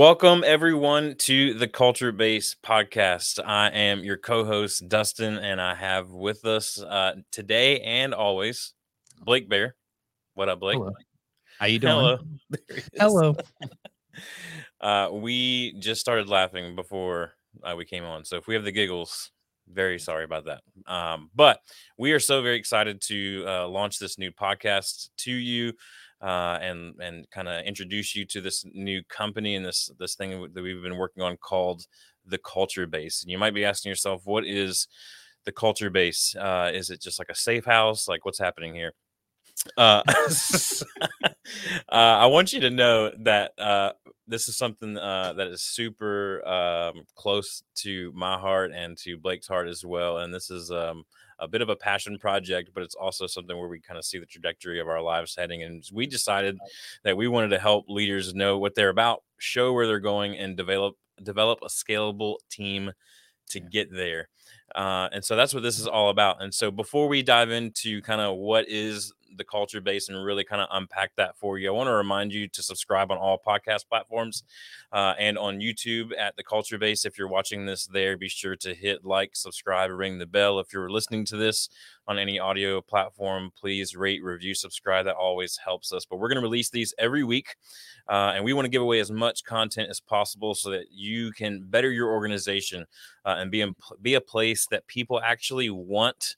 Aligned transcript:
Welcome, 0.00 0.44
everyone, 0.46 1.16
to 1.18 1.52
the 1.52 1.68
Culture 1.68 2.10
Base 2.10 2.56
podcast. 2.64 3.38
I 3.44 3.68
am 3.68 4.02
your 4.02 4.16
co 4.16 4.46
host, 4.46 4.88
Dustin, 4.88 5.36
and 5.36 5.60
I 5.60 5.74
have 5.74 6.10
with 6.10 6.46
us 6.46 6.80
uh, 6.80 7.16
today 7.30 7.80
and 7.80 8.14
always 8.14 8.72
Blake 9.22 9.46
Bear. 9.46 9.76
What 10.32 10.48
up, 10.48 10.60
Blake? 10.60 10.78
Hello. 10.78 10.92
How 11.58 11.66
you 11.66 11.78
doing? 11.78 12.38
Hello. 12.98 13.34
Hello. 13.34 13.36
uh, 14.80 15.10
we 15.12 15.74
just 15.78 16.00
started 16.00 16.30
laughing 16.30 16.74
before 16.74 17.32
uh, 17.62 17.74
we 17.76 17.84
came 17.84 18.04
on. 18.04 18.24
So 18.24 18.38
if 18.38 18.46
we 18.46 18.54
have 18.54 18.64
the 18.64 18.72
giggles, 18.72 19.30
very 19.70 19.98
sorry 19.98 20.24
about 20.24 20.46
that. 20.46 20.62
Um, 20.90 21.28
but 21.34 21.60
we 21.98 22.12
are 22.12 22.20
so 22.20 22.40
very 22.40 22.56
excited 22.56 23.02
to 23.02 23.44
uh, 23.46 23.68
launch 23.68 23.98
this 23.98 24.16
new 24.16 24.32
podcast 24.32 25.10
to 25.18 25.30
you 25.30 25.74
uh, 26.20 26.58
and 26.60 26.94
and 27.00 27.28
kind 27.30 27.48
of 27.48 27.64
introduce 27.64 28.14
you 28.14 28.24
to 28.26 28.40
this 28.40 28.64
new 28.72 29.02
company 29.08 29.54
and 29.54 29.64
this 29.64 29.90
this 29.98 30.14
thing 30.14 30.48
that 30.52 30.62
we've 30.62 30.82
been 30.82 30.98
working 30.98 31.22
on 31.22 31.36
called 31.36 31.86
the 32.26 32.38
Culture 32.38 32.86
Base. 32.86 33.22
And 33.22 33.30
you 33.30 33.38
might 33.38 33.54
be 33.54 33.64
asking 33.64 33.90
yourself, 33.90 34.22
what 34.24 34.46
is 34.46 34.88
the 35.44 35.52
Culture 35.52 35.90
Base? 35.90 36.34
Uh, 36.38 36.70
is 36.72 36.90
it 36.90 37.00
just 37.00 37.18
like 37.18 37.30
a 37.30 37.34
safe 37.34 37.64
house? 37.64 38.08
Like 38.08 38.24
what's 38.24 38.38
happening 38.38 38.74
here? 38.74 38.92
Uh, 39.76 40.02
uh, 41.24 41.30
I 41.88 42.26
want 42.26 42.52
you 42.52 42.60
to 42.60 42.70
know 42.70 43.10
that 43.20 43.52
uh, 43.58 43.92
this 44.26 44.48
is 44.48 44.56
something 44.56 44.96
uh, 44.96 45.34
that 45.34 45.48
is 45.48 45.62
super 45.62 46.46
um, 46.46 47.04
close 47.14 47.62
to 47.76 48.12
my 48.14 48.38
heart 48.38 48.72
and 48.74 48.96
to 48.98 49.18
Blake's 49.18 49.48
heart 49.48 49.68
as 49.68 49.84
well. 49.84 50.18
And 50.18 50.32
this 50.32 50.50
is 50.50 50.70
um, 50.70 51.04
a 51.40 51.48
bit 51.48 51.62
of 51.62 51.68
a 51.68 51.76
passion 51.76 52.18
project, 52.18 52.70
but 52.74 52.82
it's 52.82 52.94
also 52.94 53.26
something 53.26 53.56
where 53.58 53.68
we 53.68 53.80
kind 53.80 53.98
of 53.98 54.04
see 54.04 54.18
the 54.18 54.26
trajectory 54.26 54.80
of 54.80 54.88
our 54.88 55.02
lives 55.02 55.34
heading. 55.36 55.62
And 55.62 55.84
we 55.92 56.06
decided 56.06 56.58
that 57.02 57.16
we 57.16 57.28
wanted 57.28 57.48
to 57.48 57.58
help 57.58 57.86
leaders 57.88 58.34
know 58.34 58.58
what 58.58 58.74
they're 58.74 58.90
about, 58.90 59.22
show 59.38 59.72
where 59.72 59.86
they're 59.86 60.00
going, 60.00 60.36
and 60.36 60.56
develop 60.56 60.96
develop 61.22 61.58
a 61.62 61.68
scalable 61.68 62.36
team 62.50 62.92
to 63.48 63.60
get 63.60 63.92
there. 63.92 64.28
Uh, 64.74 65.08
and 65.12 65.24
so 65.24 65.36
that's 65.36 65.52
what 65.52 65.62
this 65.62 65.78
is 65.78 65.86
all 65.86 66.10
about. 66.10 66.42
And 66.42 66.54
so 66.54 66.70
before 66.70 67.08
we 67.08 67.22
dive 67.22 67.50
into 67.50 68.00
kind 68.02 68.20
of 68.20 68.36
what 68.36 68.68
is 68.68 69.12
the 69.40 69.44
culture 69.44 69.80
base 69.80 70.08
and 70.08 70.22
really 70.22 70.44
kind 70.44 70.60
of 70.60 70.68
unpack 70.70 71.10
that 71.16 71.34
for 71.36 71.58
you. 71.58 71.68
I 71.68 71.72
want 71.72 71.88
to 71.88 71.94
remind 71.94 72.32
you 72.32 72.46
to 72.46 72.62
subscribe 72.62 73.10
on 73.10 73.16
all 73.16 73.40
podcast 73.44 73.88
platforms 73.88 74.44
uh, 74.92 75.14
and 75.18 75.38
on 75.38 75.60
YouTube 75.60 76.10
at 76.16 76.36
the 76.36 76.44
culture 76.44 76.76
base. 76.76 77.06
If 77.06 77.18
you're 77.18 77.26
watching 77.26 77.64
this 77.64 77.86
there, 77.86 78.18
be 78.18 78.28
sure 78.28 78.54
to 78.56 78.74
hit 78.74 79.04
like, 79.04 79.34
subscribe, 79.34 79.90
ring 79.90 80.18
the 80.18 80.26
bell. 80.26 80.60
If 80.60 80.72
you're 80.72 80.90
listening 80.90 81.24
to 81.26 81.36
this 81.38 81.70
on 82.06 82.18
any 82.18 82.38
audio 82.38 82.82
platform, 82.82 83.50
please 83.58 83.96
rate, 83.96 84.22
review, 84.22 84.54
subscribe. 84.54 85.06
That 85.06 85.16
always 85.16 85.56
helps 85.56 85.92
us. 85.92 86.04
But 86.04 86.18
we're 86.18 86.28
going 86.28 86.36
to 86.36 86.42
release 86.42 86.68
these 86.68 86.92
every 86.98 87.24
week. 87.24 87.56
Uh, 88.08 88.32
and 88.34 88.44
we 88.44 88.52
want 88.52 88.66
to 88.66 88.70
give 88.70 88.82
away 88.82 89.00
as 89.00 89.10
much 89.10 89.44
content 89.44 89.88
as 89.88 90.00
possible 90.00 90.54
so 90.54 90.70
that 90.70 90.86
you 90.92 91.32
can 91.32 91.62
better 91.62 91.90
your 91.90 92.10
organization 92.10 92.84
uh, 93.24 93.36
and 93.38 93.50
be, 93.50 93.64
be 94.02 94.14
a 94.14 94.20
place 94.20 94.66
that 94.70 94.86
people 94.86 95.20
actually 95.24 95.70
want 95.70 96.36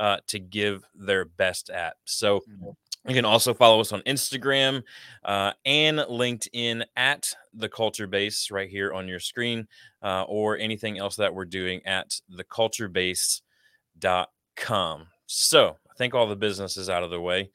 uh, 0.00 0.16
to 0.26 0.40
give 0.40 0.82
their 0.94 1.26
best 1.26 1.70
at. 1.70 1.94
So 2.06 2.40
mm-hmm. 2.40 2.70
you 3.06 3.14
can 3.14 3.26
also 3.26 3.54
follow 3.54 3.80
us 3.80 3.92
on 3.92 4.00
Instagram 4.02 4.82
uh, 5.24 5.52
and 5.66 5.98
LinkedIn 5.98 6.84
at 6.96 7.34
the 7.52 7.68
Culture 7.68 8.06
Base 8.06 8.50
right 8.50 8.70
here 8.70 8.94
on 8.94 9.06
your 9.06 9.20
screen, 9.20 9.68
uh, 10.02 10.24
or 10.26 10.56
anything 10.56 10.98
else 10.98 11.16
that 11.16 11.34
we're 11.34 11.44
doing 11.44 11.84
at 11.84 12.18
theculturebase.com. 12.32 15.06
So 15.26 15.76
I 15.88 15.94
think 15.96 16.14
all 16.14 16.26
the 16.26 16.34
business 16.34 16.78
is 16.78 16.88
out 16.88 17.04
of 17.04 17.10
the 17.10 17.20
way. 17.20 17.50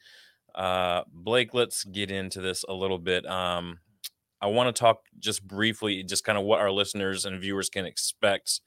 Uh, 0.53 1.02
Blake, 1.12 1.56
let's 1.56 1.84
get 1.84 2.12
into 2.12 2.42
this 2.42 2.64
a 2.69 2.74
little 2.74 3.00
bit. 3.00 3.25
Um, 3.25 3.80
I 4.40 4.46
want 4.48 4.74
to 4.74 4.80
talk 4.80 5.02
just 5.18 5.46
briefly, 5.46 6.03
just 6.03 6.24
kind 6.24 6.38
of 6.38 6.44
what 6.44 6.59
our 6.59 6.72
listeners 6.72 7.25
and 7.25 7.42
viewers 7.42 7.69
can 7.69 7.86
expect 7.86 8.62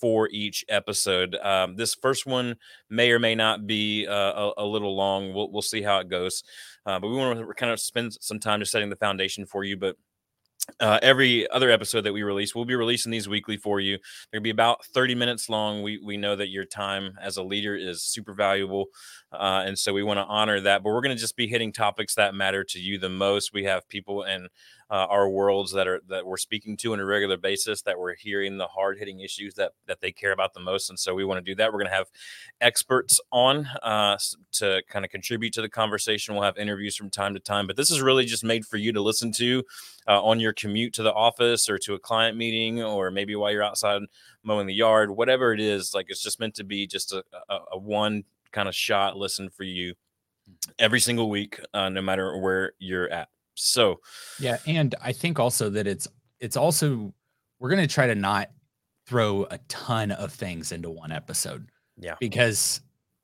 for 0.00 0.28
each 0.30 0.64
episode. 0.68 1.34
Um, 1.36 1.76
this 1.76 1.94
first 1.94 2.26
one 2.26 2.56
may 2.90 3.10
or 3.10 3.18
may 3.18 3.34
not 3.34 3.66
be 3.66 4.06
uh, 4.06 4.12
a, 4.12 4.52
a, 4.58 4.64
little 4.64 4.96
long. 4.96 5.32
We'll, 5.34 5.50
we'll 5.50 5.62
see 5.62 5.82
how 5.82 5.98
it 5.98 6.08
goes. 6.08 6.42
Uh, 6.86 6.98
but 6.98 7.08
we 7.08 7.16
want 7.16 7.38
to 7.38 7.54
kind 7.54 7.72
of 7.72 7.80
spend 7.80 8.16
some 8.20 8.40
time 8.40 8.60
just 8.60 8.72
setting 8.72 8.90
the 8.90 8.96
foundation 8.96 9.46
for 9.46 9.64
you. 9.64 9.76
But 9.76 9.96
uh, 10.80 10.98
every 11.02 11.48
other 11.50 11.70
episode 11.70 12.02
that 12.02 12.12
we 12.12 12.22
release, 12.22 12.54
we'll 12.54 12.64
be 12.64 12.74
releasing 12.74 13.10
these 13.10 13.28
weekly 13.28 13.56
for 13.56 13.80
you. 13.80 13.98
They'll 14.30 14.42
be 14.42 14.50
about 14.50 14.84
30 14.86 15.14
minutes 15.14 15.48
long. 15.48 15.82
We 15.82 15.98
we 15.98 16.16
know 16.16 16.36
that 16.36 16.48
your 16.48 16.64
time 16.64 17.16
as 17.20 17.36
a 17.36 17.42
leader 17.42 17.74
is 17.74 18.02
super 18.02 18.34
valuable, 18.34 18.86
uh, 19.32 19.62
and 19.66 19.78
so 19.78 19.92
we 19.92 20.02
want 20.02 20.18
to 20.18 20.24
honor 20.24 20.60
that. 20.60 20.82
But 20.82 20.90
we're 20.90 21.00
going 21.00 21.16
to 21.16 21.20
just 21.20 21.36
be 21.36 21.46
hitting 21.46 21.72
topics 21.72 22.14
that 22.14 22.34
matter 22.34 22.64
to 22.64 22.80
you 22.80 22.98
the 22.98 23.08
most. 23.08 23.52
We 23.52 23.64
have 23.64 23.88
people 23.88 24.22
in 24.22 24.48
uh, 24.90 25.06
our 25.10 25.28
worlds 25.28 25.72
that 25.72 25.86
are 25.86 26.00
that 26.08 26.24
we're 26.24 26.38
speaking 26.38 26.74
to 26.74 26.94
on 26.94 27.00
a 27.00 27.04
regular 27.04 27.36
basis 27.36 27.82
that 27.82 27.98
we're 27.98 28.14
hearing 28.14 28.56
the 28.56 28.66
hard 28.66 28.98
hitting 28.98 29.20
issues 29.20 29.54
that 29.54 29.72
that 29.86 30.00
they 30.00 30.10
care 30.10 30.32
about 30.32 30.54
the 30.54 30.60
most 30.60 30.88
and 30.88 30.98
so 30.98 31.14
we 31.14 31.24
want 31.24 31.36
to 31.36 31.42
do 31.42 31.54
that 31.54 31.70
we're 31.70 31.78
going 31.78 31.90
to 31.90 31.94
have 31.94 32.08
experts 32.62 33.20
on 33.30 33.66
uh, 33.82 34.16
to 34.50 34.82
kind 34.88 35.04
of 35.04 35.10
contribute 35.10 35.52
to 35.52 35.60
the 35.60 35.68
conversation 35.68 36.34
we'll 36.34 36.42
have 36.42 36.56
interviews 36.56 36.96
from 36.96 37.10
time 37.10 37.34
to 37.34 37.40
time 37.40 37.66
but 37.66 37.76
this 37.76 37.90
is 37.90 38.00
really 38.00 38.24
just 38.24 38.42
made 38.42 38.64
for 38.64 38.78
you 38.78 38.90
to 38.92 39.02
listen 39.02 39.30
to 39.30 39.62
uh, 40.08 40.22
on 40.22 40.40
your 40.40 40.54
commute 40.54 40.94
to 40.94 41.02
the 41.02 41.12
office 41.12 41.68
or 41.68 41.76
to 41.76 41.92
a 41.92 41.98
client 41.98 42.36
meeting 42.36 42.82
or 42.82 43.10
maybe 43.10 43.36
while 43.36 43.52
you're 43.52 43.62
outside 43.62 44.00
mowing 44.42 44.66
the 44.66 44.74
yard 44.74 45.10
whatever 45.10 45.52
it 45.52 45.60
is 45.60 45.92
like 45.94 46.06
it's 46.08 46.22
just 46.22 46.40
meant 46.40 46.54
to 46.54 46.64
be 46.64 46.86
just 46.86 47.12
a, 47.12 47.22
a, 47.50 47.58
a 47.72 47.78
one 47.78 48.24
kind 48.52 48.68
of 48.68 48.74
shot 48.74 49.16
listen 49.16 49.48
for 49.50 49.64
you 49.64 49.94
every 50.78 51.00
single 51.00 51.28
week 51.28 51.60
uh, 51.74 51.88
no 51.88 52.00
matter 52.00 52.38
where 52.38 52.72
you're 52.78 53.10
at 53.10 53.28
so, 53.58 54.00
yeah, 54.38 54.58
and 54.66 54.94
I 55.02 55.12
think 55.12 55.38
also 55.38 55.68
that 55.70 55.86
it's 55.86 56.08
it's 56.40 56.56
also 56.56 57.12
we're 57.58 57.70
going 57.70 57.86
to 57.86 57.92
try 57.92 58.06
to 58.06 58.14
not 58.14 58.50
throw 59.06 59.46
a 59.50 59.58
ton 59.68 60.12
of 60.12 60.32
things 60.32 60.70
into 60.72 60.90
one 60.90 61.10
episode. 61.10 61.68
Yeah. 61.96 62.14
Because 62.20 62.80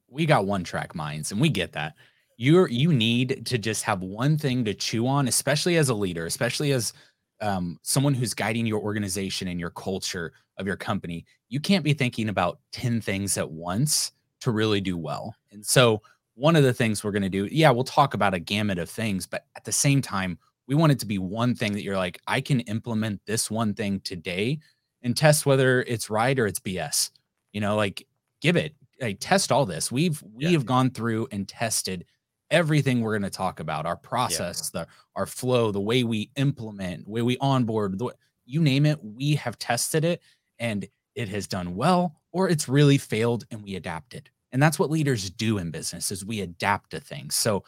we 0.08 0.26
got 0.26 0.46
one 0.46 0.64
track 0.64 0.94
minds 0.94 1.30
and 1.30 1.40
we 1.40 1.48
get 1.48 1.72
that. 1.72 1.94
You're 2.36 2.68
you 2.68 2.92
need 2.92 3.46
to 3.46 3.58
just 3.58 3.84
have 3.84 4.02
one 4.02 4.36
thing 4.36 4.64
to 4.64 4.74
chew 4.74 5.06
on, 5.06 5.28
especially 5.28 5.76
as 5.76 5.88
a 5.88 5.94
leader, 5.94 6.26
especially 6.26 6.72
as 6.72 6.92
um, 7.40 7.78
someone 7.82 8.14
who's 8.14 8.34
guiding 8.34 8.66
your 8.66 8.80
organization 8.80 9.48
and 9.48 9.60
your 9.60 9.70
culture 9.70 10.32
of 10.58 10.66
your 10.66 10.76
company. 10.76 11.24
You 11.48 11.60
can't 11.60 11.84
be 11.84 11.92
thinking 11.92 12.28
about 12.28 12.58
10 12.72 13.00
things 13.00 13.38
at 13.38 13.48
once 13.48 14.12
to 14.44 14.50
really 14.50 14.80
do 14.80 14.96
well. 14.96 15.34
And 15.52 15.64
so 15.64 16.02
one 16.34 16.56
of 16.56 16.62
the 16.62 16.74
things 16.74 17.02
we're 17.02 17.12
going 17.12 17.22
to 17.22 17.28
do, 17.28 17.48
yeah, 17.50 17.70
we'll 17.70 17.84
talk 17.84 18.14
about 18.14 18.34
a 18.34 18.38
gamut 18.38 18.78
of 18.78 18.90
things, 18.90 19.26
but 19.26 19.46
at 19.56 19.64
the 19.64 19.72
same 19.72 20.02
time, 20.02 20.38
we 20.66 20.74
want 20.74 20.92
it 20.92 20.98
to 21.00 21.06
be 21.06 21.18
one 21.18 21.54
thing 21.54 21.72
that 21.72 21.82
you're 21.82 21.96
like, 21.96 22.18
I 22.26 22.40
can 22.40 22.60
implement 22.60 23.20
this 23.26 23.50
one 23.50 23.74
thing 23.74 24.00
today 24.00 24.58
and 25.02 25.16
test 25.16 25.46
whether 25.46 25.82
it's 25.82 26.10
right 26.10 26.38
or 26.38 26.46
it's 26.46 26.60
BS. 26.60 27.10
You 27.52 27.60
know, 27.60 27.76
like 27.76 28.06
give 28.40 28.56
it, 28.56 28.74
like 29.00 29.18
test 29.20 29.52
all 29.52 29.66
this. 29.66 29.92
We've 29.92 30.22
we 30.22 30.44
yeah. 30.44 30.50
have 30.50 30.66
gone 30.66 30.90
through 30.90 31.28
and 31.30 31.46
tested 31.46 32.04
everything 32.50 33.00
we're 33.00 33.12
going 33.12 33.22
to 33.22 33.30
talk 33.30 33.60
about, 33.60 33.86
our 33.86 33.96
process, 33.96 34.70
yeah. 34.74 34.82
the 34.82 34.88
our 35.16 35.26
flow, 35.26 35.70
the 35.70 35.80
way 35.80 36.04
we 36.04 36.30
implement, 36.36 37.04
the 37.04 37.10
way 37.10 37.22
we 37.22 37.36
onboard, 37.38 37.98
the, 37.98 38.06
way, 38.06 38.12
you 38.46 38.60
name 38.60 38.86
it, 38.86 38.98
we 39.02 39.34
have 39.36 39.58
tested 39.58 40.04
it 40.04 40.20
and 40.58 40.86
it 41.14 41.28
has 41.28 41.46
done 41.46 41.76
well 41.76 42.16
or 42.32 42.48
it's 42.48 42.68
really 42.68 42.98
failed 42.98 43.44
and 43.50 43.62
we 43.62 43.76
adapted. 43.76 44.28
And 44.54 44.62
that's 44.62 44.78
what 44.78 44.88
leaders 44.88 45.28
do 45.30 45.58
in 45.58 45.72
business 45.72 46.12
is 46.12 46.24
we 46.24 46.40
adapt 46.40 46.90
to 46.90 47.00
things. 47.00 47.34
So 47.34 47.64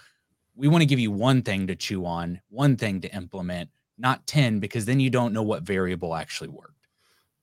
we 0.55 0.69
want 0.69 0.83
to 0.83 0.87
give 0.87 1.01
you 1.01 1.11
one 1.11 1.43
thing 1.43 1.67
to 1.67 1.75
chew 1.75 2.07
on, 2.07 2.41
one 2.49 2.77
thing 2.77 3.01
to 3.01 3.13
implement, 3.13 3.71
not 3.99 4.25
10 4.29 4.61
because 4.61 4.85
then 4.85 5.01
you 5.01 5.11
don't 5.11 5.33
know 5.33 5.43
what 5.43 5.65
variable 5.65 6.15
actually 6.15 6.49
worked. 6.49 6.87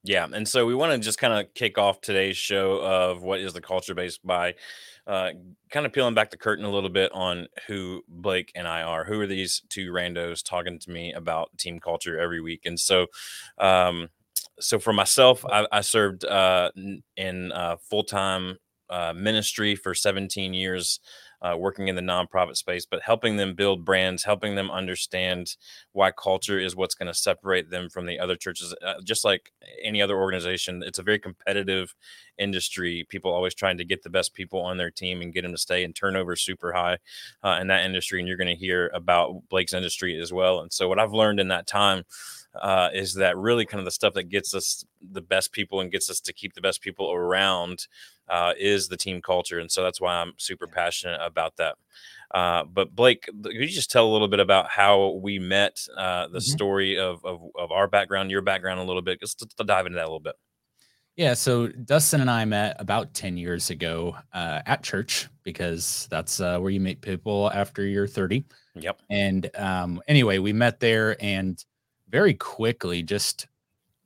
Yeah, 0.06 0.28
and 0.34 0.48
so 0.48 0.66
we 0.66 0.75
want 0.75 0.94
to 0.94 0.98
just 0.98 1.18
kind 1.18 1.34
of 1.34 1.54
kick 1.56 1.78
off 1.78 2.00
today's 2.00 2.38
show 2.38 2.80
of 2.81 3.22
what 3.22 3.42
is 3.42 3.51
the 3.51 3.60
culture 3.60 3.94
base 3.94 4.18
by 4.18 4.56
uh, 5.07 5.31
kind 5.69 5.86
of 5.86 5.92
peeling 5.92 6.13
back 6.13 6.31
the 6.31 6.38
curtain 6.38 6.63
a 6.63 6.72
little 6.72 6.89
bit 6.89 7.12
on 7.13 7.48
who 7.68 8.01
Blake 8.07 8.51
and 8.56 8.66
I 8.66 8.84
are. 8.84 9.04
Who 9.04 9.19
are 9.19 9.28
these 9.28 9.62
two 9.68 9.92
randos 9.92 10.42
talking 10.42 10.80
to 10.80 10.89
me 10.89 11.12
about 11.12 11.57
team 11.57 11.81
culture 11.81 12.18
every 12.18 12.39
week? 12.39 12.62
And 12.66 12.80
so, 12.80 13.07
um, 13.57 14.07
so 14.60 14.80
for 14.80 14.94
myself, 14.94 15.46
I, 15.46 15.68
I 15.69 15.81
served 15.81 16.24
uh, 16.24 16.72
in 17.18 17.51
uh, 17.51 17.75
full 17.89 18.04
time 18.04 18.57
uh, 18.89 19.13
ministry 19.15 19.75
for 19.75 19.94
17 19.94 20.53
years, 20.53 21.00
uh, 21.41 21.56
working 21.57 21.88
in 21.89 21.95
the 21.95 22.01
nonprofit 22.01 22.56
space, 22.56 22.85
but 22.85 23.01
helping 23.01 23.38
them 23.38 23.53
build 23.53 23.83
brands, 23.83 24.24
helping 24.24 24.56
them 24.56 24.71
understand 24.71 25.56
why 25.91 26.12
culture 26.12 26.57
is 26.57 26.75
what's 26.75 26.95
going 26.95 27.07
to 27.07 27.13
separate 27.13 27.69
them 27.69 27.89
from 27.89 28.06
the 28.06 28.18
other 28.19 28.35
churches. 28.35 28.74
Uh, 28.85 28.94
just 29.03 29.25
like 29.25 29.51
any 29.83 30.01
other 30.01 30.18
organization, 30.18 30.81
it's 30.85 31.00
a 31.00 31.03
very 31.03 31.19
competitive 31.19 31.95
industry. 32.38 33.06
People 33.09 33.33
always 33.33 33.53
trying 33.53 33.77
to 33.77 33.85
get 33.85 34.03
the 34.03 34.09
best 34.09 34.33
people 34.33 34.62
on 34.62 34.77
their 34.77 34.91
team 34.91 35.21
and 35.21 35.33
get 35.33 35.41
them 35.44 35.51
to 35.51 35.57
stay, 35.57 35.83
and 35.83 35.95
turnover 35.95 36.36
super 36.36 36.74
high 36.74 36.97
uh, 37.44 37.57
in 37.59 37.68
that 37.68 37.86
industry. 37.86 38.19
And 38.19 38.27
you're 38.27 38.38
going 38.38 38.47
to 38.47 38.56
hear 38.56 38.89
about 38.94 39.50
Blake's 39.50 39.74
industry 39.74 40.19
as 40.19 40.31
well. 40.31 40.59
And 40.59 40.71
so, 40.71 40.88
what 40.88 41.00
I've 41.00 41.13
learned 41.13 41.39
in 41.39 41.50
that 41.50 41.68
time 41.68 42.03
uh, 42.61 42.89
is 42.94 43.15
that 43.15 43.38
really 43.38 43.65
kind 43.65 43.79
of 43.79 43.85
the 43.85 43.91
stuff 43.91 44.13
that 44.13 44.29
gets 44.29 44.53
us 44.53 44.85
the 45.01 45.21
best 45.21 45.51
people 45.51 45.81
and 45.81 45.91
gets 45.91 46.09
us 46.09 46.19
to 46.21 46.33
keep 46.33 46.53
the 46.53 46.61
best 46.61 46.81
people 46.81 47.11
around 47.11 47.88
uh, 48.29 48.53
is 48.59 48.88
the 48.88 48.97
team 48.97 49.21
culture, 49.21 49.59
and 49.59 49.71
so 49.71 49.83
that's 49.83 50.00
why 50.00 50.15
I'm 50.15 50.33
super 50.38 50.67
passionate 50.67 51.19
about 51.21 51.57
that. 51.57 51.75
Uh, 52.33 52.63
but 52.63 52.95
Blake, 52.95 53.29
could 53.44 53.53
you 53.53 53.67
just 53.67 53.91
tell 53.91 54.07
a 54.07 54.11
little 54.11 54.27
bit 54.27 54.39
about 54.39 54.67
how 54.69 55.19
we 55.21 55.38
met, 55.38 55.85
uh, 55.95 56.27
the 56.27 56.39
mm-hmm. 56.39 56.39
story 56.39 56.97
of, 56.97 57.23
of, 57.23 57.41
of 57.55 57.71
our 57.71 57.88
background, 57.88 58.31
your 58.31 58.41
background, 58.41 58.79
a 58.79 58.83
little 58.83 59.03
bit, 59.03 59.19
just 59.19 59.39
to, 59.39 59.63
dive 59.63 59.85
into 59.85 59.97
that 59.97 60.03
a 60.03 60.07
little 60.07 60.19
bit. 60.19 60.35
Yeah, 61.15 61.35
so 61.35 61.67
Dustin 61.67 62.21
and 62.21 62.31
I 62.31 62.44
met 62.45 62.75
about 62.79 63.13
ten 63.13 63.38
years 63.38 63.69
ago 63.69 64.15
uh, 64.33 64.61
at 64.65 64.81
church 64.81 65.29
because 65.44 66.07
that's 66.09 66.39
uh, 66.39 66.57
where 66.57 66.71
you 66.71 66.79
meet 66.79 67.01
people 67.01 67.51
after 67.51 67.85
you're 67.85 68.07
30. 68.07 68.44
Yep. 68.75 69.01
And 69.11 69.50
um, 69.55 70.01
anyway, 70.07 70.39
we 70.39 70.53
met 70.53 70.79
there, 70.79 71.15
and 71.23 71.63
very 72.13 72.33
quickly, 72.33 73.04
just 73.04 73.48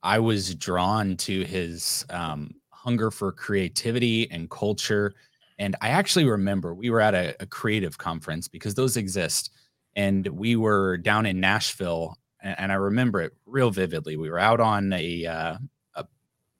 I 0.02 0.18
was 0.18 0.56
drawn 0.56 1.16
to 1.18 1.44
his 1.44 2.04
um, 2.10 2.50
hunger 2.70 3.12
for 3.12 3.30
creativity 3.30 4.28
and 4.32 4.50
culture 4.50 5.14
and 5.58 5.74
I 5.80 5.88
actually 5.88 6.24
remember 6.24 6.74
we 6.74 6.90
were 6.90 7.00
at 7.00 7.14
a, 7.14 7.34
a 7.40 7.46
creative 7.46 7.98
conference 7.98 8.48
because 8.48 8.74
those 8.74 8.96
exist. 8.96 9.50
And 9.96 10.26
we 10.28 10.54
were 10.54 10.96
down 10.96 11.26
in 11.26 11.40
Nashville. 11.40 12.16
And, 12.40 12.58
and 12.58 12.72
I 12.72 12.76
remember 12.76 13.20
it 13.20 13.32
real 13.44 13.70
vividly. 13.70 14.16
We 14.16 14.30
were 14.30 14.38
out 14.38 14.60
on 14.60 14.92
a, 14.92 15.26
uh, 15.26 15.58
a 15.94 16.06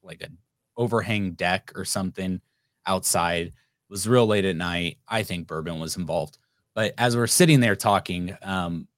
like 0.03 0.23
an 0.23 0.37
overhang 0.77 1.33
deck 1.33 1.71
or 1.77 1.85
something 1.85 2.41
outside. 2.87 3.47
It 3.47 3.53
was 3.89 4.09
real 4.09 4.27
late 4.27 4.45
at 4.45 4.56
night. 4.56 4.99
I 5.06 5.23
think 5.23 5.47
bourbon 5.47 5.79
was 5.79 5.97
involved. 5.97 6.39
But 6.75 6.95
as 6.99 7.17
we're 7.17 7.27
sitting 7.29 7.61
there 7.61 7.77
talking, 7.77 8.37
um, 8.43 8.89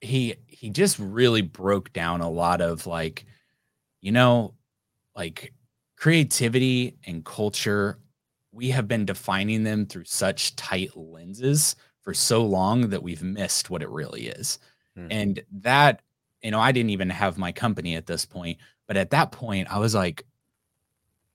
he 0.00 0.34
he 0.60 0.68
just 0.68 0.98
really 0.98 1.40
broke 1.40 1.90
down 1.94 2.20
a 2.20 2.28
lot 2.28 2.60
of 2.60 2.86
like, 2.86 3.24
you 4.02 4.12
know, 4.12 4.52
like 5.16 5.54
creativity 5.96 6.98
and 7.06 7.24
culture 7.24 7.98
we 8.52 8.68
have 8.68 8.86
been 8.86 9.06
defining 9.06 9.64
them 9.64 9.86
through 9.86 10.04
such 10.04 10.54
tight 10.56 10.94
lenses 10.94 11.76
for 12.02 12.12
so 12.12 12.44
long 12.44 12.90
that 12.90 13.02
we've 13.02 13.22
missed 13.22 13.70
what 13.70 13.80
it 13.80 13.88
really 13.88 14.26
is. 14.26 14.58
Mm-hmm. 14.98 15.08
And 15.10 15.42
that, 15.62 16.02
you 16.42 16.50
know, 16.50 16.60
I 16.60 16.72
didn't 16.72 16.90
even 16.90 17.08
have 17.08 17.38
my 17.38 17.52
company 17.52 17.94
at 17.94 18.06
this 18.06 18.26
point, 18.26 18.58
but 18.86 18.98
at 18.98 19.10
that 19.10 19.32
point, 19.32 19.72
I 19.72 19.78
was 19.78 19.94
like, 19.94 20.26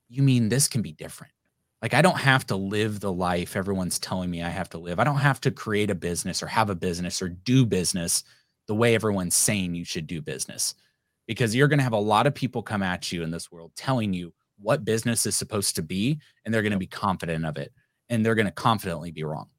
you 0.08 0.22
mean 0.22 0.50
this 0.50 0.68
can 0.68 0.84
be 0.84 0.92
different? 0.92 1.34
Like, 1.82 1.96
I 1.96 2.04
don't 2.04 2.20
have 2.20 2.46
to 2.48 2.56
live 2.56 3.00
the 3.00 3.12
life 3.12 3.56
everyone's 3.56 3.98
telling 3.98 4.30
me 4.30 4.44
I 4.44 4.50
have 4.50 4.70
to 4.70 4.78
live. 4.78 5.00
I 5.00 5.04
don't 5.04 5.16
have 5.16 5.42
to 5.42 5.52
create 5.52 5.90
a 5.90 5.96
business 5.96 6.44
or 6.44 6.48
have 6.48 6.70
a 6.70 6.76
business 6.76 7.24
or 7.24 7.30
do 7.30 7.66
business 7.66 8.24
the 8.68 8.76
way 8.76 8.96
everyone's 8.96 9.36
saying 9.36 9.76
you 9.76 9.86
should 9.86 10.08
do 10.08 10.22
business. 10.22 10.76
Because 11.28 11.56
you're 11.56 11.68
going 11.68 11.80
to 11.80 11.84
have 11.84 11.94
a 11.94 11.98
lot 11.98 12.28
of 12.28 12.36
people 12.36 12.62
come 12.62 12.84
at 12.84 13.12
you 13.12 13.24
in 13.24 13.32
this 13.32 13.52
world 13.52 13.72
telling 13.76 14.14
you 14.14 14.34
what 14.60 14.86
business 14.86 15.26
is 15.26 15.36
supposed 15.36 15.76
to 15.76 15.82
be 15.82 16.20
and 16.44 16.54
they're 16.54 16.62
going 16.62 16.72
to 16.72 16.78
be 16.78 16.88
confident 16.88 17.46
of 17.46 17.58
it 17.58 17.74
and 18.10 18.24
they're 18.24 18.36
going 18.36 18.46
to 18.46 18.52
confidently 18.52 19.12
be 19.12 19.24
wrong 19.24 19.50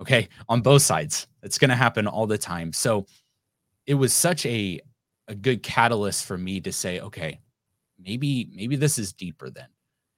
okay 0.00 0.28
on 0.48 0.60
both 0.60 0.82
sides. 0.82 1.26
It's 1.42 1.58
going 1.58 1.70
to 1.70 1.76
happen 1.76 2.06
all 2.06 2.26
the 2.26 2.38
time. 2.38 2.72
So 2.72 3.06
it 3.86 3.94
was 3.94 4.12
such 4.12 4.46
a 4.46 4.80
a 5.28 5.34
good 5.34 5.62
catalyst 5.62 6.24
for 6.24 6.38
me 6.38 6.60
to 6.60 6.72
say 6.72 7.00
okay 7.00 7.40
maybe 7.98 8.48
maybe 8.54 8.76
this 8.76 8.96
is 8.96 9.12
deeper 9.12 9.50
then 9.50 9.66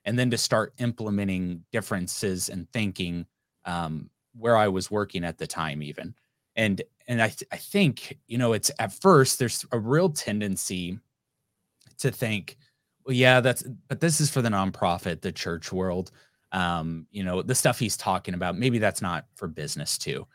and 0.05 0.19
then 0.19 0.31
to 0.31 0.37
start 0.37 0.75
implementing 0.79 1.65
differences 1.73 2.51
and 2.51 2.71
thinking 2.73 3.25
um, 3.65 4.11
where 4.39 4.57
i 4.57 4.69
was 4.69 4.91
working 4.91 5.25
at 5.25 5.39
the 5.39 5.47
time 5.47 5.83
even. 5.83 6.15
And 6.57 6.83
and 7.09 7.21
I, 7.21 7.29
th- 7.29 7.49
I 7.51 7.57
think 7.57 8.19
you 8.29 8.39
know 8.39 8.53
it's 8.53 8.71
at 8.79 8.93
first 8.93 9.39
there's 9.39 9.65
a 9.73 9.79
real 9.79 10.11
tendency 10.11 11.01
to 11.99 12.13
think 12.13 12.57
well, 13.09 13.17
yeah, 13.17 13.41
that's 13.41 13.65
but 13.89 14.01
this 14.01 14.21
is 14.21 14.31
for 14.31 14.43
the 14.43 14.51
nonprofit, 14.51 15.23
the 15.23 15.33
church 15.33 15.73
world. 15.73 16.13
Um, 16.53 17.07
you 17.11 17.25
know, 17.25 17.41
the 17.41 17.55
stuff 17.55 17.79
he's 17.79 17.97
talking 17.97 18.35
about, 18.35 18.59
maybe 18.59 18.79
that's 18.79 19.01
not 19.01 19.25
for 19.35 19.49
business 19.49 19.97
too. 19.97 20.27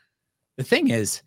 The 0.56 0.64
thing 0.64 0.90
is, 0.90 1.22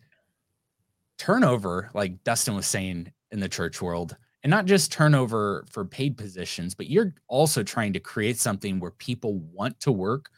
turnover, 1.16 1.90
like 1.94 2.22
Dustin 2.22 2.54
was 2.54 2.66
saying 2.66 3.10
in 3.32 3.40
the 3.40 3.48
church 3.48 3.80
world, 3.80 4.14
and 4.42 4.50
not 4.50 4.66
just 4.66 4.92
turnover 4.92 5.64
for 5.70 5.86
paid 5.86 6.18
positions, 6.18 6.74
but 6.74 6.90
you're 6.90 7.14
also 7.28 7.62
trying 7.62 7.94
to 7.94 8.00
create 8.00 8.38
something 8.38 8.78
where 8.78 8.90
people 8.90 9.38
want 9.38 9.80
to 9.80 9.90
work 9.90 10.28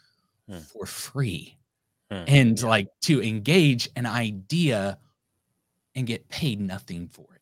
hmm. 0.48 0.58
for 0.58 0.86
free 0.86 1.56
hmm. 2.10 2.24
and 2.26 2.62
like 2.62 2.88
to 3.02 3.22
engage 3.22 3.88
an 3.96 4.06
idea 4.06 4.98
and 5.94 6.06
get 6.06 6.28
paid 6.28 6.60
nothing 6.60 7.08
for 7.08 7.26
it 7.34 7.40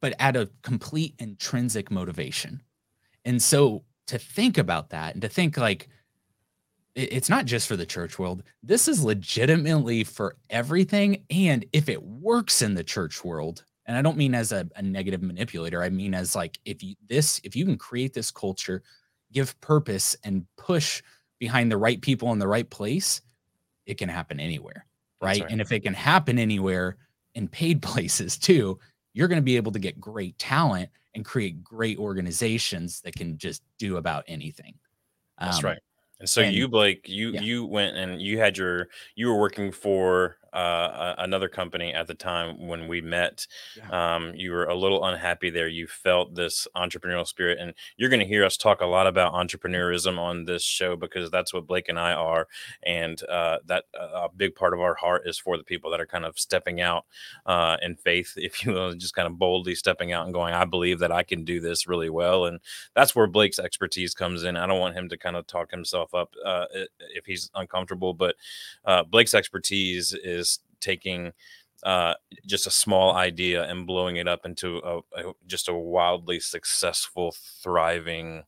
but 0.00 0.14
at 0.18 0.36
a 0.36 0.50
complete 0.62 1.14
intrinsic 1.18 1.90
motivation. 1.90 2.62
And 3.24 3.42
so 3.42 3.84
to 4.06 4.18
think 4.18 4.58
about 4.58 4.90
that 4.90 5.14
and 5.14 5.22
to 5.22 5.28
think 5.28 5.56
like 5.56 5.88
it's 6.94 7.28
not 7.28 7.44
just 7.44 7.68
for 7.68 7.76
the 7.76 7.86
church 7.86 8.18
world. 8.18 8.42
This 8.62 8.88
is 8.88 9.04
legitimately 9.04 10.02
for 10.02 10.36
everything. 10.50 11.24
And 11.30 11.64
if 11.72 11.88
it 11.88 12.02
works 12.02 12.60
in 12.60 12.74
the 12.74 12.82
church 12.82 13.24
world, 13.24 13.64
and 13.86 13.96
I 13.96 14.02
don't 14.02 14.16
mean 14.16 14.34
as 14.34 14.50
a, 14.50 14.68
a, 14.74 14.82
negative 14.82 15.22
manipulator, 15.22 15.80
I 15.80 15.90
mean 15.90 16.12
as 16.12 16.34
like 16.34 16.58
if 16.64 16.82
you 16.82 16.96
this, 17.08 17.40
if 17.44 17.54
you 17.54 17.64
can 17.64 17.78
create 17.78 18.14
this 18.14 18.32
culture, 18.32 18.82
give 19.32 19.58
purpose 19.60 20.16
and 20.24 20.44
push 20.56 21.00
behind 21.38 21.70
the 21.70 21.76
right 21.76 22.00
people 22.00 22.32
in 22.32 22.40
the 22.40 22.48
right 22.48 22.68
place, 22.68 23.20
it 23.88 23.98
can 23.98 24.08
happen 24.08 24.38
anywhere. 24.38 24.86
Right? 25.20 25.40
right. 25.40 25.50
And 25.50 25.60
if 25.60 25.72
it 25.72 25.80
can 25.80 25.94
happen 25.94 26.38
anywhere 26.38 26.96
in 27.34 27.48
paid 27.48 27.82
places 27.90 28.38
too, 28.38 28.78
you're 29.14 29.28
going 29.28 29.40
to 29.40 29.42
be 29.42 29.56
able 29.56 29.72
to 29.72 29.80
get 29.80 30.00
great 30.00 30.38
talent 30.38 30.90
and 31.14 31.24
create 31.24 31.64
great 31.64 31.98
organizations 31.98 33.00
that 33.00 33.16
can 33.16 33.36
just 33.38 33.62
do 33.78 33.96
about 33.96 34.22
anything. 34.28 34.74
That's 35.40 35.58
um, 35.58 35.64
right. 35.64 35.78
And 36.20 36.28
so 36.28 36.42
and, 36.42 36.54
you, 36.54 36.68
Blake, 36.68 37.08
you 37.08 37.30
yeah. 37.30 37.40
you 37.40 37.64
went 37.64 37.96
and 37.96 38.20
you 38.20 38.38
had 38.38 38.58
your 38.58 38.88
you 39.14 39.28
were 39.28 39.38
working 39.38 39.70
for 39.70 40.36
uh, 40.58 41.14
another 41.18 41.48
company 41.48 41.94
at 41.94 42.06
the 42.06 42.14
time 42.14 42.66
when 42.66 42.88
we 42.88 43.00
met. 43.00 43.46
Yeah. 43.76 44.16
Um, 44.16 44.32
you 44.34 44.50
were 44.50 44.64
a 44.64 44.74
little 44.74 45.04
unhappy 45.04 45.50
there. 45.50 45.68
You 45.68 45.86
felt 45.86 46.34
this 46.34 46.66
entrepreneurial 46.76 47.26
spirit, 47.26 47.58
and 47.60 47.74
you're 47.96 48.10
going 48.10 48.20
to 48.20 48.26
hear 48.26 48.44
us 48.44 48.56
talk 48.56 48.80
a 48.80 48.86
lot 48.86 49.06
about 49.06 49.34
entrepreneurism 49.34 50.18
on 50.18 50.44
this 50.44 50.64
show 50.64 50.96
because 50.96 51.30
that's 51.30 51.54
what 51.54 51.66
Blake 51.66 51.88
and 51.88 51.98
I 51.98 52.12
are, 52.12 52.48
and 52.82 53.22
uh, 53.28 53.58
that 53.66 53.84
uh, 53.98 54.24
a 54.24 54.28
big 54.34 54.56
part 54.56 54.74
of 54.74 54.80
our 54.80 54.94
heart 54.94 55.22
is 55.26 55.38
for 55.38 55.56
the 55.56 55.64
people 55.64 55.90
that 55.92 56.00
are 56.00 56.06
kind 56.06 56.24
of 56.24 56.38
stepping 56.38 56.80
out 56.80 57.04
uh, 57.46 57.76
in 57.80 57.94
faith, 57.94 58.32
if 58.36 58.64
you 58.64 58.72
will, 58.72 58.94
just 58.94 59.14
kind 59.14 59.26
of 59.26 59.38
boldly 59.38 59.76
stepping 59.76 60.12
out 60.12 60.24
and 60.24 60.34
going, 60.34 60.54
"I 60.54 60.64
believe 60.64 60.98
that 60.98 61.12
I 61.12 61.22
can 61.22 61.44
do 61.44 61.60
this 61.60 61.86
really 61.86 62.10
well," 62.10 62.46
and 62.46 62.58
that's 62.94 63.14
where 63.14 63.28
Blake's 63.28 63.60
expertise 63.60 64.12
comes 64.12 64.42
in. 64.42 64.56
I 64.56 64.66
don't 64.66 64.80
want 64.80 64.96
him 64.96 65.08
to 65.10 65.16
kind 65.16 65.36
of 65.36 65.46
talk 65.46 65.70
himself 65.70 66.14
up 66.14 66.34
uh, 66.44 66.64
if 67.14 67.26
he's 67.26 67.48
uncomfortable, 67.54 68.12
but 68.12 68.34
uh, 68.84 69.04
Blake's 69.04 69.34
expertise 69.34 70.14
is 70.14 70.47
is 70.47 70.47
taking 70.80 71.32
uh, 71.84 72.14
just 72.46 72.66
a 72.66 72.70
small 72.70 73.14
idea 73.14 73.64
and 73.64 73.86
blowing 73.86 74.16
it 74.16 74.26
up 74.26 74.40
into 74.44 74.78
a, 74.78 74.98
a, 75.16 75.32
just 75.46 75.68
a 75.68 75.74
wildly 75.74 76.40
successful, 76.40 77.34
thriving 77.62 78.42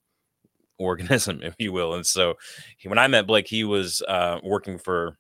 organism, 0.79 1.41
if 1.43 1.55
you 1.59 1.73
will. 1.73 1.95
And 1.95 2.07
so, 2.07 2.35
he, 2.79 2.89
when 2.89 2.99
I 2.99 3.07
met 3.07 3.27
Blake, 3.27 3.47
he 3.47 3.65
was 3.65 4.03
uh, 4.03 4.41
working 4.43 4.79
for 4.79 5.17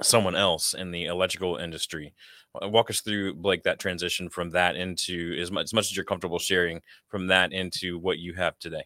someone 0.00 0.36
else 0.36 0.74
in 0.74 0.90
the 0.90 1.06
electrical 1.06 1.56
industry. 1.56 2.14
Uh, 2.62 2.68
walk 2.68 2.90
us 2.90 3.00
through 3.00 3.34
Blake 3.34 3.62
that 3.64 3.78
transition 3.78 4.28
from 4.28 4.50
that 4.50 4.76
into 4.76 5.36
as 5.40 5.50
much 5.50 5.64
as 5.64 5.74
much 5.74 5.86
as 5.86 5.96
you're 5.96 6.04
comfortable 6.04 6.38
sharing 6.38 6.80
from 7.08 7.26
that 7.26 7.52
into 7.52 7.98
what 7.98 8.18
you 8.18 8.34
have 8.34 8.58
today. 8.58 8.84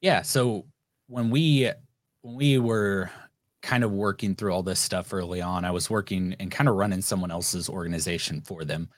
Yeah. 0.00 0.22
So 0.22 0.66
when 1.06 1.30
we 1.30 1.70
when 2.22 2.34
we 2.36 2.58
were 2.58 3.10
kind 3.62 3.84
of 3.84 3.92
working 3.92 4.34
through 4.34 4.52
all 4.52 4.62
this 4.62 4.80
stuff 4.80 5.12
early 5.12 5.40
on. 5.40 5.64
I 5.64 5.70
was 5.70 5.90
working 5.90 6.34
and 6.40 6.50
kind 6.50 6.68
of 6.68 6.76
running 6.76 7.02
someone 7.02 7.30
else's 7.30 7.68
organization 7.68 8.40
for 8.40 8.64
them. 8.64 8.88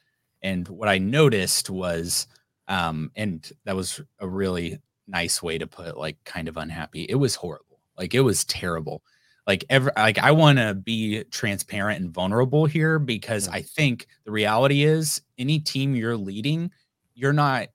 And 0.42 0.66
what 0.68 0.88
I 0.88 0.98
noticed 0.98 1.70
was, 1.70 2.26
um, 2.68 3.10
and 3.16 3.50
that 3.64 3.76
was 3.76 4.00
a 4.20 4.28
really 4.28 4.78
nice 5.08 5.42
way 5.42 5.58
to 5.58 5.66
put 5.66 5.96
like 5.96 6.16
kind 6.24 6.48
of 6.48 6.56
unhappy. 6.56 7.06
It 7.08 7.16
was 7.16 7.34
horrible. 7.34 7.80
Like 7.98 8.14
it 8.14 8.20
was 8.20 8.44
terrible. 8.44 9.02
Like 9.46 9.64
ever 9.70 9.92
like 9.96 10.18
I 10.18 10.30
want 10.30 10.58
to 10.58 10.74
be 10.74 11.24
transparent 11.24 12.00
and 12.00 12.14
vulnerable 12.14 12.66
here 12.66 13.00
because 13.00 13.48
I 13.48 13.62
think 13.62 14.06
the 14.24 14.30
reality 14.30 14.84
is 14.84 15.20
any 15.36 15.58
team 15.58 15.96
you're 15.96 16.16
leading, 16.16 16.70
you're 17.14 17.32
not 17.32 17.68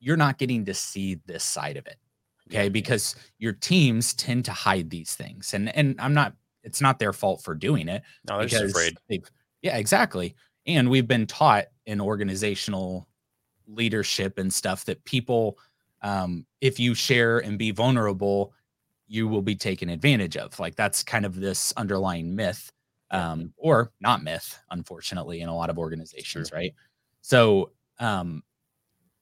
you're 0.00 0.18
not 0.18 0.38
getting 0.38 0.66
to 0.66 0.74
see 0.74 1.16
this 1.26 1.44
side 1.44 1.76
of 1.78 1.86
it 1.86 1.96
okay 2.50 2.68
because 2.68 3.16
your 3.38 3.52
teams 3.52 4.14
tend 4.14 4.44
to 4.44 4.52
hide 4.52 4.90
these 4.90 5.14
things 5.14 5.54
and 5.54 5.74
and 5.76 6.00
i'm 6.00 6.14
not 6.14 6.34
it's 6.62 6.80
not 6.80 6.98
their 6.98 7.12
fault 7.12 7.42
for 7.42 7.54
doing 7.54 7.88
it 7.88 8.02
no 8.28 8.38
they're 8.38 8.46
just 8.46 8.64
afraid 8.64 8.96
yeah 9.62 9.76
exactly 9.76 10.34
and 10.66 10.88
we've 10.88 11.08
been 11.08 11.26
taught 11.26 11.66
in 11.86 12.00
organizational 12.00 13.08
leadership 13.66 14.38
and 14.38 14.52
stuff 14.52 14.84
that 14.84 15.02
people 15.04 15.58
um, 16.02 16.46
if 16.60 16.80
you 16.80 16.94
share 16.94 17.38
and 17.38 17.58
be 17.58 17.70
vulnerable 17.70 18.52
you 19.06 19.28
will 19.28 19.42
be 19.42 19.54
taken 19.54 19.88
advantage 19.88 20.36
of 20.36 20.58
like 20.58 20.76
that's 20.76 21.02
kind 21.02 21.24
of 21.24 21.38
this 21.40 21.72
underlying 21.76 22.34
myth 22.34 22.72
um, 23.10 23.52
or 23.56 23.92
not 24.00 24.22
myth 24.22 24.58
unfortunately 24.70 25.40
in 25.40 25.48
a 25.48 25.54
lot 25.54 25.70
of 25.70 25.78
organizations 25.78 26.48
sure. 26.48 26.58
right 26.58 26.74
So, 27.22 27.72
um, 27.98 28.42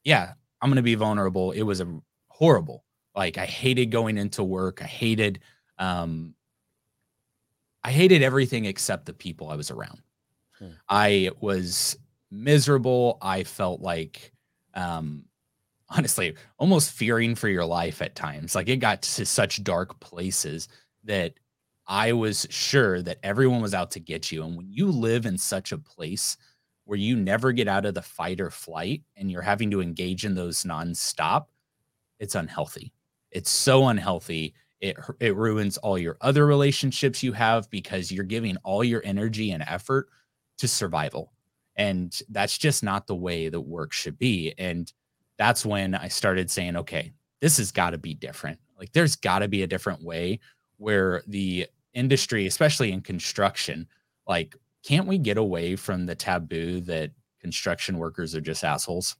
yeah, 0.04 0.32
I'm 0.60 0.70
gonna 0.70 0.82
be 0.82 0.94
vulnerable. 0.94 1.52
It 1.52 1.62
was 1.62 1.80
a 1.80 2.00
horrible. 2.28 2.84
Like 3.18 3.36
I 3.36 3.46
hated 3.46 3.86
going 3.86 4.16
into 4.16 4.44
work. 4.44 4.80
I 4.80 4.86
hated, 4.86 5.40
um, 5.76 6.34
I 7.82 7.90
hated 7.90 8.22
everything 8.22 8.64
except 8.64 9.06
the 9.06 9.12
people 9.12 9.50
I 9.50 9.56
was 9.56 9.72
around. 9.72 10.00
Hmm. 10.56 10.68
I 10.88 11.30
was 11.40 11.98
miserable. 12.30 13.18
I 13.20 13.42
felt 13.42 13.80
like, 13.80 14.30
um, 14.74 15.24
honestly, 15.88 16.36
almost 16.58 16.92
fearing 16.92 17.34
for 17.34 17.48
your 17.48 17.64
life 17.64 18.00
at 18.02 18.14
times. 18.14 18.54
Like 18.54 18.68
it 18.68 18.76
got 18.76 19.02
to 19.02 19.26
such 19.26 19.64
dark 19.64 19.98
places 19.98 20.68
that 21.02 21.34
I 21.88 22.12
was 22.12 22.46
sure 22.50 23.02
that 23.02 23.18
everyone 23.24 23.62
was 23.62 23.74
out 23.74 23.90
to 23.92 24.00
get 24.00 24.30
you. 24.30 24.44
And 24.44 24.56
when 24.56 24.70
you 24.70 24.92
live 24.92 25.26
in 25.26 25.38
such 25.38 25.72
a 25.72 25.78
place 25.78 26.36
where 26.84 26.98
you 26.98 27.16
never 27.16 27.50
get 27.50 27.66
out 27.66 27.84
of 27.84 27.94
the 27.94 28.02
fight 28.02 28.40
or 28.40 28.52
flight 28.52 29.02
and 29.16 29.28
you're 29.28 29.42
having 29.42 29.72
to 29.72 29.80
engage 29.80 30.24
in 30.24 30.36
those 30.36 30.62
nonstop, 30.62 31.46
it's 32.20 32.36
unhealthy. 32.36 32.92
It's 33.30 33.50
so 33.50 33.88
unhealthy. 33.88 34.54
It, 34.80 34.96
it 35.20 35.36
ruins 35.36 35.76
all 35.78 35.98
your 35.98 36.16
other 36.20 36.46
relationships 36.46 37.22
you 37.22 37.32
have 37.32 37.68
because 37.70 38.12
you're 38.12 38.24
giving 38.24 38.56
all 38.58 38.84
your 38.84 39.02
energy 39.04 39.50
and 39.50 39.62
effort 39.66 40.08
to 40.58 40.68
survival. 40.68 41.32
And 41.76 42.16
that's 42.28 42.58
just 42.58 42.82
not 42.82 43.06
the 43.06 43.14
way 43.14 43.48
that 43.48 43.60
work 43.60 43.92
should 43.92 44.18
be. 44.18 44.54
And 44.58 44.92
that's 45.36 45.64
when 45.64 45.94
I 45.94 46.08
started 46.08 46.50
saying, 46.50 46.76
okay, 46.76 47.12
this 47.40 47.58
has 47.58 47.70
got 47.70 47.90
to 47.90 47.98
be 47.98 48.14
different. 48.14 48.58
Like 48.78 48.92
there's 48.92 49.16
got 49.16 49.40
to 49.40 49.48
be 49.48 49.62
a 49.62 49.66
different 49.66 50.02
way 50.02 50.40
where 50.76 51.22
the 51.26 51.66
industry, 51.94 52.46
especially 52.46 52.92
in 52.92 53.00
construction, 53.00 53.86
like, 54.26 54.56
can't 54.84 55.06
we 55.06 55.18
get 55.18 55.38
away 55.38 55.76
from 55.76 56.06
the 56.06 56.14
taboo 56.14 56.80
that 56.82 57.10
construction 57.40 57.98
workers 57.98 58.34
are 58.34 58.40
just 58.40 58.64
assholes? 58.64 59.16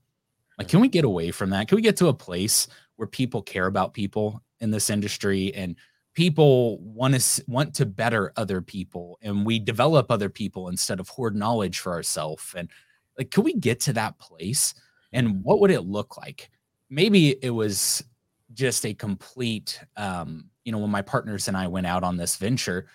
Like, 0.57 0.69
can 0.69 0.81
we 0.81 0.89
get 0.89 1.05
away 1.05 1.31
from 1.31 1.51
that? 1.51 1.69
Can 1.69 1.77
we 1.77 1.83
get 1.83 1.97
to 1.99 2.09
a 2.09 2.15
place 2.15 2.69
where 2.99 3.09
people 3.09 3.43
care 3.43 3.67
about 3.67 3.95
people 3.95 4.43
in 4.61 4.71
this 4.71 4.91
industry 4.91 5.53
and 5.55 5.75
people 6.15 6.79
want 6.81 7.19
to 7.19 7.45
want 7.47 7.75
to 7.75 7.87
better 7.87 8.33
other 8.37 8.61
people 8.61 9.19
and 9.23 9.47
we 9.47 9.59
develop 9.59 10.11
other 10.11 10.29
people 10.29 10.69
instead 10.69 11.01
of 11.01 11.09
hoard 11.09 11.35
knowledge 11.35 11.79
for 11.79 11.93
ourselves 11.93 12.55
and 12.57 12.69
like 13.17 13.31
can 13.31 13.45
we 13.45 13.55
get 13.55 13.81
to 13.81 13.93
that 13.93 14.19
place 14.19 14.75
and 15.13 15.43
what 15.43 15.61
would 15.61 15.71
it 15.71 15.83
look 15.83 16.17
like 16.19 16.51
maybe 16.91 17.37
it 17.43 17.51
was 17.51 18.05
just 18.53 18.85
a 18.85 18.93
complete 18.93 19.81
um 19.97 20.51
you 20.69 20.73
know, 20.73 20.81
when 20.81 20.91
my 20.91 21.01
partners 21.01 21.49
and 21.49 21.57
I 21.57 21.67
went 21.67 21.87
out 21.87 22.05
on 22.05 22.19
this 22.19 22.37
venture, 22.37 22.89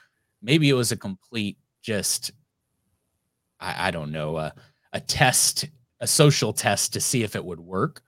maybe 0.44 0.70
it 0.70 0.74
was 0.74 0.92
a 0.92 0.96
complete 0.96 1.58
just, 1.82 2.30
I, 3.60 3.88
I 3.88 3.90
don't 3.90 4.12
know, 4.12 4.38
a, 4.38 4.54
a 4.94 5.00
test, 5.00 5.66
a 6.00 6.06
social 6.06 6.54
test 6.54 6.94
to 6.94 7.02
see 7.02 7.24
if 7.24 7.36
it 7.36 7.44
would 7.44 7.60
work. 7.60 8.04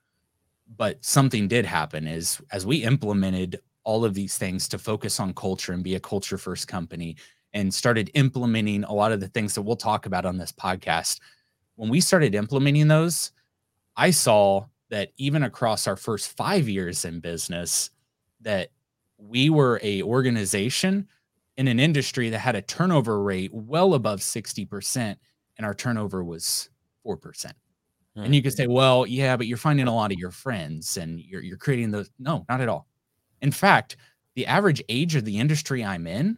But 0.77 1.03
something 1.03 1.47
did 1.47 1.65
happen 1.65 2.07
is 2.07 2.41
as 2.51 2.65
we 2.65 2.83
implemented 2.83 3.59
all 3.83 4.03
of 4.03 4.13
these 4.13 4.37
things 4.37 4.67
to 4.69 4.77
focus 4.77 5.19
on 5.19 5.33
culture 5.33 5.71
and 5.71 5.83
be 5.83 5.95
a 5.95 5.99
culture 5.99 6.37
first 6.37 6.67
company 6.67 7.15
and 7.53 7.73
started 7.73 8.11
implementing 8.15 8.83
a 8.83 8.93
lot 8.93 9.11
of 9.11 9.19
the 9.19 9.27
things 9.27 9.55
that 9.55 9.61
we'll 9.61 9.75
talk 9.75 10.05
about 10.05 10.25
on 10.25 10.37
this 10.37 10.51
podcast. 10.51 11.19
When 11.75 11.89
we 11.89 12.01
started 12.01 12.35
implementing 12.35 12.87
those, 12.87 13.31
I 13.95 14.11
saw 14.11 14.65
that 14.89 15.11
even 15.17 15.43
across 15.43 15.87
our 15.87 15.95
first 15.95 16.35
five 16.35 16.67
years 16.67 17.05
in 17.05 17.19
business, 17.19 17.91
that 18.41 18.71
we 19.17 19.49
were 19.49 19.79
a 19.81 20.03
organization 20.03 21.07
in 21.57 21.67
an 21.67 21.79
industry 21.79 22.29
that 22.29 22.39
had 22.39 22.55
a 22.55 22.61
turnover 22.61 23.21
rate 23.21 23.53
well 23.53 23.93
above 23.93 24.19
60% 24.19 25.15
and 25.57 25.65
our 25.65 25.73
turnover 25.73 26.23
was 26.23 26.69
4%. 27.05 27.51
And 28.15 28.33
you 28.33 28.39
mm-hmm. 28.39 28.47
could 28.47 28.57
say, 28.57 28.67
well, 28.67 29.05
yeah, 29.05 29.35
but 29.35 29.45
you're 29.45 29.57
finding 29.57 29.87
a 29.87 29.93
lot 29.93 30.11
of 30.11 30.17
your 30.17 30.31
friends 30.31 30.95
and 30.95 31.19
you're, 31.19 31.41
you're 31.41 31.57
creating 31.57 31.91
those. 31.91 32.09
No, 32.17 32.45
not 32.47 32.61
at 32.61 32.69
all. 32.69 32.87
In 33.41 33.51
fact, 33.51 33.97
the 34.35 34.47
average 34.47 34.81
age 34.87 35.15
of 35.15 35.25
the 35.25 35.37
industry 35.37 35.83
I'm 35.83 36.07
in 36.07 36.37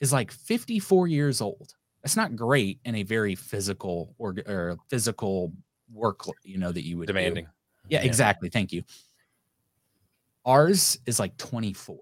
is 0.00 0.12
like 0.12 0.32
54 0.32 1.06
years 1.06 1.40
old. 1.40 1.74
That's 2.02 2.16
not 2.16 2.34
great 2.34 2.80
in 2.84 2.96
a 2.96 3.04
very 3.04 3.36
physical 3.36 4.14
or, 4.18 4.34
or 4.46 4.76
physical 4.90 5.52
work, 5.92 6.24
you 6.42 6.58
know, 6.58 6.72
that 6.72 6.84
you 6.84 6.98
would 6.98 7.06
demanding. 7.06 7.44
Do. 7.44 7.50
Yeah, 7.88 8.00
yeah, 8.00 8.06
exactly. 8.06 8.48
Thank 8.48 8.72
you. 8.72 8.82
Ours 10.44 10.98
is 11.06 11.20
like 11.20 11.36
24. 11.36 11.98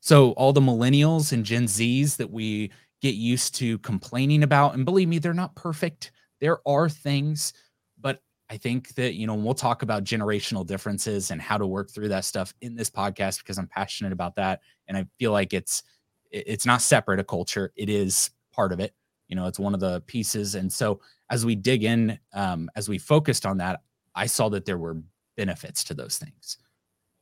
So 0.00 0.30
all 0.32 0.52
the 0.52 0.60
millennials 0.60 1.32
and 1.32 1.44
Gen 1.44 1.64
Zs 1.64 2.16
that 2.18 2.30
we 2.30 2.70
get 3.00 3.14
used 3.14 3.56
to 3.56 3.78
complaining 3.78 4.44
about, 4.44 4.74
and 4.74 4.84
believe 4.84 5.08
me, 5.08 5.18
they're 5.18 5.34
not 5.34 5.56
perfect. 5.56 6.12
There 6.40 6.60
are 6.66 6.88
things, 6.88 7.52
but 8.00 8.22
I 8.50 8.56
think 8.56 8.94
that, 8.94 9.14
you 9.14 9.26
know, 9.26 9.34
we'll 9.34 9.54
talk 9.54 9.82
about 9.82 10.04
generational 10.04 10.66
differences 10.66 11.30
and 11.30 11.40
how 11.40 11.58
to 11.58 11.66
work 11.66 11.90
through 11.90 12.08
that 12.08 12.24
stuff 12.24 12.54
in 12.62 12.74
this 12.74 12.88
podcast 12.88 13.38
because 13.38 13.58
I'm 13.58 13.66
passionate 13.66 14.12
about 14.12 14.36
that. 14.36 14.60
And 14.86 14.96
I 14.96 15.06
feel 15.18 15.32
like 15.32 15.52
it's, 15.52 15.82
it's 16.30 16.64
not 16.64 16.80
separate 16.80 17.20
a 17.20 17.24
culture. 17.24 17.72
It 17.76 17.90
is 17.90 18.30
part 18.52 18.72
of 18.72 18.80
it. 18.80 18.94
You 19.28 19.36
know, 19.36 19.46
it's 19.46 19.58
one 19.58 19.74
of 19.74 19.80
the 19.80 20.00
pieces. 20.02 20.54
And 20.54 20.72
so 20.72 21.00
as 21.30 21.44
we 21.44 21.54
dig 21.54 21.84
in, 21.84 22.18
um, 22.32 22.70
as 22.74 22.88
we 22.88 22.96
focused 22.96 23.44
on 23.44 23.58
that, 23.58 23.80
I 24.14 24.26
saw 24.26 24.48
that 24.48 24.64
there 24.64 24.78
were 24.78 24.96
benefits 25.36 25.84
to 25.84 25.94
those 25.94 26.16
things. 26.18 26.58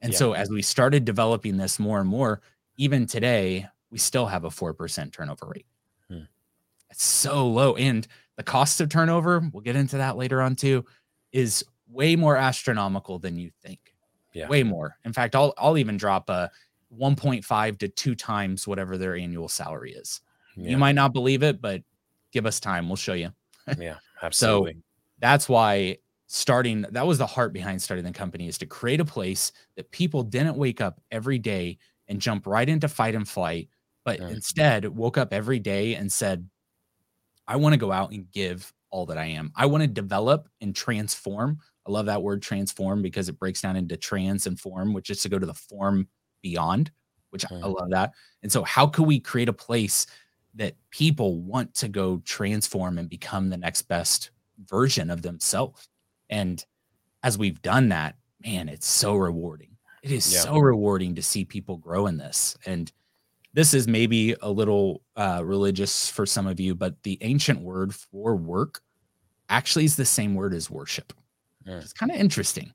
And 0.01 0.13
yeah. 0.13 0.19
so 0.19 0.33
as 0.33 0.49
we 0.49 0.63
started 0.63 1.05
developing 1.05 1.57
this 1.57 1.79
more 1.79 1.99
and 2.01 2.09
more, 2.09 2.41
even 2.77 3.07
today, 3.07 3.67
we 3.91 3.99
still 3.99 4.27
have 4.27 4.45
a 4.45 4.51
4% 4.51 5.13
turnover 5.13 5.47
rate. 5.55 5.67
Hmm. 6.09 6.25
It's 6.91 7.05
so 7.05 7.49
low. 7.49 7.75
And 7.77 8.07
the 8.37 8.43
cost 8.43 8.81
of 8.81 8.89
turnover, 8.89 9.41
we'll 9.53 9.63
get 9.63 9.77
into 9.77 9.97
that 9.97 10.17
later 10.17 10.41
on 10.41 10.55
too, 10.55 10.85
is 11.33 11.65
way 11.89 12.17
more 12.17 12.37
astronomical 12.37 13.19
than 13.19 13.37
you 13.37 13.51
think. 13.63 13.95
Yeah. 14.33 14.49
Way 14.49 14.63
more. 14.63 14.97
In 15.05 15.13
fact, 15.13 15.35
I'll 15.35 15.55
I'll 15.57 15.79
even 15.79 15.97
drop 15.97 16.29
a 16.29 16.51
1.5 16.97 17.79
to 17.79 17.89
2 17.89 18.15
times 18.15 18.67
whatever 18.67 18.97
their 18.97 19.17
annual 19.17 19.49
salary 19.49 19.93
is. 19.93 20.21
Yeah. 20.57 20.71
You 20.71 20.79
might 20.79 20.95
not 20.95 21.13
believe 21.13 21.43
it, 21.43 21.61
but 21.61 21.83
give 22.33 22.47
us 22.47 22.61
time, 22.61 22.89
we'll 22.89 22.97
show 22.97 23.15
you. 23.15 23.31
yeah, 23.79 23.97
absolutely. 24.23 24.73
So 24.73 24.79
that's 25.19 25.49
why 25.49 25.99
starting 26.29 26.83
that 26.91 27.07
was 27.07 27.19
the 27.19 27.27
heart 27.27 27.53
behind 27.53 27.81
starting 27.81 28.05
the 28.05 28.13
company 28.13 28.49
is 28.49 28.59
to 28.59 28.67
create 28.67 29.01
a 29.01 29.05
place 29.05 29.53
that 29.77 29.91
people 29.93 30.23
didn't 30.23 30.57
wake 30.57 30.81
up 30.81 31.01
every 31.11 31.39
day 31.39 31.79
and 32.09 32.21
jump 32.21 32.47
right 32.47 32.69
into 32.69 32.89
fight 32.89 33.15
and 33.15 33.29
flight, 33.29 33.69
but 34.05 34.21
right. 34.21 34.33
instead 34.33 34.85
woke 34.85 35.19
up 35.19 35.33
every 35.33 35.59
day 35.59 35.95
and 35.95 36.11
said, 36.11 36.49
I 37.49 37.57
want 37.57 37.73
to 37.75 37.79
go 37.79 37.93
out 37.93 38.11
and 38.11 38.31
give 38.31 38.73
all 38.97 39.05
that 39.05 39.19
I 39.19 39.27
am. 39.27 39.53
I 39.55 39.67
want 39.67 39.83
to 39.83 39.87
develop 39.87 40.49
and 40.63 40.75
transform. 40.75 41.59
I 41.87 41.91
love 41.91 42.07
that 42.07 42.23
word 42.23 42.41
transform 42.41 43.03
because 43.03 43.29
it 43.29 43.39
breaks 43.39 43.61
down 43.61 43.77
into 43.77 43.95
trans 43.99 44.47
and 44.47 44.59
form, 44.59 44.95
which 44.95 45.11
is 45.11 45.21
to 45.21 45.29
go 45.29 45.39
to 45.39 45.45
the 45.45 45.53
form 45.53 46.09
beyond, 46.41 46.91
which 47.29 47.45
I 47.51 47.57
love 47.57 47.91
that. 47.91 48.13
And 48.43 48.51
so, 48.51 48.65
how 48.65 48.87
can 48.87 49.05
we 49.05 49.21
create 49.21 49.51
a 49.51 49.53
place 49.53 50.07
that 50.55 50.77
people 50.89 51.43
want 51.43 51.75
to 51.75 51.89
go 51.89 52.23
transform 52.25 52.97
and 52.97 53.07
become 53.11 53.51
the 53.51 53.59
next 53.59 53.83
best 53.83 54.31
version 54.65 55.11
of 55.11 55.21
themselves? 55.21 55.91
And 56.31 56.65
as 57.23 57.37
we've 57.37 57.61
done 57.61 57.91
that, 57.91 58.17
man, 58.43 58.71
it's 58.71 58.87
so 58.87 59.15
rewarding. 59.15 59.77
It 60.03 60.11
is 60.11 60.33
yeah. 60.33 60.41
so 60.41 60.57
rewarding 60.57 61.17
to 61.17 61.23
see 61.23 61.45
people 61.45 61.77
grow 61.77 62.07
in 62.07 62.17
this. 62.17 62.57
And 62.65 62.91
this 63.53 63.75
is 63.75 63.87
maybe 63.87 64.35
a 64.41 64.51
little 64.51 65.03
uh, 65.17 65.43
religious 65.45 66.09
for 66.09 66.25
some 66.25 66.47
of 66.47 66.59
you, 66.61 66.75
but 66.75 67.03
the 67.03 67.19
ancient 67.21 67.61
word 67.61 67.95
for 67.95 68.37
work 68.37 68.81
actually 69.49 69.85
is 69.85 69.97
the 69.97 70.05
same 70.05 70.35
word 70.35 70.55
as 70.55 70.71
worship. 70.71 71.13
Yeah. 71.65 71.79
It's 71.79 71.93
kind 71.93 72.13
of 72.13 72.19
interesting. 72.19 72.73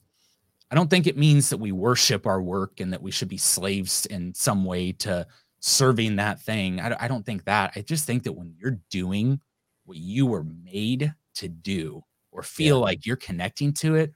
I 0.70 0.76
don't 0.76 0.90
think 0.90 1.08
it 1.08 1.18
means 1.18 1.50
that 1.50 1.58
we 1.58 1.72
worship 1.72 2.26
our 2.26 2.42
work 2.42 2.80
and 2.80 2.94
that 2.94 3.02
we 3.02 3.12
should 3.12 3.28
be 3.28 3.38
slaves 3.38 4.06
in 4.06 4.34
some 4.34 4.64
way 4.64 4.94
to 4.94 5.28
serving 5.60 6.16
that 6.16 6.40
thing. 6.42 6.80
I, 6.80 6.96
I 7.00 7.08
don't 7.08 7.26
think 7.26 7.44
that. 7.46 7.74
I 7.76 7.82
just 7.82 8.06
think 8.06 8.24
that 8.24 8.34
when 8.34 8.54
you're 8.58 8.80
doing 8.90 9.40
what 9.86 9.98
you 9.98 10.26
were 10.26 10.46
made 10.46 11.14
to 11.36 11.48
do 11.50 12.04
or 12.32 12.44
feel 12.44 12.78
yeah. 12.78 12.84
like 12.84 13.06
you're 13.06 13.18
connecting 13.18 13.74
to 13.74 13.96
it, 13.96 14.14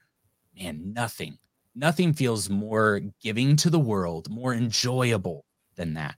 man, 0.57 0.93
nothing 0.93 1.37
nothing 1.75 2.13
feels 2.13 2.49
more 2.49 3.01
giving 3.21 3.55
to 3.57 3.69
the 3.69 3.79
world, 3.79 4.29
more 4.29 4.53
enjoyable 4.53 5.45
than 5.75 5.93
that. 5.95 6.15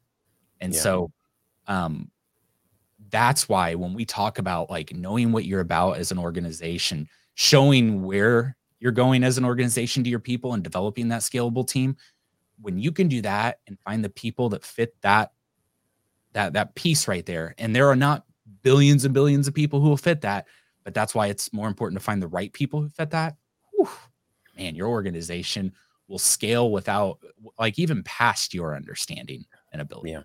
And 0.62 0.74
yeah. 0.74 0.80
so 0.80 1.12
um 1.68 2.10
that's 3.10 3.48
why 3.48 3.76
when 3.76 3.94
we 3.94 4.06
talk 4.06 4.40
about 4.40 4.70
like 4.70 4.94
knowing 4.94 5.32
what 5.32 5.46
you're 5.46 5.62
about 5.62 5.98
as 5.98 6.12
an 6.12 6.18
organization, 6.18 7.08
showing 7.36 8.04
where 8.04 8.56
you're 8.80 8.92
going 8.92 9.24
as 9.24 9.38
an 9.38 9.46
organization 9.46 10.04
to 10.04 10.10
your 10.10 10.20
people 10.20 10.54
and 10.54 10.64
developing 10.64 11.08
that 11.10 11.22
scalable 11.22 11.68
team, 11.68 11.96
when 12.62 12.78
you 12.78 12.92
can 12.92 13.08
do 13.08 13.22
that 13.22 13.60
and 13.68 13.80
find 13.80 14.04
the 14.04 14.10
people 14.10 14.50
that 14.50 14.64
fit 14.64 14.96
that 15.02 15.32
that 16.34 16.54
that 16.54 16.76
piece 16.76 17.08
right 17.08 17.26
there, 17.26 17.56
and 17.58 17.76
there 17.76 17.88
are 17.88 17.96
not 17.96 18.26
billions 18.62 19.06
and 19.06 19.14
billions 19.14 19.48
of 19.48 19.54
people 19.54 19.80
who 19.80 19.90
will 19.90 19.98
fit 19.98 20.22
that, 20.22 20.46
but 20.84 20.94
that's 20.94 21.16
why 21.16 21.28
it's 21.28 21.52
more 21.54 21.68
important 21.68 22.00
to 22.00 22.04
find 22.04 22.22
the 22.22 22.28
right 22.28 22.52
people 22.54 22.82
who 22.82 22.90
fit 22.90 23.12
that. 23.12 23.36
Whew, 23.74 23.90
man, 24.58 24.76
your 24.76 24.88
organization 24.88 25.74
will 26.08 26.20
scale 26.20 26.72
without 26.72 27.20
like 27.60 27.78
even 27.78 28.04
past 28.04 28.54
your 28.54 28.76
understanding 28.76 29.46
and 29.72 29.82
ability. 29.82 30.12
Yeah. 30.12 30.24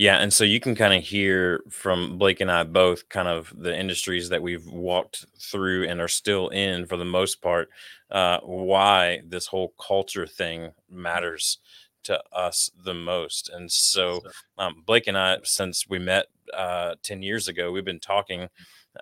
Yeah, 0.00 0.16
and 0.18 0.32
so 0.32 0.44
you 0.44 0.60
can 0.60 0.74
kind 0.74 0.94
of 0.94 1.02
hear 1.04 1.62
from 1.68 2.16
Blake 2.16 2.40
and 2.40 2.50
I 2.50 2.62
both 2.64 3.10
kind 3.10 3.28
of 3.28 3.52
the 3.54 3.78
industries 3.78 4.30
that 4.30 4.40
we've 4.42 4.64
walked 4.66 5.26
through 5.38 5.88
and 5.88 6.00
are 6.00 6.08
still 6.08 6.48
in 6.48 6.86
for 6.86 6.96
the 6.96 7.04
most 7.04 7.42
part, 7.42 7.68
uh, 8.10 8.38
why 8.40 9.20
this 9.28 9.46
whole 9.46 9.74
culture 9.78 10.26
thing 10.26 10.70
matters 10.90 11.58
to 12.04 12.18
us 12.32 12.70
the 12.82 12.94
most. 12.94 13.50
And 13.50 13.70
so 13.70 14.22
um, 14.56 14.84
Blake 14.86 15.06
and 15.06 15.18
I, 15.18 15.36
since 15.44 15.86
we 15.86 15.98
met 15.98 16.28
uh, 16.54 16.94
10 17.02 17.22
years 17.22 17.46
ago, 17.48 17.70
we've 17.70 17.84
been 17.84 18.00
talking 18.00 18.48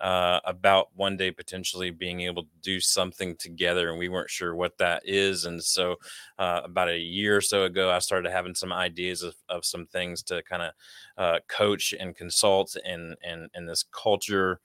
uh, 0.01 0.41
about 0.45 0.89
one 0.95 1.17
day 1.17 1.31
potentially 1.31 1.91
being 1.91 2.21
able 2.21 2.43
to 2.43 2.49
do 2.63 2.81
something 2.81 3.37
together, 3.37 3.91
and 3.91 3.99
we 3.99 4.09
weren't 4.09 4.31
sure 4.31 4.55
what 4.55 4.77
that 4.79 5.03
is. 5.05 5.45
And 5.45 5.63
so, 5.63 5.97
uh, 6.39 6.61
about 6.65 6.89
a 6.89 6.99
year 6.99 7.37
or 7.37 7.41
so 7.41 7.65
ago, 7.65 7.91
I 7.91 7.99
started 7.99 8.31
having 8.31 8.55
some 8.55 8.73
ideas 8.73 9.23
of, 9.23 9.35
of 9.49 9.65
some 9.65 9.87
things 9.87 10.23
to 10.25 10.43
kind 10.43 10.63
of 10.63 10.73
uh, 11.17 11.39
coach 11.49 11.95
and 11.99 12.15
consult 12.15 12.77
in 12.85 13.17
in, 13.25 13.67
this 13.67 13.85
culture 13.91 14.61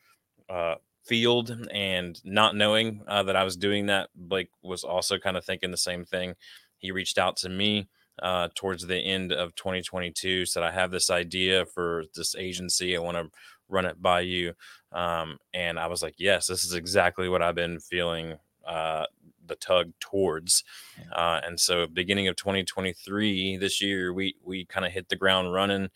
uh, 0.49 0.75
field. 1.05 1.67
And 1.71 2.19
not 2.23 2.55
knowing 2.55 3.01
uh, 3.07 3.23
that 3.23 3.35
I 3.35 3.43
was 3.43 3.55
doing 3.55 3.87
that, 3.87 4.09
Blake 4.15 4.49
was 4.61 4.83
also 4.83 5.17
kind 5.17 5.37
of 5.37 5.45
thinking 5.45 5.71
the 5.71 5.77
same 5.77 6.05
thing. 6.05 6.35
He 6.77 6.91
reached 6.91 7.17
out 7.17 7.37
to 7.37 7.49
me 7.49 7.87
uh, 8.21 8.49
towards 8.55 8.85
the 8.85 8.97
end 8.97 9.31
of 9.31 9.55
2022 9.55 10.45
said 10.45 10.61
i 10.61 10.69
have 10.69 10.91
this 10.91 11.09
idea 11.09 11.65
for 11.65 12.03
this 12.13 12.35
agency 12.35 12.95
i 12.95 12.99
want 12.99 13.17
to 13.17 13.27
run 13.73 13.85
it 13.85 14.01
by 14.01 14.21
you. 14.21 14.53
Um, 14.93 15.37
and 15.53 15.79
I 15.79 15.87
was 15.87 16.01
like, 16.01 16.15
yes, 16.17 16.47
this 16.47 16.63
is 16.63 16.73
exactly 16.73 17.27
what 17.29 17.41
I've 17.41 17.55
been 17.55 17.79
feeling 17.79 18.35
uh, 18.65 19.05
the 19.45 19.55
tug 19.55 19.91
towards. 19.99 20.63
Uh, 21.11 21.41
and 21.45 21.59
so, 21.59 21.87
beginning 21.87 22.27
of 22.27 22.35
2023, 22.35 23.57
this 23.57 23.81
year, 23.81 24.13
we 24.13 24.35
we 24.43 24.65
kind 24.65 24.85
of 24.85 24.91
hit 24.91 25.09
the 25.09 25.15
ground 25.15 25.53
running 25.53 25.89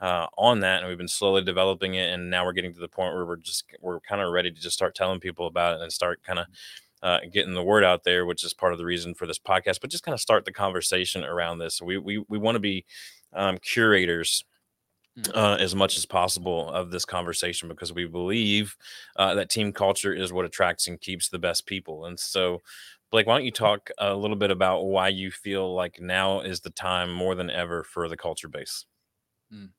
uh, 0.00 0.26
on 0.36 0.60
that, 0.60 0.80
and 0.80 0.88
we've 0.88 0.98
been 0.98 1.08
slowly 1.08 1.42
developing 1.42 1.94
it. 1.94 2.12
And 2.12 2.30
now 2.30 2.44
we're 2.44 2.52
getting 2.52 2.74
to 2.74 2.80
the 2.80 2.88
point 2.88 3.14
where 3.14 3.24
we're 3.26 3.36
just 3.36 3.64
we're 3.80 4.00
kind 4.00 4.20
of 4.20 4.30
ready 4.32 4.50
to 4.50 4.60
just 4.60 4.74
start 4.74 4.94
telling 4.94 5.20
people 5.20 5.46
about 5.46 5.76
it 5.76 5.82
and 5.82 5.92
start 5.92 6.22
kind 6.22 6.38
of. 6.40 6.46
Uh, 7.04 7.18
getting 7.32 7.54
the 7.54 7.64
word 7.64 7.82
out 7.82 8.04
there, 8.04 8.24
which 8.24 8.44
is 8.44 8.54
part 8.54 8.72
of 8.72 8.78
the 8.78 8.84
reason 8.84 9.12
for 9.12 9.26
this 9.26 9.36
podcast, 9.36 9.80
but 9.80 9.90
just 9.90 10.04
kind 10.04 10.14
of 10.14 10.20
start 10.20 10.44
the 10.44 10.52
conversation 10.52 11.24
around 11.24 11.58
this. 11.58 11.82
We 11.82 11.98
we 11.98 12.24
we 12.28 12.38
want 12.38 12.54
to 12.54 12.60
be 12.60 12.84
um, 13.32 13.58
curators. 13.58 14.44
Uh, 15.34 15.56
as 15.60 15.74
much 15.74 15.96
as 15.96 16.06
possible 16.06 16.70
of 16.70 16.90
this 16.90 17.04
conversation 17.04 17.68
because 17.68 17.92
we 17.92 18.06
believe 18.06 18.76
uh, 19.16 19.34
that 19.34 19.50
team 19.50 19.72
culture 19.72 20.14
is 20.14 20.32
what 20.32 20.44
attracts 20.44 20.88
and 20.88 21.00
keeps 21.00 21.28
the 21.28 21.38
best 21.38 21.66
people. 21.66 22.06
And 22.06 22.18
so, 22.18 22.62
Blake, 23.10 23.26
why 23.26 23.36
don't 23.36 23.44
you 23.44 23.50
talk 23.50 23.90
a 23.98 24.14
little 24.14 24.36
bit 24.36 24.50
about 24.50 24.84
why 24.84 25.08
you 25.08 25.30
feel 25.30 25.74
like 25.74 26.00
now 26.00 26.40
is 26.40 26.60
the 26.60 26.70
time 26.70 27.12
more 27.12 27.34
than 27.34 27.50
ever 27.50 27.84
for 27.84 28.08
the 28.08 28.16
culture 28.16 28.48
base? 28.48 28.86
Mm. 29.52 29.70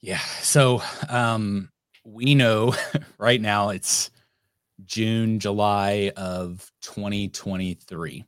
Yeah. 0.00 0.20
So, 0.40 0.82
um, 1.08 1.70
we 2.04 2.34
know 2.34 2.74
right 3.18 3.40
now 3.40 3.70
it's 3.70 4.10
June, 4.84 5.38
July 5.38 6.12
of 6.16 6.70
2023. 6.82 8.24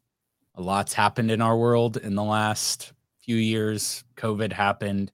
A 0.57 0.63
lot's 0.63 0.93
happened 0.93 1.31
in 1.31 1.41
our 1.41 1.57
world 1.57 1.97
in 1.97 2.15
the 2.15 2.23
last 2.23 2.93
few 3.21 3.37
years. 3.37 4.05
COVID 4.17 4.53
happened 4.53 5.11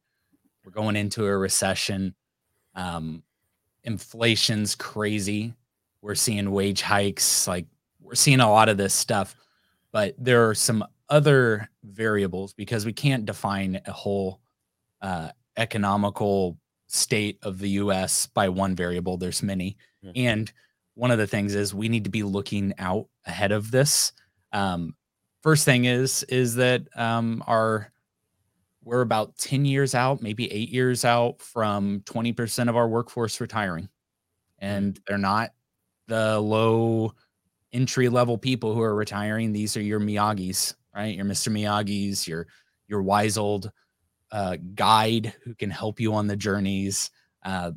we're 0.64 0.72
going 0.72 0.96
into 0.96 1.26
a 1.26 1.36
recession. 1.36 2.14
Um, 2.74 3.22
inflation's 3.84 4.74
crazy. 4.74 5.54
We're 6.02 6.14
seeing 6.14 6.50
wage 6.50 6.82
hikes. 6.82 7.46
Like 7.46 7.66
we're 8.00 8.14
seeing 8.14 8.40
a 8.40 8.50
lot 8.50 8.68
of 8.68 8.76
this 8.76 8.94
stuff, 8.94 9.36
but 9.92 10.14
there 10.18 10.48
are 10.48 10.54
some 10.54 10.84
other 11.08 11.68
variables 11.84 12.52
because 12.52 12.86
we 12.86 12.92
can't 12.92 13.26
define 13.26 13.80
a 13.86 13.92
whole 13.92 14.40
uh, 15.02 15.30
economical 15.56 16.56
state 16.86 17.38
of 17.42 17.58
the 17.58 17.70
U.S. 17.70 18.26
by 18.26 18.48
one 18.48 18.74
variable. 18.74 19.16
There's 19.16 19.42
many, 19.42 19.76
mm-hmm. 20.04 20.12
and 20.16 20.52
one 20.94 21.10
of 21.10 21.18
the 21.18 21.26
things 21.26 21.54
is 21.54 21.74
we 21.74 21.88
need 21.88 22.04
to 22.04 22.10
be 22.10 22.22
looking 22.22 22.72
out 22.78 23.06
ahead 23.26 23.52
of 23.52 23.70
this. 23.70 24.12
Um, 24.52 24.94
first 25.42 25.64
thing 25.64 25.84
is 25.84 26.22
is 26.24 26.54
that 26.56 26.82
um, 26.96 27.42
our 27.46 27.92
we're 28.82 29.02
about 29.02 29.36
10 29.36 29.64
years 29.64 29.94
out, 29.94 30.22
maybe 30.22 30.50
eight 30.52 30.70
years 30.70 31.04
out 31.04 31.40
from 31.42 32.00
20% 32.06 32.68
of 32.68 32.76
our 32.76 32.88
workforce 32.88 33.40
retiring. 33.40 33.88
And 34.58 34.98
they're 35.06 35.18
not 35.18 35.50
the 36.06 36.40
low 36.40 37.12
entry 37.72 38.08
level 38.08 38.36
people 38.36 38.74
who 38.74 38.82
are 38.82 38.94
retiring. 38.94 39.52
These 39.52 39.76
are 39.76 39.82
your 39.82 40.00
Miyagi's, 40.00 40.74
right? 40.94 41.14
Your 41.16 41.24
Mr. 41.24 41.50
Miyagi's, 41.52 42.26
your 42.26 42.46
your 42.88 43.02
wise 43.02 43.38
old 43.38 43.70
uh, 44.32 44.56
guide 44.74 45.32
who 45.44 45.54
can 45.54 45.70
help 45.70 46.00
you 46.00 46.12
on 46.14 46.26
the 46.26 46.36
journeys. 46.36 47.10
Uh, 47.44 47.72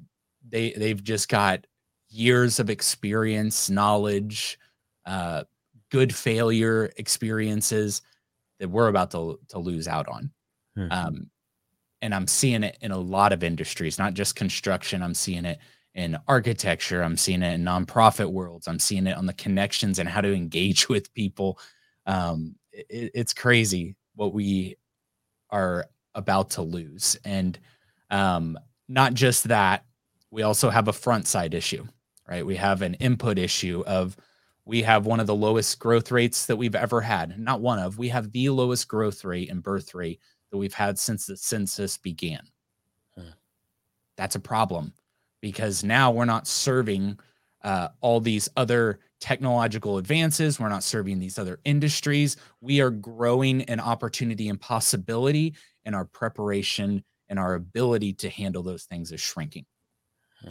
they 0.50 0.72
they've 0.74 1.04
just 1.04 1.30
got 1.30 1.66
years 2.10 2.60
of 2.60 2.70
experience, 2.70 3.70
knowledge, 3.70 4.60
uh, 5.06 5.44
good 5.90 6.14
failure 6.14 6.92
experiences 6.98 8.02
that 8.60 8.70
we're 8.70 8.88
about 8.88 9.12
to 9.12 9.40
to 9.50 9.60
lose 9.60 9.88
out 9.88 10.08
on. 10.08 10.32
Mm-hmm. 10.78 10.92
Um, 10.92 11.30
and 12.02 12.14
I'm 12.14 12.28
seeing 12.28 12.64
it 12.64 12.78
in 12.82 12.92
a 12.92 12.98
lot 12.98 13.32
of 13.32 13.44
industries, 13.44 13.98
not 13.98 14.14
just 14.14 14.36
construction. 14.36 15.02
I'm 15.02 15.14
seeing 15.14 15.46
it 15.46 15.60
in 15.96 16.18
architecture. 16.28 17.02
I'm 17.02 17.18
seeing 17.18 17.42
it 17.42 17.54
in 17.54 17.64
nonprofit 17.64 18.30
worlds. 18.30 18.68
I'm 18.68 18.80
seeing 18.80 19.08
it 19.08 19.16
on 19.16 19.26
the 19.26 19.34
connections 19.34 20.00
and 20.00 20.10
how 20.10 20.22
to 20.22 20.34
engage 20.34 20.90
with 20.90 21.14
people. 21.14 21.60
Um, 22.06 22.56
it, 22.72 23.12
it's 23.14 23.34
crazy 23.34 23.96
what 24.16 24.34
we 24.34 24.76
are 25.50 25.86
about 26.16 26.52
to 26.52 26.62
lose. 26.62 27.18
And 27.24 27.58
um, 28.10 28.58
not 28.88 29.14
just 29.14 29.46
that, 29.46 29.86
we 30.30 30.42
also 30.42 30.70
have 30.70 30.88
a 30.88 30.94
front 30.94 31.28
side 31.28 31.54
issue, 31.54 31.86
right? 32.28 32.46
We 32.46 32.56
have 32.56 32.82
an 32.82 32.96
input 32.96 33.38
issue 33.38 33.84
of 33.86 34.18
we 34.66 34.82
have 34.82 35.06
one 35.06 35.20
of 35.20 35.28
the 35.28 35.36
lowest 35.36 35.78
growth 35.80 36.12
rates 36.12 36.46
that 36.48 36.56
we've 36.56 36.76
ever 36.76 37.02
had. 37.02 37.38
Not 37.40 37.62
one 37.62 37.80
of, 37.80 37.98
we 37.98 38.10
have 38.10 38.32
the 38.32 38.50
lowest 38.50 38.88
growth 38.88 39.24
rate 39.24 39.50
and 39.50 39.62
birth 39.62 39.94
rate 39.94 40.20
that 40.54 40.60
we've 40.60 40.74
had 40.74 41.00
since 41.00 41.26
the 41.26 41.36
census 41.36 41.98
began. 41.98 42.44
Hmm. 43.18 43.32
That's 44.18 44.36
a 44.36 44.40
problem 44.40 44.94
because 45.42 45.84
now 45.84 46.12
we're 46.12 46.26
not 46.26 46.48
serving 46.48 47.18
uh, 47.64 47.88
all 48.02 48.20
these 48.20 48.48
other 48.56 49.00
technological 49.20 49.98
advances. 49.98 50.60
We're 50.60 50.70
not 50.70 50.84
serving 50.84 51.18
these 51.18 51.40
other 51.40 51.60
industries. 51.66 52.38
We 52.62 52.82
are 52.82 52.92
growing 52.92 53.62
in 53.62 53.80
opportunity 53.80 54.48
and 54.48 54.62
possibility, 54.62 55.56
and 55.86 55.96
our 55.96 56.06
preparation 56.06 57.04
and 57.30 57.40
our 57.40 57.56
ability 57.56 58.14
to 58.14 58.30
handle 58.30 58.62
those 58.62 58.84
things 58.84 59.12
is 59.12 59.20
shrinking. 59.20 59.66
Hmm. 60.40 60.50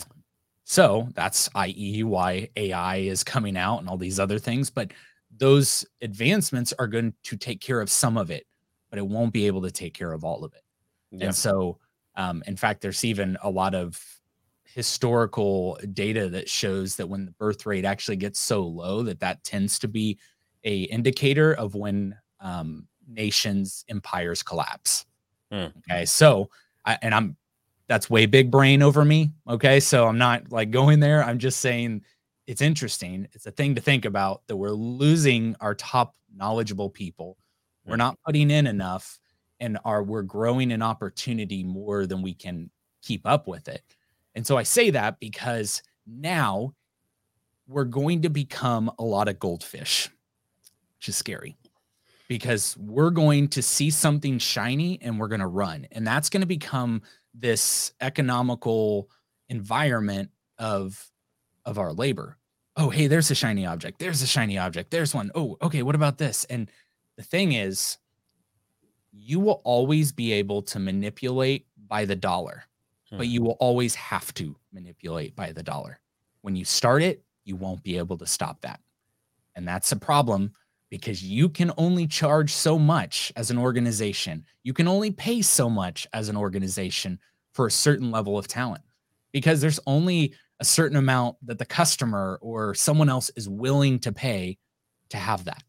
So 0.64 1.08
that's 1.14 1.48
i.e. 1.54 2.02
why 2.02 2.48
AI 2.56 2.96
is 2.96 3.22
coming 3.22 3.56
out 3.56 3.78
and 3.78 3.88
all 3.88 3.98
these 3.98 4.18
other 4.18 4.40
things. 4.40 4.68
But 4.68 4.90
those 5.38 5.86
advancements 6.00 6.74
are 6.76 6.88
going 6.88 7.14
to 7.22 7.36
take 7.36 7.60
care 7.60 7.80
of 7.80 7.88
some 7.88 8.16
of 8.16 8.32
it 8.32 8.46
but 8.92 8.98
it 8.98 9.06
won't 9.06 9.32
be 9.32 9.46
able 9.46 9.62
to 9.62 9.70
take 9.70 9.94
care 9.94 10.12
of 10.12 10.22
all 10.22 10.44
of 10.44 10.52
it. 10.52 10.60
Yeah. 11.10 11.26
And 11.26 11.34
so, 11.34 11.78
um, 12.14 12.42
in 12.46 12.56
fact, 12.56 12.82
there's 12.82 13.06
even 13.06 13.38
a 13.42 13.48
lot 13.48 13.74
of 13.74 13.98
historical 14.66 15.78
data 15.94 16.28
that 16.28 16.46
shows 16.46 16.96
that 16.96 17.08
when 17.08 17.24
the 17.24 17.30
birth 17.32 17.64
rate 17.64 17.86
actually 17.86 18.16
gets 18.16 18.38
so 18.38 18.62
low 18.62 19.02
that 19.02 19.20
that 19.20 19.42
tends 19.44 19.78
to 19.78 19.88
be 19.88 20.18
a 20.64 20.82
indicator 20.82 21.54
of 21.54 21.74
when 21.74 22.14
um, 22.40 22.86
nations 23.08 23.84
empires 23.88 24.42
collapse 24.42 25.04
hmm. 25.50 25.66
okay 25.90 26.04
so 26.06 26.48
I, 26.86 26.98
and 27.02 27.14
i'm 27.14 27.36
that's 27.88 28.08
way 28.08 28.26
big 28.26 28.50
brain 28.50 28.80
over 28.80 29.04
me 29.04 29.32
okay 29.48 29.80
so 29.80 30.06
i'm 30.06 30.16
not 30.16 30.50
like 30.50 30.70
going 30.70 31.00
there 31.00 31.22
i'm 31.24 31.38
just 31.38 31.60
saying 31.60 32.02
it's 32.46 32.62
interesting 32.62 33.28
it's 33.32 33.46
a 33.46 33.50
thing 33.50 33.74
to 33.74 33.80
think 33.80 34.04
about 34.04 34.42
that 34.46 34.56
we're 34.56 34.70
losing 34.70 35.54
our 35.60 35.74
top 35.74 36.14
knowledgeable 36.34 36.88
people 36.88 37.36
we're 37.84 37.96
not 37.96 38.18
putting 38.24 38.50
in 38.50 38.66
enough 38.66 39.18
and 39.60 39.78
are 39.84 40.02
we're 40.02 40.22
growing 40.22 40.72
an 40.72 40.82
opportunity 40.82 41.64
more 41.64 42.06
than 42.06 42.22
we 42.22 42.34
can 42.34 42.70
keep 43.02 43.26
up 43.26 43.46
with 43.46 43.68
it. 43.68 43.82
And 44.34 44.46
so 44.46 44.56
I 44.56 44.62
say 44.62 44.90
that 44.90 45.20
because 45.20 45.82
now 46.06 46.74
we're 47.66 47.84
going 47.84 48.22
to 48.22 48.30
become 48.30 48.90
a 48.98 49.04
lot 49.04 49.28
of 49.28 49.38
goldfish, 49.38 50.08
which 50.98 51.08
is 51.08 51.16
scary 51.16 51.56
because 52.28 52.76
we're 52.78 53.10
going 53.10 53.48
to 53.48 53.62
see 53.62 53.90
something 53.90 54.38
shiny 54.38 54.98
and 55.02 55.18
we're 55.18 55.28
going 55.28 55.40
to 55.40 55.46
run. 55.46 55.86
And 55.92 56.06
that's 56.06 56.30
going 56.30 56.40
to 56.40 56.46
become 56.46 57.02
this 57.34 57.92
economical 58.00 59.10
environment 59.48 60.30
of 60.58 61.10
of 61.64 61.78
our 61.78 61.92
labor. 61.92 62.38
Oh, 62.76 62.88
hey, 62.88 63.06
there's 63.06 63.30
a 63.30 63.34
shiny 63.34 63.66
object. 63.66 63.98
There's 63.98 64.22
a 64.22 64.26
shiny 64.26 64.58
object. 64.58 64.90
There's 64.90 65.14
one. 65.14 65.30
Oh, 65.34 65.58
okay, 65.60 65.82
what 65.82 65.94
about 65.94 66.18
this? 66.18 66.44
And 66.46 66.70
the 67.16 67.22
thing 67.22 67.52
is, 67.52 67.98
you 69.12 69.40
will 69.40 69.60
always 69.64 70.12
be 70.12 70.32
able 70.32 70.62
to 70.62 70.78
manipulate 70.78 71.66
by 71.86 72.04
the 72.04 72.16
dollar, 72.16 72.64
hmm. 73.10 73.18
but 73.18 73.26
you 73.26 73.42
will 73.42 73.56
always 73.60 73.94
have 73.94 74.32
to 74.34 74.56
manipulate 74.72 75.36
by 75.36 75.52
the 75.52 75.62
dollar. 75.62 76.00
When 76.40 76.56
you 76.56 76.64
start 76.64 77.02
it, 77.02 77.22
you 77.44 77.56
won't 77.56 77.82
be 77.82 77.98
able 77.98 78.16
to 78.18 78.26
stop 78.26 78.60
that. 78.62 78.80
And 79.54 79.68
that's 79.68 79.92
a 79.92 79.96
problem 79.96 80.52
because 80.90 81.22
you 81.22 81.48
can 81.48 81.72
only 81.76 82.06
charge 82.06 82.52
so 82.52 82.78
much 82.78 83.32
as 83.36 83.50
an 83.50 83.58
organization. 83.58 84.44
You 84.62 84.72
can 84.72 84.88
only 84.88 85.10
pay 85.10 85.42
so 85.42 85.68
much 85.68 86.06
as 86.12 86.28
an 86.28 86.36
organization 86.36 87.18
for 87.52 87.66
a 87.66 87.70
certain 87.70 88.10
level 88.10 88.38
of 88.38 88.48
talent 88.48 88.82
because 89.32 89.60
there's 89.60 89.80
only 89.86 90.34
a 90.60 90.64
certain 90.64 90.96
amount 90.96 91.36
that 91.42 91.58
the 91.58 91.64
customer 91.64 92.38
or 92.40 92.74
someone 92.74 93.08
else 93.08 93.30
is 93.36 93.48
willing 93.48 93.98
to 94.00 94.12
pay 94.12 94.58
to 95.08 95.16
have 95.16 95.44
that. 95.44 95.62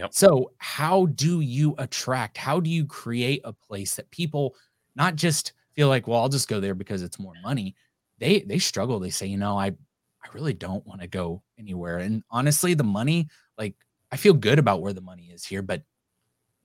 Yep. 0.00 0.14
So, 0.14 0.52
how 0.56 1.06
do 1.06 1.40
you 1.40 1.74
attract? 1.76 2.38
How 2.38 2.58
do 2.58 2.70
you 2.70 2.86
create 2.86 3.42
a 3.44 3.52
place 3.52 3.96
that 3.96 4.10
people 4.10 4.54
not 4.96 5.14
just 5.14 5.52
feel 5.74 5.88
like, 5.88 6.08
well, 6.08 6.20
I'll 6.20 6.30
just 6.30 6.48
go 6.48 6.58
there 6.58 6.74
because 6.74 7.02
it's 7.02 7.18
more 7.18 7.34
money. 7.42 7.76
They 8.18 8.40
they 8.40 8.58
struggle. 8.58 8.98
They 8.98 9.10
say, 9.10 9.26
you 9.26 9.36
know, 9.36 9.58
I 9.58 9.66
I 9.66 10.28
really 10.32 10.54
don't 10.54 10.86
want 10.86 11.02
to 11.02 11.06
go 11.06 11.42
anywhere. 11.58 11.98
And 11.98 12.22
honestly, 12.30 12.72
the 12.72 12.82
money, 12.82 13.28
like 13.58 13.74
I 14.10 14.16
feel 14.16 14.32
good 14.32 14.58
about 14.58 14.80
where 14.80 14.94
the 14.94 15.02
money 15.02 15.30
is 15.34 15.44
here, 15.44 15.60
but 15.60 15.82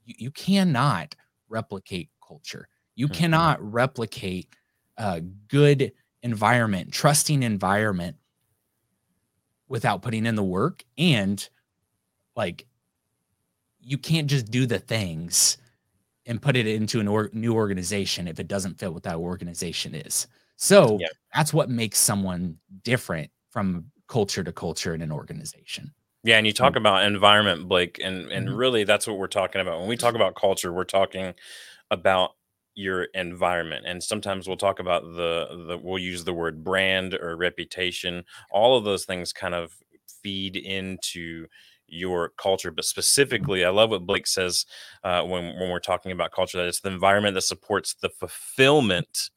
you, 0.05 0.15
you 0.17 0.31
cannot 0.31 1.13
replicate 1.49 2.09
culture. 2.25 2.69
You 2.95 3.07
mm-hmm. 3.07 3.15
cannot 3.15 3.61
replicate 3.61 4.47
a 4.95 5.19
good 5.19 5.91
environment, 6.23 6.93
trusting 6.93 7.43
environment 7.43 8.15
without 9.67 10.01
putting 10.01 10.25
in 10.25 10.35
the 10.35 10.43
work 10.43 10.85
and 10.97 11.49
like 12.37 12.65
you 13.85 13.97
can't 13.97 14.27
just 14.27 14.49
do 14.49 14.65
the 14.65 14.79
things 14.79 15.57
and 16.25 16.41
put 16.41 16.55
it 16.55 16.65
into 16.65 16.99
a 16.99 17.05
or- 17.05 17.29
new 17.33 17.53
organization 17.53 18.27
if 18.27 18.39
it 18.39 18.47
doesn't 18.47 18.79
fit 18.79 18.91
what 18.91 19.03
that 19.03 19.17
organization 19.17 19.93
is. 19.93 20.27
So 20.55 20.97
yeah. 20.99 21.07
that's 21.33 21.53
what 21.53 21.69
makes 21.69 21.99
someone 21.99 22.57
different 22.83 23.29
from 23.51 23.85
culture 24.07 24.43
to 24.43 24.51
culture 24.51 24.93
in 24.95 25.01
an 25.01 25.11
organization. 25.11 25.93
Yeah, 26.23 26.37
and 26.37 26.47
you 26.47 26.53
talk 26.53 26.75
about 26.75 27.03
environment, 27.03 27.67
Blake, 27.67 27.99
and 28.03 28.31
and 28.31 28.47
mm-hmm. 28.47 28.57
really 28.57 28.83
that's 28.83 29.05
what 29.05 29.19
we're 29.19 29.27
talking 29.27 29.61
about. 29.61 29.79
When 29.79 29.87
we 29.87 29.95
talk 29.95 30.15
about 30.15 30.35
culture, 30.35 30.73
we're 30.73 30.83
talking 30.83 31.35
about 31.91 32.31
your 32.73 33.03
environment. 33.13 33.85
And 33.87 34.03
sometimes 34.03 34.47
we'll 34.47 34.57
talk 34.57 34.79
about 34.79 35.03
the 35.03 35.65
the 35.67 35.79
we'll 35.81 35.99
use 35.99 36.23
the 36.23 36.33
word 36.33 36.63
brand 36.63 37.13
or 37.13 37.37
reputation. 37.37 38.23
All 38.49 38.75
of 38.75 38.83
those 38.83 39.05
things 39.05 39.33
kind 39.33 39.53
of 39.53 39.75
feed 40.23 40.55
into 40.55 41.45
your 41.87 42.29
culture 42.37 42.71
but 42.71 42.85
specifically 42.85 43.63
i 43.63 43.69
love 43.69 43.89
what 43.89 44.05
blake 44.05 44.27
says 44.27 44.65
uh, 45.03 45.21
when, 45.21 45.57
when 45.59 45.69
we're 45.69 45.79
talking 45.79 46.11
about 46.11 46.31
culture 46.31 46.57
that 46.57 46.67
it's 46.67 46.81
the 46.81 46.91
environment 46.91 47.35
that 47.35 47.41
supports 47.41 47.95
the 48.01 48.09
fulfillment 48.09 49.29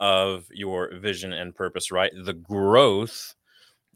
of 0.00 0.44
your 0.50 0.90
vision 0.98 1.32
and 1.32 1.54
purpose 1.54 1.90
right 1.90 2.12
the 2.24 2.32
growth 2.32 3.34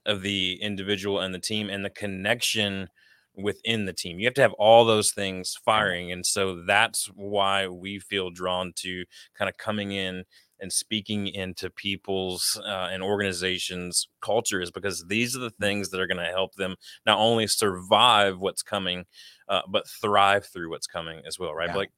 of 0.06 0.22
the 0.22 0.58
individual 0.62 1.20
and 1.20 1.34
the 1.34 1.38
team 1.38 1.68
and 1.68 1.84
the 1.84 1.90
connection 1.90 2.88
within 3.36 3.84
the 3.84 3.92
team. 3.92 4.18
You 4.18 4.26
have 4.26 4.34
to 4.34 4.42
have 4.42 4.54
all 4.54 4.84
those 4.84 5.12
things 5.12 5.56
firing. 5.64 6.10
And 6.10 6.24
so 6.24 6.62
that's 6.66 7.06
why 7.14 7.68
we 7.68 7.98
feel 7.98 8.30
drawn 8.30 8.72
to 8.76 9.04
kind 9.36 9.48
of 9.48 9.58
coming 9.58 9.92
in 9.92 10.24
and 10.60 10.72
speaking 10.72 11.28
into 11.28 11.70
people's 11.70 12.60
uh, 12.64 12.88
and 12.90 13.02
organizations' 13.02 14.08
cultures 14.20 14.70
because 14.70 15.04
these 15.08 15.36
are 15.36 15.40
the 15.40 15.50
things 15.50 15.90
that 15.90 16.00
are 16.00 16.06
going 16.06 16.24
to 16.24 16.32
help 16.32 16.54
them 16.54 16.76
not 17.04 17.18
only 17.18 17.46
survive 17.46 18.38
what's 18.38 18.62
coming, 18.62 19.04
uh, 19.48 19.62
but 19.68 19.88
thrive 19.88 20.46
through 20.46 20.70
what's 20.70 20.86
coming 20.86 21.22
as 21.26 21.38
well. 21.38 21.54
Right, 21.54 21.68
yeah. 21.68 21.74
Blake? 21.74 21.90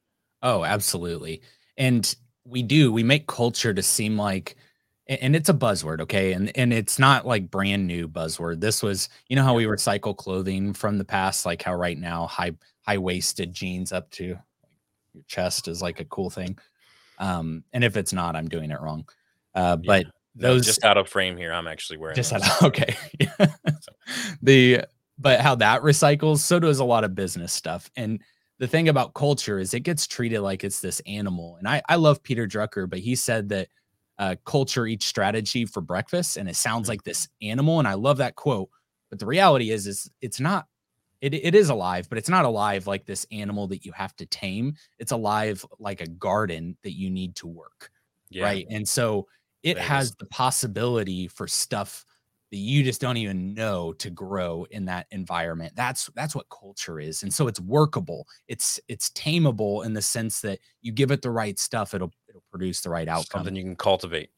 Oh, 0.43 0.65
absolutely. 0.65 1.43
And 1.77 2.15
we 2.45 2.63
do, 2.63 2.93
we 2.93 3.03
make 3.03 3.27
culture 3.27 3.75
to 3.75 3.83
seem 3.83 4.17
like, 4.17 4.57
and 5.09 5.35
it's 5.35 5.49
a 5.49 5.55
buzzword 5.55 6.03
okay 6.03 6.35
and 6.35 6.55
and 6.55 6.71
it's 6.71 6.99
not 6.99 7.27
like 7.27 7.51
brand 7.51 7.87
new 7.87 8.07
buzzword 8.07 8.61
this 8.61 8.83
was 8.83 9.09
you 9.29 9.37
know 9.37 9.43
how 9.43 9.55
we 9.55 9.65
recycle 9.65 10.15
clothing 10.15 10.75
from 10.75 10.99
the 10.99 11.05
past 11.05 11.47
like 11.47 11.63
how 11.63 11.75
right 11.75 11.99
now 11.99 12.27
high 12.27 12.53
high 12.83 12.99
waisted 12.99 13.53
jeans 13.53 13.91
up 13.91 14.11
to 14.11 14.25
your 14.25 15.25
chest 15.27 15.67
is 15.67 15.81
like 15.81 16.01
a 16.01 16.05
cool 16.05 16.29
thing 16.29 16.59
um 17.19 17.65
and 17.73 17.85
if 17.85 17.97
it's 17.97 18.13
not 18.13 18.37
i'm 18.37 18.49
doing 18.49 18.71
it 18.71 18.81
wrong. 18.81 19.07
Uh 19.55 19.77
but 19.77 20.05
yeah. 20.05 20.11
those 20.35 20.67
no, 20.67 20.71
just 20.71 20.85
out 20.85 20.97
of 20.97 21.09
frame 21.09 21.37
here 21.37 21.53
i'm 21.53 21.67
actually 21.67 21.99
wearing 21.99 22.17
just 22.17 22.33
out 22.33 22.43
of, 22.43 22.63
okay. 22.63 22.97
The 24.43 24.85
but 25.19 25.41
how 25.41 25.55
that 25.57 25.83
recycles 25.83 26.39
so 26.39 26.59
does 26.59 26.79
a 26.79 26.85
lot 26.85 27.05
of 27.05 27.15
business 27.15 27.53
stuff. 27.53 27.91
And 27.97 28.23
the 28.59 28.69
thing 28.69 28.89
about 28.89 29.15
culture 29.15 29.59
is 29.59 29.75
it 29.75 29.81
gets 29.81 30.07
treated 30.07 30.41
like 30.41 30.65
it's 30.65 30.81
this 30.81 31.01
animal. 31.07 31.57
And 31.57 31.69
i 31.69 31.83
i 31.89 31.97
love 31.97 32.23
peter 32.23 32.47
drucker 32.47 32.89
but 32.89 33.01
he 33.01 33.15
said 33.15 33.49
that 33.51 33.69
uh, 34.19 34.35
culture 34.45 34.85
eats 34.85 35.07
strategy 35.07 35.65
for 35.65 35.81
breakfast 35.81 36.37
and 36.39 36.49
it 36.49 36.57
sounds 36.57 36.85
mm-hmm. 36.85 36.91
like 36.91 37.05
this 37.05 37.29
animal 37.41 37.79
and 37.79 37.87
i 37.87 37.95
love 37.95 38.17
that 38.19 38.35
quote. 38.35 38.69
But 39.11 39.19
the 39.21 39.27
reality 39.27 39.71
is 39.71 39.87
is 39.87 40.11
it's 40.21 40.41
not 40.41 40.67
it, 41.21 41.35
it 41.35 41.55
is 41.55 41.69
alive 41.69 42.09
but 42.09 42.19
it's 42.19 42.29
not 42.29 42.45
alive 42.45 42.87
like 42.87 43.05
this 43.07 43.27
animal 43.33 43.67
that 43.69 43.85
you 43.85 43.93
have 43.93 44.15
to 44.17 44.27
tame. 44.27 44.75
It's 44.99 45.13
alive 45.13 45.65
like 45.79 46.01
a 46.01 46.07
garden 46.07 46.77
that 46.83 46.93
you 46.93 47.11
need 47.11 47.37
to 47.37 47.47
work 47.47 47.91
yeah. 48.31 48.45
right? 48.45 48.67
And 48.71 48.89
so 48.89 49.27
it 49.63 49.79
has 49.79 50.15
the 50.17 50.27
possibility 50.27 51.29
for 51.29 51.47
stuff 51.47 52.05
that 52.51 52.57
you 52.57 52.83
just 52.83 53.01
don't 53.01 53.19
even 53.19 53.53
know 53.53 53.93
to 53.95 54.09
grow 54.09 54.67
in 54.71 54.87
that 54.87 55.07
environment. 55.11 55.73
That's 55.77 56.09
that's 56.15 56.35
what 56.35 56.47
culture 56.49 56.99
is. 56.99 57.23
And 57.23 57.33
so 57.33 57.47
it's 57.47 57.61
workable. 57.61 58.27
It's 58.47 58.81
it's 58.89 59.11
tameable 59.11 59.85
in 59.85 59.93
the 59.93 60.01
sense 60.01 60.41
that 60.43 60.59
you 60.81 60.93
give 60.93 61.11
it 61.11 61.21
the 61.21 61.31
right 61.31 61.59
stuff 61.59 61.93
it'll 61.93 62.13
it'll 62.29 62.45
produce 62.51 62.81
the 62.81 62.91
right 62.91 63.09
outcome. 63.09 63.41
Something 63.41 63.57
you 63.57 63.65
can 63.65 63.77
cultivate. 63.77 64.31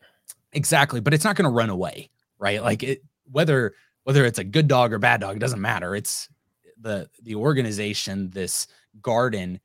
Exactly 0.53 1.01
but 1.01 1.15
it's 1.15 1.25
not 1.25 1.37
going 1.37 1.45
to 1.45 1.51
run 1.51 1.71
away 1.71 2.11
right? 2.39 2.63
Like 2.63 2.83
it 2.83 3.03
whether 3.31 3.75
whether 4.05 4.25
it's 4.25 4.39
a 4.39 4.45
good 4.45 4.67
dog 4.67 4.93
or 4.93 4.99
bad 4.99 5.21
dog 5.21 5.37
it 5.37 5.41
doesn't 5.41 5.61
matter. 5.61 5.95
It's 5.95 6.29
the 6.81 7.09
the 7.23 7.35
organization 7.35 8.31
this 8.31 8.67
garden 9.03 9.61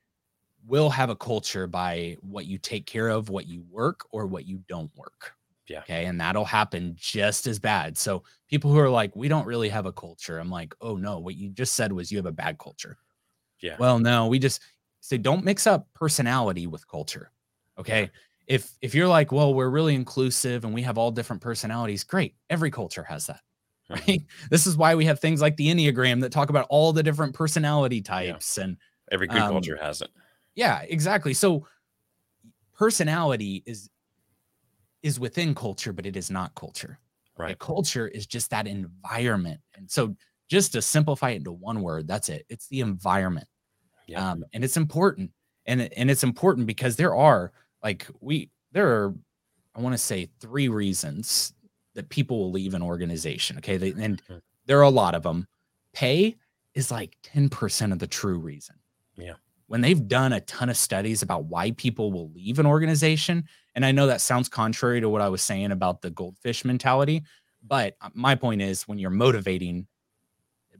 will 0.66 0.90
have 0.90 1.10
a 1.10 1.16
culture 1.16 1.66
by 1.66 2.16
what 2.20 2.46
you 2.46 2.58
take 2.58 2.86
care 2.86 3.08
of 3.08 3.28
what 3.28 3.46
you 3.46 3.64
work 3.70 4.06
or 4.10 4.26
what 4.26 4.46
you 4.46 4.58
don't 4.68 4.90
work 4.96 5.36
yeah. 5.68 5.80
Okay. 5.80 6.06
And 6.06 6.20
that'll 6.20 6.44
happen 6.44 6.94
just 6.96 7.46
as 7.46 7.58
bad. 7.58 7.98
So 7.98 8.22
people 8.48 8.70
who 8.70 8.78
are 8.78 8.90
like, 8.90 9.14
we 9.16 9.28
don't 9.28 9.46
really 9.46 9.68
have 9.68 9.86
a 9.86 9.92
culture. 9.92 10.38
I'm 10.38 10.50
like, 10.50 10.74
oh 10.80 10.96
no, 10.96 11.18
what 11.18 11.36
you 11.36 11.48
just 11.48 11.74
said 11.74 11.92
was 11.92 12.10
you 12.10 12.18
have 12.18 12.26
a 12.26 12.32
bad 12.32 12.58
culture. 12.58 12.98
Yeah. 13.60 13.76
Well, 13.78 13.98
no, 13.98 14.26
we 14.28 14.38
just 14.38 14.62
say 15.00 15.18
don't 15.18 15.44
mix 15.44 15.66
up 15.66 15.88
personality 15.94 16.66
with 16.66 16.86
culture. 16.86 17.30
Okay. 17.78 18.02
Yeah. 18.02 18.08
If 18.46 18.70
if 18.80 18.94
you're 18.94 19.08
like, 19.08 19.32
well, 19.32 19.54
we're 19.54 19.70
really 19.70 19.94
inclusive 19.94 20.64
and 20.64 20.72
we 20.72 20.82
have 20.82 20.98
all 20.98 21.10
different 21.10 21.42
personalities, 21.42 22.04
great. 22.04 22.34
Every 22.48 22.70
culture 22.70 23.02
has 23.02 23.26
that. 23.26 23.40
Right. 23.90 24.22
This 24.50 24.66
is 24.66 24.76
why 24.76 24.96
we 24.96 25.04
have 25.04 25.20
things 25.20 25.40
like 25.40 25.56
the 25.56 25.68
Enneagram 25.68 26.20
that 26.22 26.32
talk 26.32 26.50
about 26.50 26.66
all 26.70 26.92
the 26.92 27.04
different 27.04 27.34
personality 27.34 28.02
types. 28.02 28.58
Yeah. 28.58 28.64
And 28.64 28.76
every 29.12 29.28
good 29.28 29.38
um, 29.38 29.52
culture 29.52 29.78
has 29.80 30.02
it. 30.02 30.10
Yeah, 30.56 30.80
exactly. 30.88 31.34
So 31.34 31.66
personality 32.74 33.62
is 33.64 33.88
is 35.02 35.20
within 35.20 35.54
culture, 35.54 35.92
but 35.92 36.04
it 36.04 36.16
is 36.16 36.30
not 36.30 36.54
culture. 36.56 36.98
Right. 37.38 37.58
Culture 37.58 38.08
is 38.08 38.26
just 38.26 38.50
that 38.50 38.66
environment. 38.66 39.60
And 39.76 39.88
so 39.90 40.16
just 40.48 40.72
to 40.72 40.82
simplify 40.82 41.30
it 41.30 41.36
into 41.36 41.52
one 41.52 41.82
word, 41.82 42.08
that's 42.08 42.28
it. 42.28 42.46
It's 42.48 42.66
the 42.68 42.80
environment. 42.80 43.46
Yeah. 44.08 44.30
Um, 44.30 44.44
and 44.52 44.64
it's 44.64 44.76
important. 44.76 45.30
And, 45.66 45.92
and 45.96 46.10
it's 46.10 46.24
important 46.24 46.66
because 46.66 46.96
there 46.96 47.14
are 47.14 47.52
like 47.82 48.06
we 48.20 48.50
there 48.72 48.88
are, 48.88 49.14
I 49.74 49.80
want 49.80 49.92
to 49.92 49.98
say 49.98 50.28
three 50.40 50.68
reasons 50.68 51.52
that 51.96 52.10
people 52.10 52.38
will 52.38 52.52
leave 52.52 52.74
an 52.74 52.82
organization. 52.82 53.58
Okay. 53.58 53.76
They, 53.76 53.90
and 53.90 54.22
mm-hmm. 54.22 54.36
there 54.66 54.78
are 54.78 54.82
a 54.82 54.90
lot 54.90 55.14
of 55.14 55.24
them. 55.24 55.48
Pay 55.92 56.36
is 56.74 56.90
like 56.90 57.16
10% 57.34 57.90
of 57.90 57.98
the 57.98 58.06
true 58.06 58.38
reason. 58.38 58.76
Yeah. 59.16 59.34
When 59.66 59.80
they've 59.80 60.06
done 60.06 60.32
a 60.32 60.40
ton 60.42 60.68
of 60.68 60.76
studies 60.76 61.22
about 61.22 61.46
why 61.46 61.72
people 61.72 62.12
will 62.12 62.30
leave 62.30 62.60
an 62.60 62.66
organization, 62.66 63.48
and 63.74 63.84
I 63.84 63.90
know 63.90 64.06
that 64.06 64.20
sounds 64.20 64.48
contrary 64.48 65.00
to 65.00 65.08
what 65.08 65.22
I 65.22 65.28
was 65.28 65.42
saying 65.42 65.72
about 65.72 66.02
the 66.02 66.10
goldfish 66.10 66.64
mentality, 66.64 67.24
but 67.66 67.96
uh, 68.00 68.10
my 68.14 68.36
point 68.36 68.62
is 68.62 68.86
when 68.86 68.98
you're 68.98 69.10
motivating 69.10 69.88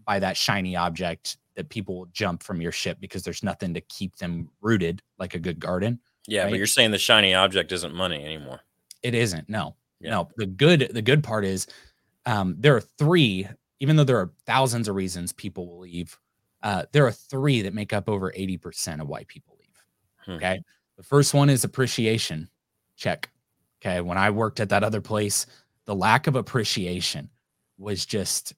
by 0.04 0.20
that 0.20 0.36
shiny 0.36 0.76
object 0.76 1.38
that 1.56 1.68
people 1.68 1.98
will 1.98 2.06
jump 2.12 2.42
from 2.42 2.60
your 2.60 2.70
ship 2.70 2.98
because 3.00 3.24
there's 3.24 3.42
nothing 3.42 3.74
to 3.74 3.80
keep 3.80 4.16
them 4.16 4.50
rooted 4.60 5.02
like 5.18 5.34
a 5.34 5.38
good 5.38 5.58
garden. 5.58 5.98
Yeah, 6.28 6.42
right? 6.42 6.50
but 6.50 6.58
you're 6.58 6.66
saying 6.66 6.90
the 6.90 6.98
shiny 6.98 7.34
object 7.34 7.72
isn't 7.72 7.94
money 7.94 8.24
anymore. 8.24 8.60
It 9.02 9.14
isn't. 9.14 9.48
No. 9.48 9.74
Yeah. 10.00 10.10
No. 10.10 10.28
The 10.36 10.46
good 10.46 10.90
the 10.92 11.02
good 11.02 11.22
part 11.24 11.44
is 11.44 11.66
um, 12.26 12.56
there 12.58 12.76
are 12.76 12.80
three, 12.80 13.48
even 13.80 13.96
though 13.96 14.04
there 14.04 14.18
are 14.18 14.32
thousands 14.46 14.88
of 14.88 14.96
reasons 14.96 15.32
people 15.32 15.66
will 15.68 15.80
leave, 15.80 16.18
uh, 16.62 16.84
there 16.92 17.06
are 17.06 17.12
three 17.12 17.62
that 17.62 17.74
make 17.74 17.92
up 17.92 18.08
over 18.08 18.32
80% 18.32 19.00
of 19.00 19.08
why 19.08 19.24
people 19.24 19.56
leave. 19.60 19.84
Hmm. 20.24 20.30
Okay. 20.32 20.60
The 20.96 21.02
first 21.02 21.34
one 21.34 21.48
is 21.48 21.64
appreciation. 21.64 22.48
Check. 22.96 23.30
Okay. 23.80 24.00
When 24.00 24.18
I 24.18 24.30
worked 24.30 24.60
at 24.60 24.70
that 24.70 24.82
other 24.82 25.00
place, 25.00 25.46
the 25.84 25.94
lack 25.94 26.26
of 26.26 26.34
appreciation 26.34 27.30
was 27.78 28.04
just, 28.04 28.54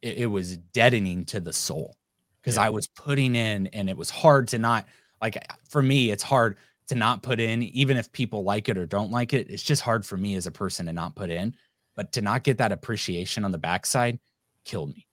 it, 0.00 0.18
it 0.18 0.26
was 0.26 0.56
deadening 0.56 1.24
to 1.26 1.40
the 1.40 1.52
soul 1.52 1.96
because 2.40 2.56
yeah. 2.56 2.66
I 2.66 2.70
was 2.70 2.86
putting 2.86 3.34
in 3.34 3.66
and 3.68 3.90
it 3.90 3.96
was 3.96 4.10
hard 4.10 4.48
to 4.48 4.58
not, 4.58 4.86
like, 5.20 5.44
for 5.68 5.82
me, 5.82 6.12
it's 6.12 6.22
hard 6.22 6.56
to 6.88 6.94
not 6.94 7.22
put 7.22 7.38
in, 7.40 7.62
even 7.62 7.96
if 7.96 8.10
people 8.12 8.42
like 8.44 8.68
it 8.68 8.78
or 8.78 8.86
don't 8.86 9.10
like 9.10 9.32
it. 9.34 9.48
It's 9.50 9.62
just 9.62 9.82
hard 9.82 10.04
for 10.06 10.16
me 10.16 10.34
as 10.36 10.46
a 10.46 10.50
person 10.50 10.86
to 10.86 10.92
not 10.92 11.14
put 11.14 11.30
in, 11.30 11.54
but 11.96 12.12
to 12.12 12.22
not 12.22 12.44
get 12.44 12.58
that 12.58 12.72
appreciation 12.72 13.44
on 13.44 13.52
the 13.52 13.58
backside 13.58 14.18
killed 14.64 14.90
me. 14.94 15.06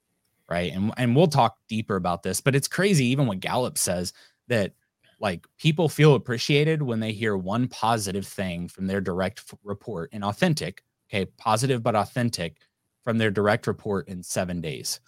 right? 0.50 0.72
And 0.74 0.94
and 0.98 1.16
we'll 1.16 1.28
talk 1.28 1.58
deeper 1.68 1.96
about 1.96 2.24
this, 2.24 2.40
but 2.42 2.56
it's 2.56 2.68
crazy 2.68 3.06
even 3.08 3.26
what 3.28 3.40
Gallup 3.40 3.78
says 3.78 4.14
that 4.48 4.74
like 5.20 5.48
people 5.58 5.90
feel 5.90 6.14
appreciated 6.16 6.82
when 6.82 7.00
they 7.00 7.12
hear 7.14 7.36
one 7.38 7.68
positive 7.68 8.28
thing 8.28 8.68
from 8.68 8.86
their 8.86 9.02
direct 9.02 9.40
f- 9.40 9.58
report 9.64 10.10
and 10.14 10.24
authentic, 10.24 10.84
okay, 11.10 11.26
positive 11.38 11.82
but 11.82 11.96
authentic 11.96 12.58
from 13.04 13.18
their 13.18 13.32
direct 13.32 13.66
report 13.66 14.08
in 14.10 14.22
7 14.22 14.62
days. 14.62 15.00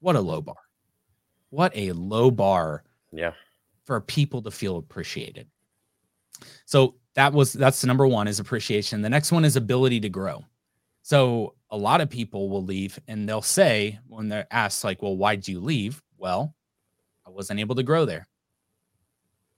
What 0.00 0.16
a 0.16 0.20
low 0.20 0.40
bar. 0.40 0.56
What 1.50 1.72
a 1.76 1.92
low 1.92 2.30
bar 2.30 2.84
Yeah. 3.12 3.32
for 3.84 4.00
people 4.00 4.40
to 4.42 4.50
feel 4.50 4.76
appreciated. 4.78 5.46
So 6.66 6.96
that 7.14 7.32
was 7.32 7.52
that's 7.52 7.80
the 7.80 7.86
number 7.86 8.06
one 8.06 8.28
is 8.28 8.38
appreciation. 8.40 9.02
The 9.02 9.10
next 9.10 9.32
one 9.32 9.44
is 9.44 9.56
ability 9.56 10.00
to 10.00 10.08
grow. 10.08 10.44
So 11.02 11.54
a 11.70 11.76
lot 11.76 12.00
of 12.00 12.10
people 12.10 12.48
will 12.48 12.64
leave 12.64 12.98
and 13.08 13.28
they'll 13.28 13.42
say 13.42 13.98
when 14.06 14.28
they're 14.28 14.46
asked 14.50 14.84
like, 14.84 15.02
"Well, 15.02 15.16
why'd 15.16 15.46
you 15.48 15.60
leave?" 15.60 16.02
Well, 16.16 16.54
I 17.26 17.30
wasn't 17.30 17.60
able 17.60 17.74
to 17.76 17.82
grow 17.82 18.04
there. 18.04 18.26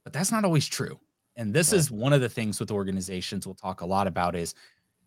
But 0.04 0.12
that's 0.12 0.32
not 0.32 0.44
always 0.44 0.66
true. 0.66 0.98
And 1.36 1.54
this 1.54 1.72
Right. 1.72 1.78
is 1.78 1.90
one 1.90 2.12
of 2.12 2.20
the 2.20 2.28
things 2.28 2.60
with 2.60 2.70
organizations 2.70 3.46
we'll 3.46 3.54
talk 3.54 3.80
a 3.80 3.86
lot 3.86 4.06
about 4.06 4.34
is 4.36 4.54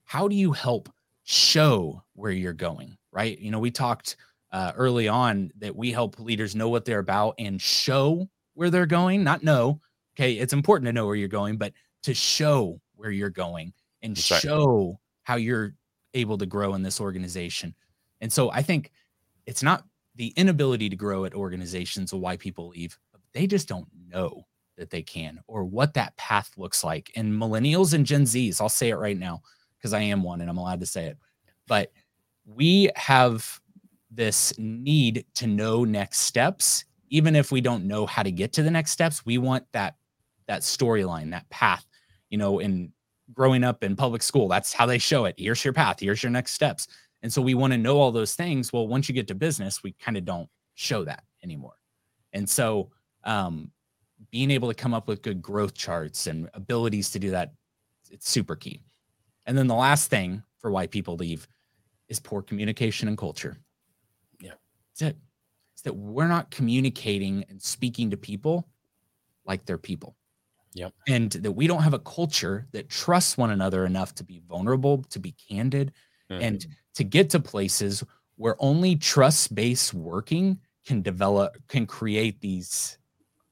how 0.04 0.28
do 0.28 0.36
you 0.36 0.52
help 0.52 0.90
show 1.24 2.04
where 2.14 2.32
you're 2.32 2.54
going, 2.54 2.98
right? 3.12 3.38
You 3.40 3.52
know, 3.52 3.60
we 3.60 3.72
talked 3.72 4.16
uh, 4.52 4.72
early 4.76 5.08
on 5.08 5.52
that 5.58 5.76
we 5.76 5.92
help 5.92 6.20
leaders 6.20 6.56
know 6.56 6.70
what 6.70 6.86
they're 6.86 7.00
about 7.00 7.36
and 7.40 7.62
show 7.62 8.30
where 8.54 8.70
they're 8.70 8.86
going, 8.86 9.24
not 9.24 9.44
know. 9.44 9.82
Okay, 10.16 10.34
it's 10.34 10.54
important 10.54 10.88
to 10.88 10.94
know 10.94 11.06
where 11.06 11.16
you're 11.16 11.28
going, 11.28 11.58
but 11.58 11.74
to 12.04 12.14
show 12.14 12.80
where 12.96 13.12
you're 13.12 13.30
going 13.30 13.74
and 14.02 14.16
That's 14.16 14.32
right. 14.32 14.42
show 14.42 15.00
how 15.24 15.36
you're 15.36 15.74
able 16.14 16.38
to 16.38 16.46
grow 16.46 16.74
in 16.76 16.84
this 16.84 17.02
organization. 17.02 17.76
And 18.22 18.32
so 18.32 18.50
I 18.52 18.62
think 18.62 18.92
it's 19.46 19.64
not 19.64 19.84
the 20.16 20.28
inability 20.38 20.90
to 20.90 20.96
grow 20.96 21.26
at 21.26 21.34
organizations 21.34 22.14
or 22.14 22.20
why 22.20 22.38
people 22.38 22.70
leave, 22.70 22.98
they 23.34 23.48
just 23.48 23.68
don't 23.68 23.88
know 24.08 24.46
that 24.78 24.90
they 24.90 25.02
can 25.02 25.40
or 25.48 25.66
what 25.66 25.94
that 25.96 26.16
path 26.16 26.52
looks 26.58 26.84
like. 26.84 27.12
And 27.16 27.34
millennials 27.34 27.94
and 27.94 28.06
Gen 28.06 28.24
Zs, 28.24 28.62
I'll 28.62 28.70
say 28.70 28.90
it 28.90 28.96
right 28.96 29.18
now 29.18 29.42
because 29.78 29.94
I 29.94 30.02
am 30.02 30.24
one 30.24 30.42
and 30.42 30.50
I'm 30.50 30.58
allowed 30.58 30.80
to 30.80 30.86
say 30.86 31.08
it. 31.08 31.18
But 31.68 31.92
we 32.46 32.90
have 32.96 33.60
this 34.12 34.54
need 34.58 35.26
to 35.36 35.48
know 35.48 35.84
next 35.84 36.20
steps 36.20 36.86
even 37.10 37.36
if 37.36 37.52
we 37.52 37.62
don't 37.62 37.86
know 37.86 38.06
how 38.06 38.24
to 38.24 38.32
get 38.32 38.54
to 38.54 38.64
the 38.64 38.72
next 38.72 38.92
steps 38.92 39.26
we 39.26 39.38
want 39.38 39.66
that 39.74 39.96
that 40.48 40.62
storyline 40.62 41.32
that 41.32 41.50
path 41.50 41.86
you 42.30 42.38
know 42.38 42.60
in 42.60 42.92
growing 43.34 43.64
up 43.64 43.84
in 43.84 43.96
public 43.96 44.22
school. 44.22 44.48
That's 44.48 44.72
how 44.72 44.86
they 44.86 45.00
show 45.00 45.26
it. 45.26 45.34
Here's 45.38 45.64
your 45.64 45.74
path. 45.74 46.00
Here's 46.00 46.22
your 46.22 46.32
next 46.32 46.54
steps. 46.54 46.88
And 47.24 47.34
so 47.34 47.42
we 47.42 47.56
want 47.56 47.74
to 47.74 47.78
know 47.78 47.98
all 47.98 48.12
those 48.12 48.36
things. 48.36 48.72
Well 48.72 48.88
once 48.88 49.10
you 49.10 49.16
get 49.16 49.28
to 49.28 49.36
business 49.36 49.84
we 49.84 49.94
kind 49.94 50.18
of 50.18 50.26
don't 50.26 50.50
show 50.76 51.04
that 51.06 51.24
anymore. 51.44 51.76
And 52.34 52.50
so 52.50 52.92
um 53.24 53.72
being 54.32 54.52
able 54.52 54.68
to 54.70 54.74
come 54.74 54.94
up 54.94 55.08
with 55.08 55.22
good 55.22 55.42
growth 55.42 55.74
charts 55.74 56.28
and 56.28 56.50
abilities 56.54 57.12
to 57.12 57.20
do 57.20 57.32
that 57.32 57.54
it's 58.12 58.30
super 58.30 58.56
key. 58.56 58.82
And 59.46 59.58
then 59.58 59.68
the 59.68 59.76
last 59.76 60.10
thing 60.10 60.44
for 60.60 60.72
why 60.72 60.88
people 60.88 61.16
leave 61.16 61.48
is 62.08 62.20
poor 62.20 62.42
communication 62.42 63.08
and 63.08 63.18
culture. 63.18 63.58
Yeah. 64.40 64.54
that's 64.92 65.02
it. 65.02 65.18
It's 65.74 65.82
that 65.84 65.96
we're 65.96 66.28
not 66.28 66.52
communicating 66.52 67.46
and 67.50 67.62
speaking 67.62 68.12
to 68.12 68.18
people 68.18 68.68
like 69.46 69.66
they're 69.66 69.78
people 69.78 70.16
Yep. 70.76 70.94
and 71.08 71.32
that 71.32 71.54
we 71.54 71.68
don't 71.68 71.84
have 71.84 71.94
a 71.94 72.00
culture 72.00 72.68
that 72.74 72.90
trusts 72.90 73.38
one 73.38 73.50
another 73.52 73.86
enough 73.86 74.14
to 74.16 74.24
be 74.24 74.42
vulnerable 74.48 75.04
to 75.04 75.20
be 75.20 75.32
candid 75.34 75.94
Mhm. 76.30 76.42
and 76.44 76.68
to 76.96 77.04
get 77.04 77.30
to 77.32 77.40
places 77.40 78.04
where 78.36 78.56
only 78.60 78.96
trust 78.98 79.56
based 79.56 79.94
working 79.94 80.60
can 80.86 81.02
develop 81.02 81.58
can 81.70 81.88
create 81.88 82.42
these 82.42 82.98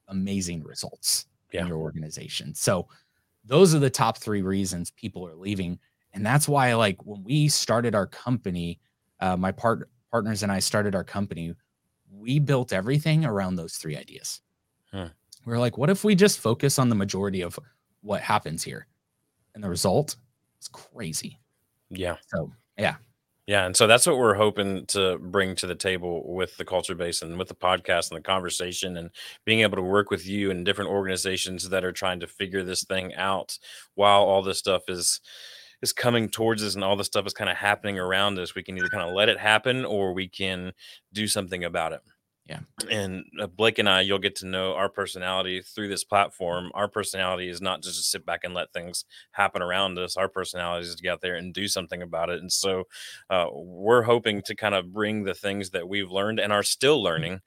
amazing 0.10 0.64
results 0.64 1.28
Yeah. 1.54 1.62
in 1.62 1.68
your 1.68 1.78
organization 1.80 2.56
so 2.56 2.88
those 3.46 3.76
are 3.76 3.80
the 3.80 3.90
top 3.90 4.18
three 4.18 4.42
reasons 4.42 4.92
people 4.92 5.28
are 5.28 5.36
leaving 5.36 5.80
and 6.14 6.26
that's 6.26 6.48
why 6.50 6.74
like 6.76 7.06
when 7.06 7.24
we 7.24 7.48
started 7.50 7.96
our 7.96 8.08
company 8.08 8.80
uh, 9.22 9.38
my 9.38 9.52
part 9.52 9.90
partners 10.12 10.44
and 10.44 10.52
i 10.52 10.60
started 10.60 10.96
our 10.96 11.04
company 11.06 11.56
we 12.12 12.40
built 12.40 12.74
everything 12.74 13.26
around 13.26 13.56
those 13.56 13.78
three 13.78 13.98
ideas 13.98 14.42
Hmm. 15.44 15.50
we're 15.50 15.60
like 15.60 15.78
what 15.78 15.90
if 15.90 16.04
we 16.04 16.16
just 16.16 16.40
focus 16.40 16.80
on 16.80 16.90
the 16.90 16.96
majority 16.96 17.42
of 17.42 17.60
what 18.02 18.22
happens 18.22 18.64
here 18.64 18.88
and 19.56 19.64
the 19.64 19.70
result 19.70 20.16
is 20.62 20.68
crazy 20.68 21.40
yeah. 21.90 22.16
so 22.28 22.52
yeah 22.78 22.96
Yeah, 23.46 23.66
and 23.66 23.76
so 23.76 23.88
that's 23.88 24.08
what 24.08 24.18
we're 24.18 24.36
hoping 24.36 24.86
to 24.88 25.18
bring 25.20 25.56
to 25.58 25.68
the 25.68 25.76
table 25.76 26.34
with 26.34 26.56
the 26.58 26.64
culture 26.66 26.96
base 26.96 27.22
and 27.22 27.38
with 27.38 27.50
the 27.50 27.56
podcast 27.56 28.10
and 28.10 28.18
the 28.18 28.24
conversation 28.24 28.96
and 28.98 29.10
being 29.46 29.60
able 29.60 29.76
to 29.76 29.82
work 29.84 30.10
with 30.10 30.26
you 30.26 30.50
and 30.50 30.66
different 30.66 30.90
organizations 30.90 31.70
that 31.70 31.84
are 31.84 31.92
trying 31.92 32.22
to 32.22 32.28
figure 32.28 32.64
this 32.64 32.86
thing 32.86 33.14
out 33.16 33.60
while 33.96 34.24
all 34.24 34.42
this 34.42 34.60
stuff 34.60 34.84
is 34.88 35.20
is 35.82 35.92
coming 35.92 36.30
towards 36.30 36.64
us 36.64 36.76
and 36.76 36.84
all 36.86 36.96
this 36.96 37.08
stuff 37.08 37.28
is 37.28 37.34
kind 37.34 37.50
of 37.50 37.58
happening 37.58 38.00
around 38.00 38.40
us. 38.40 38.56
We 38.56 38.64
can 38.64 38.78
either 38.78 38.88
kind 38.88 39.08
of 39.08 39.14
let 39.14 39.28
it 39.28 39.38
happen 39.38 39.84
or 39.84 40.14
we 40.14 40.30
can 40.30 40.72
do 41.12 41.28
something 41.28 41.66
about 41.66 41.92
it. 41.92 42.02
Yeah. 42.46 42.60
And 42.90 43.24
uh, 43.40 43.48
Blake 43.48 43.80
and 43.80 43.88
I, 43.88 44.02
you'll 44.02 44.20
get 44.20 44.36
to 44.38 44.46
know 44.48 44.74
our 44.74 44.90
personality 44.90 45.62
through 45.62 45.88
this 45.88 46.04
platform. 46.04 46.72
Our 46.74 46.90
personality 46.90 47.48
is 47.48 47.62
not 47.62 47.82
just 47.82 47.98
to 47.98 48.04
sit 48.04 48.26
back 48.26 48.42
and 48.44 48.54
let 48.54 48.74
things 48.74 49.06
happen 49.32 49.62
around 49.62 49.98
us. 49.98 50.18
Our 50.18 50.28
personality 50.28 50.88
is 50.88 50.96
to 50.96 51.02
get 51.04 51.14
out 51.14 51.22
there 51.22 51.36
and 51.36 51.54
do 51.54 51.70
something 51.70 52.02
about 52.02 52.30
it. 52.30 52.42
And 52.42 52.52
so 52.52 52.84
uh, 53.30 53.46
we're 53.54 54.02
hoping 54.04 54.42
to 54.44 54.56
kind 54.56 54.76
of 54.76 54.92
bring 54.92 55.24
the 55.24 55.34
things 55.34 55.70
that 55.70 55.88
we've 55.88 56.12
learned 56.12 56.40
and 56.42 56.52
are 56.52 56.64
still 56.64 57.02
learning 57.02 57.40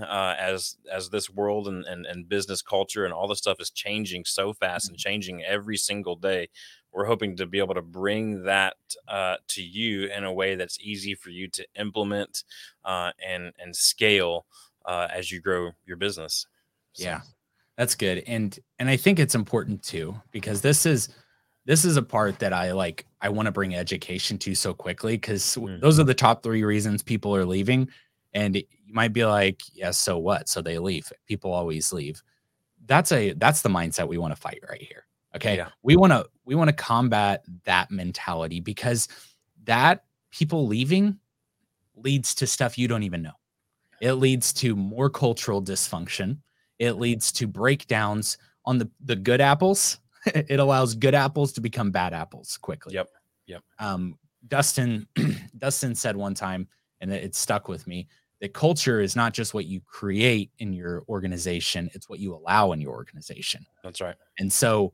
uh, 0.00 0.34
as 0.38 0.76
as 0.90 1.10
this 1.10 1.28
world 1.28 1.68
and, 1.68 1.84
and 1.84 2.06
and 2.06 2.28
business 2.28 2.62
culture 2.62 3.04
and 3.04 3.12
all 3.12 3.28
this 3.28 3.38
stuff 3.38 3.60
is 3.60 3.70
changing 3.70 4.24
so 4.24 4.52
fast 4.54 4.88
and 4.88 4.96
changing 4.96 5.42
every 5.44 5.76
single 5.76 6.16
day 6.16 6.48
we're 6.92 7.06
hoping 7.06 7.36
to 7.36 7.46
be 7.46 7.58
able 7.58 7.74
to 7.74 7.82
bring 7.82 8.42
that 8.44 8.76
uh, 9.08 9.36
to 9.48 9.62
you 9.62 10.06
in 10.08 10.24
a 10.24 10.32
way 10.32 10.54
that's 10.56 10.78
easy 10.80 11.14
for 11.14 11.30
you 11.30 11.48
to 11.48 11.66
implement 11.76 12.44
uh, 12.84 13.12
and 13.26 13.52
and 13.58 13.74
scale 13.74 14.46
uh, 14.86 15.08
as 15.12 15.30
you 15.30 15.40
grow 15.40 15.70
your 15.86 15.96
business 15.96 16.46
So, 16.94 17.04
Yeah, 17.04 17.20
that's 17.76 17.94
good. 17.94 18.22
And 18.26 18.58
and 18.78 18.88
I 18.88 18.96
think 18.96 19.18
it's 19.18 19.34
important 19.34 19.82
too 19.82 20.14
because 20.32 20.60
this 20.62 20.86
is 20.86 21.08
this 21.66 21.84
is 21.84 21.96
a 21.96 22.02
part 22.02 22.38
that 22.40 22.52
I 22.52 22.72
like 22.72 23.06
I 23.20 23.28
want 23.28 23.46
to 23.46 23.52
bring 23.52 23.74
education 23.74 24.38
to 24.38 24.54
so 24.54 24.74
quickly 24.74 25.14
because 25.16 25.42
Mhm. 25.56 25.80
those 25.80 26.00
are 26.00 26.04
the 26.04 26.14
top 26.14 26.42
three 26.42 26.64
reasons 26.64 27.02
people 27.02 27.34
are 27.36 27.44
leaving. 27.44 27.88
And 28.34 28.56
you 28.56 28.64
might 28.94 29.12
be 29.12 29.24
like, 29.26 29.62
yeah, 29.74 29.90
so 29.90 30.18
what? 30.18 30.48
So 30.48 30.62
they 30.62 30.78
leave. 30.78 31.12
People 31.26 31.52
always 31.52 31.92
leave. 31.92 32.22
That's 32.86 33.12
a 33.12 33.32
that's 33.34 33.62
the 33.62 33.68
mindset 33.68 34.08
we 34.08 34.18
want 34.18 34.34
to 34.34 34.40
fight 34.40 34.60
right 34.68 34.82
here. 34.82 35.04
Okay. 35.36 35.56
Yeah. 35.56 35.68
We 35.82 35.96
want 35.96 36.12
to 36.12 36.26
we 36.50 36.56
want 36.56 36.66
to 36.68 36.74
combat 36.74 37.44
that 37.64 37.92
mentality 37.92 38.58
because 38.58 39.06
that 39.66 40.02
people 40.32 40.66
leaving 40.66 41.16
leads 41.94 42.34
to 42.34 42.44
stuff 42.44 42.76
you 42.76 42.88
don't 42.88 43.04
even 43.04 43.22
know. 43.22 43.38
It 44.00 44.14
leads 44.14 44.52
to 44.54 44.74
more 44.74 45.08
cultural 45.08 45.62
dysfunction. 45.62 46.38
It 46.80 46.94
leads 46.94 47.30
to 47.32 47.46
breakdowns 47.46 48.36
on 48.64 48.78
the 48.78 48.90
the 49.04 49.14
good 49.14 49.40
apples. 49.40 50.00
it 50.26 50.58
allows 50.58 50.96
good 50.96 51.14
apples 51.14 51.52
to 51.52 51.60
become 51.60 51.92
bad 51.92 52.12
apples 52.12 52.56
quickly. 52.56 52.94
Yep. 52.94 53.10
Yep. 53.46 53.62
Um, 53.78 54.18
Dustin 54.48 55.06
Dustin 55.58 55.94
said 55.94 56.16
one 56.16 56.34
time, 56.34 56.66
and 57.00 57.12
it, 57.12 57.22
it 57.22 57.34
stuck 57.36 57.68
with 57.68 57.86
me, 57.86 58.08
that 58.40 58.54
culture 58.54 59.00
is 59.00 59.14
not 59.14 59.34
just 59.34 59.54
what 59.54 59.66
you 59.66 59.80
create 59.86 60.50
in 60.58 60.72
your 60.72 61.04
organization; 61.08 61.88
it's 61.94 62.08
what 62.08 62.18
you 62.18 62.34
allow 62.34 62.72
in 62.72 62.80
your 62.80 62.94
organization. 62.94 63.64
that's 63.84 64.00
right 64.00 64.16
And 64.40 64.52
so 64.52 64.92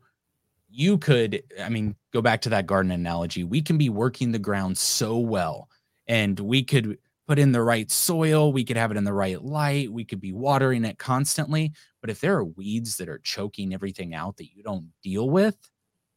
you 0.68 0.98
could, 0.98 1.42
I 1.62 1.68
mean, 1.68 1.94
go 2.12 2.20
back 2.20 2.42
to 2.42 2.48
that 2.50 2.66
garden 2.66 2.90
analogy. 2.90 3.44
We 3.44 3.62
can 3.62 3.78
be 3.78 3.88
working 3.88 4.32
the 4.32 4.38
ground 4.38 4.76
so 4.78 5.18
well, 5.18 5.68
and 6.06 6.38
we 6.38 6.62
could 6.62 6.98
put 7.26 7.38
in 7.38 7.52
the 7.52 7.62
right 7.62 7.90
soil, 7.90 8.52
we 8.52 8.64
could 8.64 8.76
have 8.76 8.90
it 8.90 8.96
in 8.96 9.04
the 9.04 9.12
right 9.12 9.42
light, 9.42 9.90
we 9.90 10.04
could 10.04 10.20
be 10.20 10.32
watering 10.32 10.84
it 10.84 10.98
constantly. 10.98 11.72
But 12.00 12.10
if 12.10 12.20
there 12.20 12.36
are 12.36 12.44
weeds 12.44 12.96
that 12.98 13.08
are 13.08 13.18
choking 13.18 13.74
everything 13.74 14.14
out 14.14 14.36
that 14.36 14.54
you 14.54 14.62
don't 14.62 14.92
deal 15.02 15.28
with, 15.28 15.56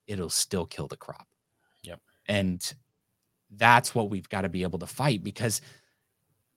it'll 0.05 0.29
still 0.29 0.65
kill 0.65 0.87
the 0.87 0.97
crop. 0.97 1.27
Yep. 1.83 1.99
And 2.27 2.73
that's 3.55 3.95
what 3.95 4.11
we've 4.11 4.29
got 4.29 4.41
to 4.41 4.49
be 4.49 4.61
able 4.61 4.79
to 4.79 4.87
fight 4.87 5.23
because 5.23 5.61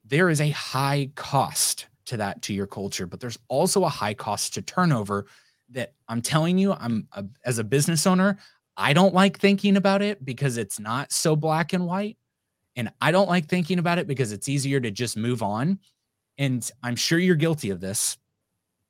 there 0.05 0.29
is 0.29 0.41
a 0.41 0.49
high 0.51 1.09
cost 1.15 1.87
to 2.05 2.17
that 2.17 2.41
to 2.43 2.53
your 2.53 2.67
culture, 2.67 3.07
but 3.07 3.19
there's 3.19 3.39
also 3.47 3.85
a 3.85 3.89
high 3.89 4.13
cost 4.13 4.53
to 4.53 4.61
turnover 4.61 5.25
that 5.73 5.93
I'm 6.07 6.21
telling 6.21 6.57
you, 6.57 6.73
I'm 6.73 7.07
a, 7.13 7.25
as 7.45 7.59
a 7.59 7.63
business 7.63 8.07
owner, 8.07 8.37
I 8.77 8.93
don't 8.93 9.13
like 9.13 9.39
thinking 9.39 9.77
about 9.77 10.01
it 10.01 10.23
because 10.25 10.57
it's 10.57 10.79
not 10.79 11.11
so 11.11 11.35
black 11.35 11.73
and 11.73 11.85
white. 11.85 12.17
And 12.75 12.91
I 13.01 13.11
don't 13.11 13.29
like 13.29 13.47
thinking 13.47 13.77
about 13.77 13.99
it 13.99 14.07
because 14.07 14.31
it's 14.31 14.49
easier 14.49 14.79
to 14.79 14.89
just 14.89 15.15
move 15.15 15.43
on. 15.43 15.79
And 16.37 16.69
I'm 16.81 16.95
sure 16.95 17.19
you're 17.19 17.35
guilty 17.35 17.69
of 17.69 17.79
this. 17.79 18.17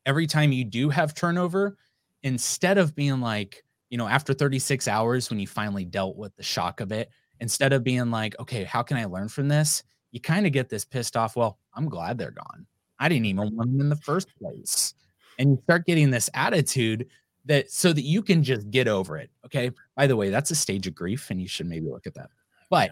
Every 0.05 0.27
time 0.27 0.51
you 0.51 0.63
do 0.63 0.89
have 0.89 1.13
turnover, 1.13 1.77
instead 2.23 2.77
of 2.77 2.95
being 2.95 3.19
like, 3.19 3.63
you 3.89 3.97
know, 3.97 4.07
after 4.07 4.33
36 4.33 4.87
hours, 4.87 5.29
when 5.29 5.39
you 5.39 5.47
finally 5.47 5.85
dealt 5.85 6.15
with 6.15 6.35
the 6.35 6.43
shock 6.43 6.79
of 6.79 6.91
it, 6.91 7.09
instead 7.39 7.73
of 7.73 7.83
being 7.83 8.09
like, 8.09 8.39
okay, 8.39 8.63
how 8.63 8.81
can 8.81 8.97
I 8.97 9.05
learn 9.05 9.27
from 9.27 9.49
this? 9.49 9.83
You 10.11 10.21
kind 10.21 10.45
of 10.45 10.53
get 10.53 10.69
this 10.69 10.85
pissed 10.85 11.17
off. 11.17 11.35
Well, 11.35 11.59
I'm 11.73 11.89
glad 11.89 12.17
they're 12.17 12.31
gone. 12.31 12.65
I 12.99 13.09
didn't 13.09 13.25
even 13.25 13.55
want 13.55 13.71
them 13.71 13.81
in 13.81 13.89
the 13.89 13.97
first 13.97 14.29
place. 14.39 14.93
And 15.39 15.51
you 15.51 15.59
start 15.63 15.85
getting 15.85 16.11
this 16.11 16.29
attitude 16.33 17.07
that 17.45 17.71
so 17.71 17.93
that 17.93 18.03
you 18.03 18.21
can 18.21 18.43
just 18.43 18.69
get 18.71 18.87
over 18.87 19.17
it. 19.17 19.29
Okay. 19.45 19.71
By 19.95 20.07
the 20.07 20.15
way, 20.15 20.29
that's 20.29 20.51
a 20.51 20.55
stage 20.55 20.87
of 20.87 20.95
grief, 20.95 21.29
and 21.29 21.41
you 21.41 21.47
should 21.47 21.67
maybe 21.67 21.89
look 21.89 22.07
at 22.07 22.13
that. 22.15 22.29
But 22.69 22.91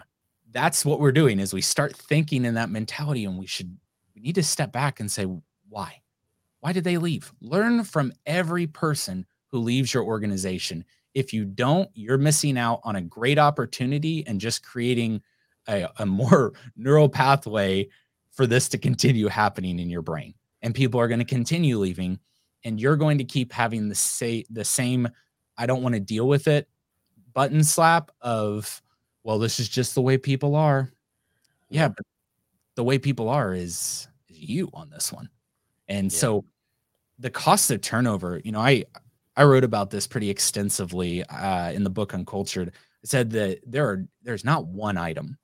that's 0.52 0.86
what 0.86 1.00
we're 1.00 1.12
doing 1.12 1.40
is 1.40 1.54
we 1.54 1.62
start 1.62 1.96
thinking 1.96 2.46
in 2.46 2.56
that 2.56 2.70
mentality, 2.70 3.26
and 3.26 3.38
we 3.38 3.48
should 3.48 3.78
we 4.16 4.22
need 4.22 4.36
to 4.36 4.44
step 4.44 4.72
back 4.72 5.00
and 5.00 5.10
say, 5.10 5.26
why? 5.70 6.02
Why 6.60 6.74
did 6.74 6.84
they 6.84 6.98
leave? 6.98 7.32
Learn 7.42 7.84
from 7.84 8.14
every 8.26 8.68
person 8.68 9.26
who 9.48 9.60
leaves 9.60 9.94
your 9.94 10.04
organization. 10.04 10.86
If 11.14 11.34
you 11.34 11.46
don't, 11.46 11.90
you're 11.94 12.18
missing 12.18 12.58
out 12.58 12.82
on 12.84 12.96
a 12.96 13.02
great 13.02 13.40
opportunity 13.40 14.26
and 14.28 14.40
just 14.40 14.64
creating 14.64 15.22
a, 15.68 15.88
a 15.98 16.06
more 16.06 16.54
neural 16.76 17.10
pathway 17.10 17.90
for 18.32 18.48
this 18.48 18.70
to 18.70 18.78
continue 18.78 19.28
happening 19.28 19.80
in 19.80 19.90
your 19.90 20.02
brain. 20.02 20.34
And 20.62 20.76
people 20.76 21.00
are 21.00 21.08
going 21.08 21.20
to 21.20 21.26
continue 21.26 21.78
leaving 21.80 22.20
and 22.64 22.80
you're 22.80 22.98
going 22.98 23.18
to 23.18 23.24
keep 23.24 23.52
having 23.52 23.90
the 23.90 23.96
say 23.96 24.46
the 24.50 24.66
same 24.66 25.08
I 25.58 25.66
don't 25.66 25.84
want 25.84 25.96
to 25.96 26.02
deal 26.02 26.28
with 26.28 26.48
it 26.48 26.68
button 27.34 27.64
slap 27.64 28.12
of 28.22 28.82
well 29.24 29.40
this 29.40 29.60
is 29.60 29.70
just 29.70 29.96
the 29.96 30.02
way 30.02 30.18
people 30.18 30.56
are. 30.56 30.92
Yeah, 31.70 31.88
but 31.88 32.06
the 32.76 32.84
way 32.84 33.00
people 33.00 33.30
are 33.30 33.54
is, 33.54 34.08
is 34.30 34.40
you 34.40 34.70
on 34.74 34.90
this 34.90 35.12
one. 35.12 35.30
And 35.88 36.12
yeah. 36.12 36.18
so 36.18 36.46
the 37.20 37.30
cost 37.30 37.72
of 37.72 37.82
turnover, 37.82 38.42
you 38.44 38.52
know, 38.52 38.60
I 38.60 38.86
I 39.38 39.44
wrote 39.44 39.64
about 39.64 39.90
this 39.90 40.08
pretty 40.08 40.30
extensively 40.30 41.24
uh, 41.24 41.72
in 41.72 41.84
the 41.84 41.90
book 41.90 42.14
Uncultured. 42.14 42.70
I 42.70 43.08
said 43.08 43.32
that 43.32 43.60
there 43.66 43.88
are 43.88 44.06
there's 44.24 44.44
not 44.46 44.68
one 44.68 44.98
item 44.98 45.38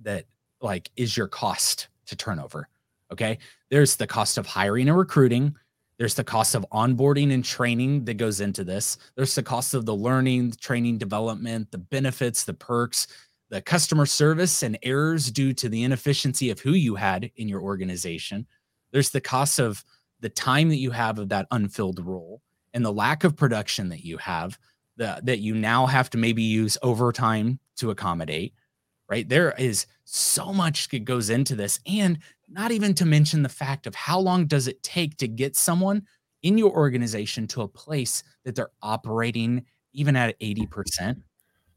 that 0.00 0.26
like 0.60 0.90
is 0.96 1.16
your 1.16 1.28
cost 1.28 1.88
to 2.06 2.16
turnover. 2.16 2.68
Okay. 3.12 3.38
There's 3.70 3.96
the 3.96 4.06
cost 4.06 4.38
of 4.38 4.46
hiring 4.46 4.88
and 4.88 4.96
recruiting. 4.96 5.56
There's 6.00 6.14
the 6.14 6.24
cost 6.24 6.54
of 6.54 6.64
onboarding 6.72 7.30
and 7.30 7.44
training 7.44 8.06
that 8.06 8.14
goes 8.14 8.40
into 8.40 8.64
this. 8.64 8.96
There's 9.16 9.34
the 9.34 9.42
cost 9.42 9.74
of 9.74 9.84
the 9.84 9.94
learning, 9.94 10.54
training, 10.58 10.96
development, 10.96 11.70
the 11.70 11.76
benefits, 11.76 12.42
the 12.42 12.54
perks, 12.54 13.06
the 13.50 13.60
customer 13.60 14.06
service 14.06 14.62
and 14.62 14.78
errors 14.82 15.30
due 15.30 15.52
to 15.52 15.68
the 15.68 15.82
inefficiency 15.82 16.48
of 16.48 16.58
who 16.58 16.72
you 16.72 16.94
had 16.94 17.30
in 17.36 17.50
your 17.50 17.60
organization. 17.60 18.46
There's 18.92 19.10
the 19.10 19.20
cost 19.20 19.58
of 19.58 19.84
the 20.20 20.30
time 20.30 20.70
that 20.70 20.78
you 20.78 20.90
have 20.90 21.18
of 21.18 21.28
that 21.28 21.46
unfilled 21.50 22.02
role 22.02 22.40
and 22.72 22.82
the 22.82 22.90
lack 22.90 23.22
of 23.22 23.36
production 23.36 23.90
that 23.90 24.02
you 24.02 24.16
have 24.16 24.58
the, 24.96 25.20
that 25.24 25.40
you 25.40 25.54
now 25.54 25.84
have 25.84 26.08
to 26.10 26.18
maybe 26.18 26.42
use 26.42 26.78
overtime 26.82 27.60
to 27.76 27.90
accommodate 27.90 28.54
right? 29.10 29.28
There 29.28 29.52
is 29.58 29.86
so 30.04 30.52
much 30.52 30.88
that 30.88 31.04
goes 31.04 31.28
into 31.28 31.56
this. 31.56 31.80
And 31.86 32.20
not 32.48 32.70
even 32.70 32.94
to 32.94 33.04
mention 33.04 33.42
the 33.42 33.48
fact 33.48 33.86
of 33.86 33.94
how 33.94 34.20
long 34.20 34.46
does 34.46 34.68
it 34.68 34.82
take 34.82 35.16
to 35.18 35.28
get 35.28 35.56
someone 35.56 36.06
in 36.42 36.56
your 36.56 36.70
organization 36.70 37.46
to 37.48 37.62
a 37.62 37.68
place 37.68 38.22
that 38.44 38.54
they're 38.54 38.70
operating 38.80 39.66
even 39.92 40.16
at 40.16 40.38
80%. 40.40 41.20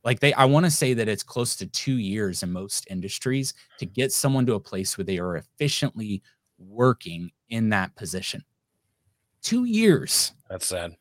Like 0.04 0.20
they, 0.20 0.34
I 0.34 0.46
want 0.46 0.66
to 0.66 0.72
say 0.72 0.94
that 0.94 1.08
it's 1.08 1.24
close 1.24 1.56
to 1.58 1.66
two 1.66 1.98
years 1.98 2.44
in 2.44 2.52
most 2.52 2.88
industries 2.90 3.54
to 3.80 3.86
get 3.86 4.12
someone 4.12 4.46
to 4.46 4.54
a 4.54 4.60
place 4.60 4.98
where 4.98 5.06
they 5.06 5.18
are 5.18 5.38
efficiently 5.38 6.22
working 6.60 7.32
in 7.50 7.70
that 7.70 7.96
position. 7.96 8.44
Two 9.42 9.66
years. 9.66 10.34
That's 10.50 10.68
sad 10.68 10.96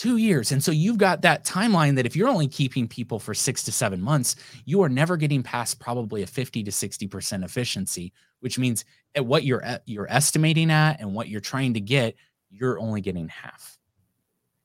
two 0.00 0.16
years. 0.16 0.50
And 0.50 0.64
so 0.64 0.72
you've 0.72 0.96
got 0.96 1.20
that 1.22 1.44
timeline 1.44 1.94
that 1.96 2.06
if 2.06 2.16
you're 2.16 2.28
only 2.28 2.48
keeping 2.48 2.88
people 2.88 3.18
for 3.18 3.34
six 3.34 3.62
to 3.64 3.72
seven 3.72 4.00
months, 4.00 4.34
you 4.64 4.80
are 4.80 4.88
never 4.88 5.18
getting 5.18 5.42
past 5.42 5.78
probably 5.78 6.22
a 6.22 6.26
50 6.26 6.64
to 6.64 6.70
60% 6.70 7.44
efficiency, 7.44 8.10
which 8.38 8.58
means 8.58 8.86
at 9.14 9.26
what 9.26 9.44
you're 9.44 9.62
you're 9.84 10.10
estimating 10.10 10.70
at 10.70 11.00
and 11.00 11.14
what 11.14 11.28
you're 11.28 11.42
trying 11.42 11.74
to 11.74 11.80
get, 11.80 12.14
you're 12.50 12.80
only 12.80 13.02
getting 13.02 13.28
half. 13.28 13.76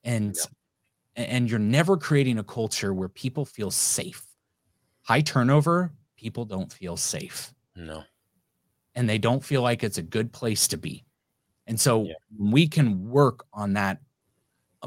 And 0.05 0.37
yeah. 1.17 1.23
and 1.25 1.49
you're 1.49 1.59
never 1.59 1.97
creating 1.97 2.39
a 2.39 2.43
culture 2.43 2.93
where 2.93 3.09
people 3.09 3.43
feel 3.43 3.71
safe. 3.71 4.23
High 5.01 5.21
turnover, 5.21 5.91
people 6.15 6.45
don't 6.45 6.71
feel 6.71 6.95
safe. 6.95 7.53
No. 7.75 8.05
And 8.95 9.09
they 9.09 9.17
don't 9.17 9.43
feel 9.43 9.61
like 9.61 9.83
it's 9.83 9.97
a 9.97 10.01
good 10.01 10.31
place 10.31 10.69
to 10.69 10.77
be. 10.77 11.03
And 11.67 11.77
so 11.77 12.03
yeah. 12.03 12.13
we 12.39 12.69
can 12.69 13.09
work 13.09 13.45
on 13.51 13.73
that 13.73 13.99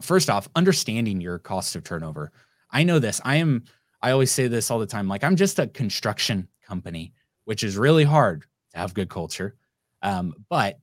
first 0.01 0.31
off, 0.31 0.49
understanding 0.55 1.21
your 1.21 1.39
cost 1.39 1.77
of 1.77 1.85
turnover. 1.85 2.33
I 2.71 2.83
know 2.83 2.99
this. 2.99 3.21
I 3.25 3.37
am, 3.37 3.65
I 4.03 4.11
always 4.11 4.31
say 4.31 4.49
this 4.49 4.71
all 4.71 4.79
the 4.79 4.87
time. 4.87 5.09
Like, 5.09 5.25
I'm 5.25 5.37
just 5.37 5.59
a 5.59 5.67
construction 5.67 6.49
company, 6.67 7.13
which 7.45 7.65
is 7.65 7.77
really 7.77 8.05
hard 8.05 8.45
to 8.73 8.79
have 8.79 8.95
good 8.95 9.09
culture. 9.09 9.57
Um, 10.03 10.35
but 10.49 10.79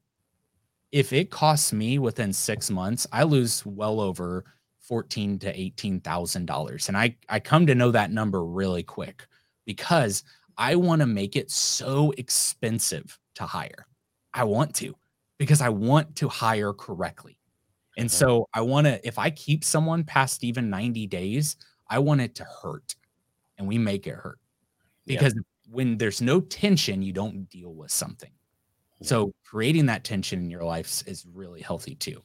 if 0.92 1.14
it 1.14 1.30
costs 1.30 1.74
me 1.74 2.00
within 2.00 2.34
six 2.34 2.70
months, 2.70 3.06
I 3.12 3.24
lose 3.24 3.66
well 3.66 4.00
over 4.00 4.46
fourteen 4.80 5.40
to 5.40 5.60
eighteen 5.60 6.00
thousand 6.00 6.46
dollars, 6.46 6.88
and 6.88 6.98
I 6.98 7.16
I 7.28 7.40
come 7.40 7.66
to 7.68 7.76
know 7.76 7.92
that 7.92 8.12
number 8.12 8.46
really 8.46 8.84
quick 8.84 9.28
because 9.66 10.24
I 10.58 10.76
want 10.76 11.02
to 11.02 11.06
make 11.06 11.36
it 11.36 11.52
so 11.52 12.14
expensive 12.18 13.20
to 13.36 13.44
hire. 13.46 13.88
I 14.34 14.44
want 14.44 14.74
to 14.76 14.96
because 15.38 15.62
I 15.62 15.70
want 15.70 16.16
to 16.18 16.30
hire 16.30 16.72
correctly. 16.72 17.40
And 17.98 18.10
mm-hmm. 18.10 18.26
so 18.26 18.48
I 18.54 18.62
want 18.62 18.88
to, 18.88 19.06
if 19.08 19.18
I 19.18 19.30
keep 19.30 19.64
someone 19.64 20.04
past 20.04 20.44
even 20.44 20.70
90 20.70 21.08
days, 21.08 21.58
I 21.90 22.00
want 22.00 22.22
it 22.22 22.36
to 22.36 22.44
hurt 22.44 22.96
and 23.58 23.68
we 23.68 23.78
make 23.78 24.08
it 24.08 24.16
hurt 24.16 24.40
because 25.06 25.34
yeah. 25.36 25.42
when 25.72 25.98
there's 25.98 26.22
no 26.22 26.42
tension, 26.42 27.02
you 27.02 27.14
don't 27.14 27.50
deal 27.50 27.74
with 27.74 27.92
something. 27.92 28.32
Yeah. 29.00 29.08
So 29.08 29.34
creating 29.44 29.86
that 29.88 30.04
tension 30.04 30.40
in 30.40 30.50
your 30.50 30.64
life 30.64 31.04
is 31.08 31.26
really 31.34 31.62
healthy 31.62 31.96
too. 31.96 32.22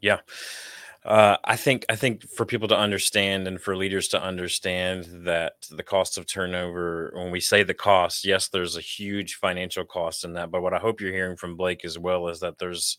Yeah. 0.00 0.18
Uh, 1.04 1.36
I 1.44 1.56
think 1.56 1.86
I 1.88 1.96
think 1.96 2.28
for 2.28 2.44
people 2.44 2.68
to 2.68 2.76
understand 2.76 3.46
and 3.46 3.60
for 3.60 3.76
leaders 3.76 4.08
to 4.08 4.22
understand 4.22 5.26
that 5.26 5.54
the 5.70 5.82
cost 5.82 6.18
of 6.18 6.26
turnover, 6.26 7.12
when 7.14 7.30
we 7.30 7.40
say 7.40 7.62
the 7.62 7.72
cost, 7.72 8.26
yes, 8.26 8.48
there's 8.48 8.76
a 8.76 8.82
huge 8.82 9.36
financial 9.36 9.84
cost 9.84 10.24
in 10.24 10.34
that. 10.34 10.50
But 10.50 10.62
what 10.62 10.74
I 10.74 10.78
hope 10.78 11.00
you're 11.00 11.12
hearing 11.12 11.36
from 11.36 11.56
Blake 11.56 11.84
as 11.84 11.98
well 11.98 12.28
is 12.28 12.40
that 12.40 12.58
there's 12.58 12.98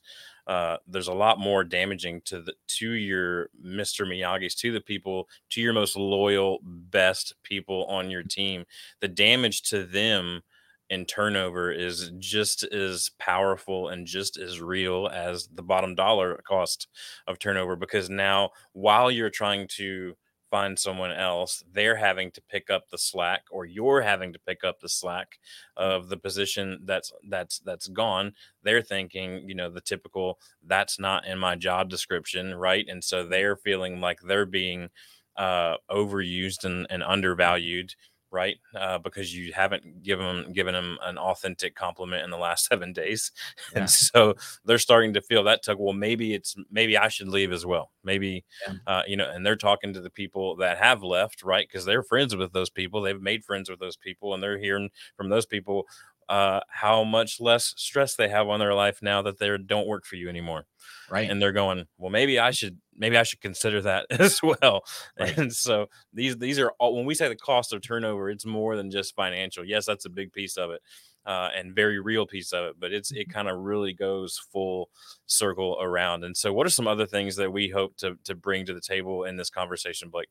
uh, 0.50 0.78
there's 0.88 1.08
a 1.10 1.14
lot 1.14 1.40
more 1.40 1.64
damaging 1.64 2.22
to 2.26 2.42
the 2.42 2.54
to 2.68 2.94
your 2.94 3.50
Mr. 3.64 4.04
Miyagi's, 4.08 4.56
to 4.56 4.72
the 4.72 4.82
people, 4.82 5.30
to 5.52 5.62
your 5.62 5.74
most 5.74 5.96
loyal, 5.96 6.58
best 6.64 7.36
people 7.44 7.86
on 7.86 8.10
your 8.10 8.24
team. 8.24 8.66
The 9.00 9.10
damage 9.10 9.62
to 9.70 9.86
them 9.86 10.42
in 10.90 11.06
turnover 11.06 11.72
is 11.72 12.12
just 12.18 12.64
as 12.64 13.12
powerful 13.20 13.90
and 13.90 14.08
just 14.08 14.38
as 14.40 14.60
real 14.60 15.08
as 15.14 15.48
the 15.54 15.62
bottom 15.62 15.94
dollar 15.94 16.42
cost 16.48 16.88
of 17.28 17.38
turnover 17.38 17.76
because 17.76 18.10
now 18.10 18.50
while 18.74 19.12
you're 19.12 19.30
trying 19.30 19.68
to 19.68 20.16
find 20.50 20.78
someone 20.78 21.12
else, 21.12 21.64
they're 21.72 21.96
having 21.96 22.32
to 22.32 22.42
pick 22.42 22.70
up 22.70 22.90
the 22.90 22.98
slack, 22.98 23.44
or 23.52 23.66
you're 23.66 24.02
having 24.02 24.34
to 24.34 24.40
pick 24.40 24.64
up 24.64 24.80
the 24.80 24.90
slack 24.90 25.40
of 25.78 26.10
the 26.10 26.18
position 26.18 26.80
that's 26.86 27.12
that's 27.30 27.60
that's 27.60 27.88
gone. 27.88 28.34
They're 28.64 28.82
thinking, 28.82 29.48
you 29.48 29.56
know, 29.56 29.70
the 29.70 29.82
typical 29.82 30.40
that's 30.66 31.00
not 31.00 31.26
in 31.26 31.40
my 31.40 31.56
job 31.56 31.90
description, 31.90 32.56
right? 32.56 32.86
And 32.88 33.04
so 33.04 33.26
they're 33.26 33.56
feeling 33.56 34.02
like 34.02 34.20
they're 34.22 34.46
being 34.46 34.90
uh, 35.38 35.78
overused 35.90 36.66
and, 36.66 36.86
and 36.90 37.04
undervalued 37.04 37.96
right? 38.32 38.58
Uh, 38.76 38.98
because 38.98 39.36
you 39.36 39.54
haven't 39.54 40.04
given 40.04 40.26
them 40.26 40.54
given 40.54 40.74
them 40.74 40.98
an 41.04 41.18
authentic 41.18 41.76
compliment 41.76 42.24
in 42.24 42.30
the 42.30 42.38
last 42.38 42.65
seven 42.70 42.94
days, 42.94 43.32
yeah. 43.74 43.80
and 43.80 43.89
so 43.89 44.36
they're 44.65 44.78
starting 44.78 45.13
to 45.13 45.22
feel 45.22 45.44
that 45.44 45.63
tug. 45.63 45.78
Well, 45.80 45.94
maybe 45.94 46.34
it's 46.34 46.56
maybe 46.72 46.98
I 46.98 47.08
should 47.08 47.28
leave 47.28 47.52
as 47.52 47.65
well. 47.65 47.92
Maybe 48.04 48.46
yeah. 48.68 48.74
uh, 48.88 49.04
you 49.08 49.18
know, 49.18 49.30
and 49.30 49.46
they're 49.46 49.56
talking 49.56 49.94
to 49.94 50.02
the 50.02 50.10
people 50.10 50.56
that 50.58 50.78
have 50.78 51.04
left, 51.04 51.44
right? 51.44 51.68
Because 51.68 51.86
they're 51.86 52.04
friends 52.04 52.36
with 52.36 52.54
those 52.54 52.70
people. 52.70 53.02
They've 53.02 53.22
made 53.22 53.44
friends 53.44 53.70
with 53.70 53.80
those 53.80 53.98
people, 53.98 54.34
and 54.34 54.42
they're 54.42 54.58
hearing 54.58 54.89
from 55.15 55.30
those 55.30 55.46
people 55.46 55.86
uh, 56.30 56.60
how 56.70 57.04
much 57.04 57.42
less 57.42 57.74
stress 57.76 58.15
they 58.15 58.30
have 58.30 58.48
on 58.48 58.60
their 58.60 58.76
life 58.76 59.00
now 59.02 59.22
that 59.24 59.40
they 59.40 59.58
don't 59.58 59.88
work 59.88 60.06
for 60.06 60.15
you 60.15 60.30
anymore. 60.30 60.67
Right. 61.10 61.30
And 61.30 61.42
they're 61.42 61.52
going, 61.52 61.86
well, 61.98 62.12
maybe 62.12 62.38
I 62.38 62.52
should, 62.52 62.77
maybe 62.96 63.17
I 63.17 63.23
should 63.23 63.42
consider 63.42 63.82
that 63.82 64.06
as 64.12 64.40
well. 64.44 64.84
Right. 65.19 65.36
And 65.36 65.52
so 65.52 65.88
these, 66.13 66.38
these 66.38 66.60
are 66.60 66.71
all, 66.80 66.96
when 66.96 67.06
we 67.06 67.15
say 67.15 67.27
the 67.27 67.36
cost 67.36 67.73
of 67.73 67.82
turnover, 67.82 68.30
it's 68.30 68.46
more 68.46 68.75
than 68.75 68.92
just 68.92 69.15
financial. 69.15 69.65
Yes, 69.65 69.88
that's 69.88 70.06
a 70.06 70.10
big 70.10 70.32
piece 70.32 70.56
of 70.56 70.69
it. 70.69 70.82
Uh, 71.25 71.50
and 71.56 71.75
very 71.75 72.00
real 72.00 72.25
piece 72.25 72.54
of 72.54 72.65
it, 72.65 72.75
but 72.80 72.94
it's 72.94 73.12
it 73.12 73.27
mm-hmm. 73.27 73.32
kind 73.32 73.50
of 73.50 73.60
really 73.60 73.94
goes 73.94 74.40
full 74.52 74.90
circle 75.27 75.77
around. 75.80 76.23
And 76.23 76.36
so, 76.36 76.54
what 76.54 76.65
are 76.65 76.71
some 76.71 76.88
other 76.88 77.06
things 77.06 77.36
that 77.36 77.52
we 77.52 77.67
hope 77.67 77.98
to 77.98 78.17
to 78.23 78.34
bring 78.34 78.65
to 78.65 78.73
the 78.73 78.82
table 78.82 79.25
in 79.25 79.36
this 79.36 79.50
conversation, 79.50 80.10
Blake? 80.10 80.30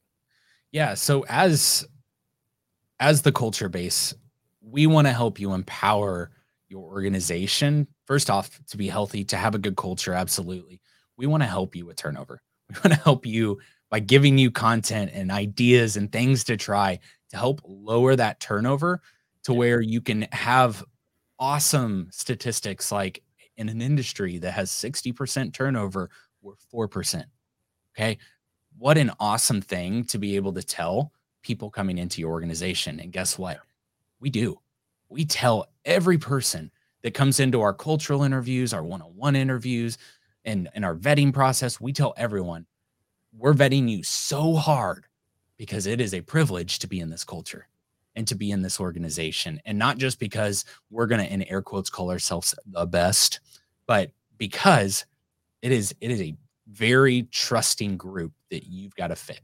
Yeah. 0.72 0.94
So 0.94 1.24
as 1.28 1.86
as 2.98 3.22
the 3.22 3.30
culture 3.30 3.68
base, 3.68 4.14
we 4.70 4.86
want 4.86 5.06
to 5.06 5.12
help 5.12 5.38
you 5.40 5.52
empower 5.52 6.30
your 6.68 6.82
organization 6.82 7.86
first 8.06 8.30
off 8.30 8.60
to 8.66 8.76
be 8.76 8.88
healthy 8.88 9.24
to 9.24 9.36
have 9.36 9.54
a 9.54 9.58
good 9.58 9.76
culture 9.76 10.12
absolutely 10.12 10.80
we 11.16 11.26
want 11.26 11.42
to 11.42 11.48
help 11.48 11.74
you 11.74 11.86
with 11.86 11.96
turnover 11.96 12.42
we 12.68 12.74
want 12.84 12.94
to 12.94 13.04
help 13.04 13.24
you 13.24 13.58
by 13.90 13.98
giving 13.98 14.36
you 14.36 14.50
content 14.50 15.10
and 15.14 15.30
ideas 15.30 15.96
and 15.96 16.12
things 16.12 16.44
to 16.44 16.56
try 16.56 16.98
to 17.30 17.36
help 17.36 17.60
lower 17.64 18.14
that 18.14 18.40
turnover 18.40 19.00
to 19.44 19.54
where 19.54 19.80
you 19.80 20.00
can 20.00 20.26
have 20.32 20.84
awesome 21.38 22.08
statistics 22.10 22.92
like 22.92 23.22
in 23.56 23.68
an 23.68 23.82
industry 23.82 24.38
that 24.38 24.52
has 24.52 24.70
60% 24.70 25.52
turnover, 25.52 26.10
we're 26.40 26.54
4%. 26.72 27.24
Okay. 27.94 28.18
What 28.78 28.96
an 28.96 29.10
awesome 29.18 29.60
thing 29.60 30.04
to 30.04 30.18
be 30.18 30.36
able 30.36 30.52
to 30.52 30.62
tell 30.62 31.12
people 31.42 31.70
coming 31.70 31.98
into 31.98 32.20
your 32.20 32.30
organization. 32.30 33.00
And 33.00 33.12
guess 33.12 33.36
what? 33.36 33.58
We 34.20 34.30
do. 34.30 34.60
We 35.08 35.24
tell 35.24 35.68
every 35.84 36.18
person 36.18 36.70
that 37.02 37.14
comes 37.14 37.40
into 37.40 37.60
our 37.60 37.72
cultural 37.72 38.22
interviews, 38.22 38.72
our 38.72 38.82
one 38.82 39.02
on 39.02 39.10
one 39.16 39.36
interviews, 39.36 39.98
and, 40.44 40.68
and 40.74 40.84
our 40.84 40.94
vetting 40.94 41.32
process, 41.32 41.80
we 41.80 41.92
tell 41.92 42.14
everyone 42.16 42.66
we're 43.36 43.54
vetting 43.54 43.88
you 43.88 44.02
so 44.02 44.54
hard 44.54 45.06
because 45.56 45.86
it 45.86 46.00
is 46.00 46.14
a 46.14 46.20
privilege 46.20 46.78
to 46.80 46.86
be 46.86 47.00
in 47.00 47.10
this 47.10 47.24
culture 47.24 47.68
and 48.16 48.26
to 48.26 48.34
be 48.34 48.50
in 48.50 48.62
this 48.62 48.80
organization. 48.80 49.60
And 49.64 49.78
not 49.78 49.98
just 49.98 50.18
because 50.18 50.64
we're 50.90 51.06
going 51.06 51.24
to, 51.24 51.32
in 51.32 51.42
air 51.44 51.62
quotes, 51.62 51.90
call 51.90 52.10
ourselves 52.10 52.54
the 52.66 52.86
best, 52.86 53.40
but 53.86 54.10
because 54.38 55.04
it 55.62 55.72
is, 55.72 55.94
it 56.00 56.10
is 56.10 56.20
a 56.22 56.34
very 56.68 57.24
trusting 57.30 57.96
group 57.96 58.32
that 58.50 58.66
you've 58.66 58.94
got 58.94 59.08
to 59.08 59.16
fit. 59.16 59.40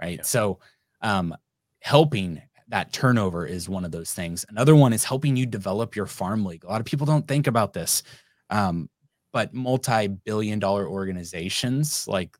Right. 0.00 0.18
Yeah. 0.18 0.24
So, 0.24 0.58
um, 1.00 1.34
helping 1.80 2.42
that 2.68 2.92
turnover 2.92 3.46
is 3.46 3.68
one 3.68 3.84
of 3.84 3.92
those 3.92 4.12
things. 4.12 4.44
Another 4.48 4.74
one 4.74 4.92
is 4.92 5.04
helping 5.04 5.36
you 5.36 5.46
develop 5.46 5.94
your 5.94 6.06
farm 6.06 6.44
league. 6.44 6.64
A 6.64 6.68
lot 6.68 6.80
of 6.80 6.86
people 6.86 7.06
don't 7.06 7.26
think 7.26 7.46
about 7.46 7.72
this. 7.72 8.02
Um, 8.50 8.88
but 9.32 9.52
multi-billion 9.52 10.58
dollar 10.58 10.88
organizations 10.88 12.08
like 12.08 12.36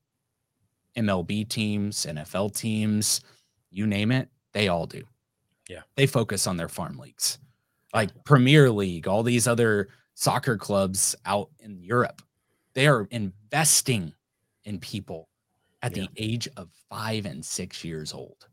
MLB 0.97 1.49
teams, 1.49 2.07
NFL 2.07 2.57
teams, 2.57 3.21
you 3.71 3.87
name 3.87 4.11
it, 4.11 4.29
they 4.53 4.69
all 4.69 4.87
do. 4.87 5.03
Yeah. 5.69 5.83
They 5.97 6.07
focus 6.07 6.47
on 6.47 6.57
their 6.57 6.69
farm 6.69 6.99
leagues. 6.99 7.39
Like 7.93 8.11
Premier 8.25 8.71
League, 8.71 9.07
all 9.07 9.23
these 9.23 9.47
other 9.47 9.89
soccer 10.15 10.57
clubs 10.57 11.15
out 11.25 11.51
in 11.61 11.83
Europe, 11.83 12.23
they 12.75 12.87
are 12.87 13.07
investing 13.11 14.13
in 14.65 14.79
people 14.79 15.29
at 15.83 15.97
yeah. 15.97 16.05
the 16.05 16.09
age 16.17 16.49
of 16.57 16.71
five 16.89 17.27
and 17.27 17.45
six 17.45 17.85
years 17.85 18.13
old. 18.13 18.49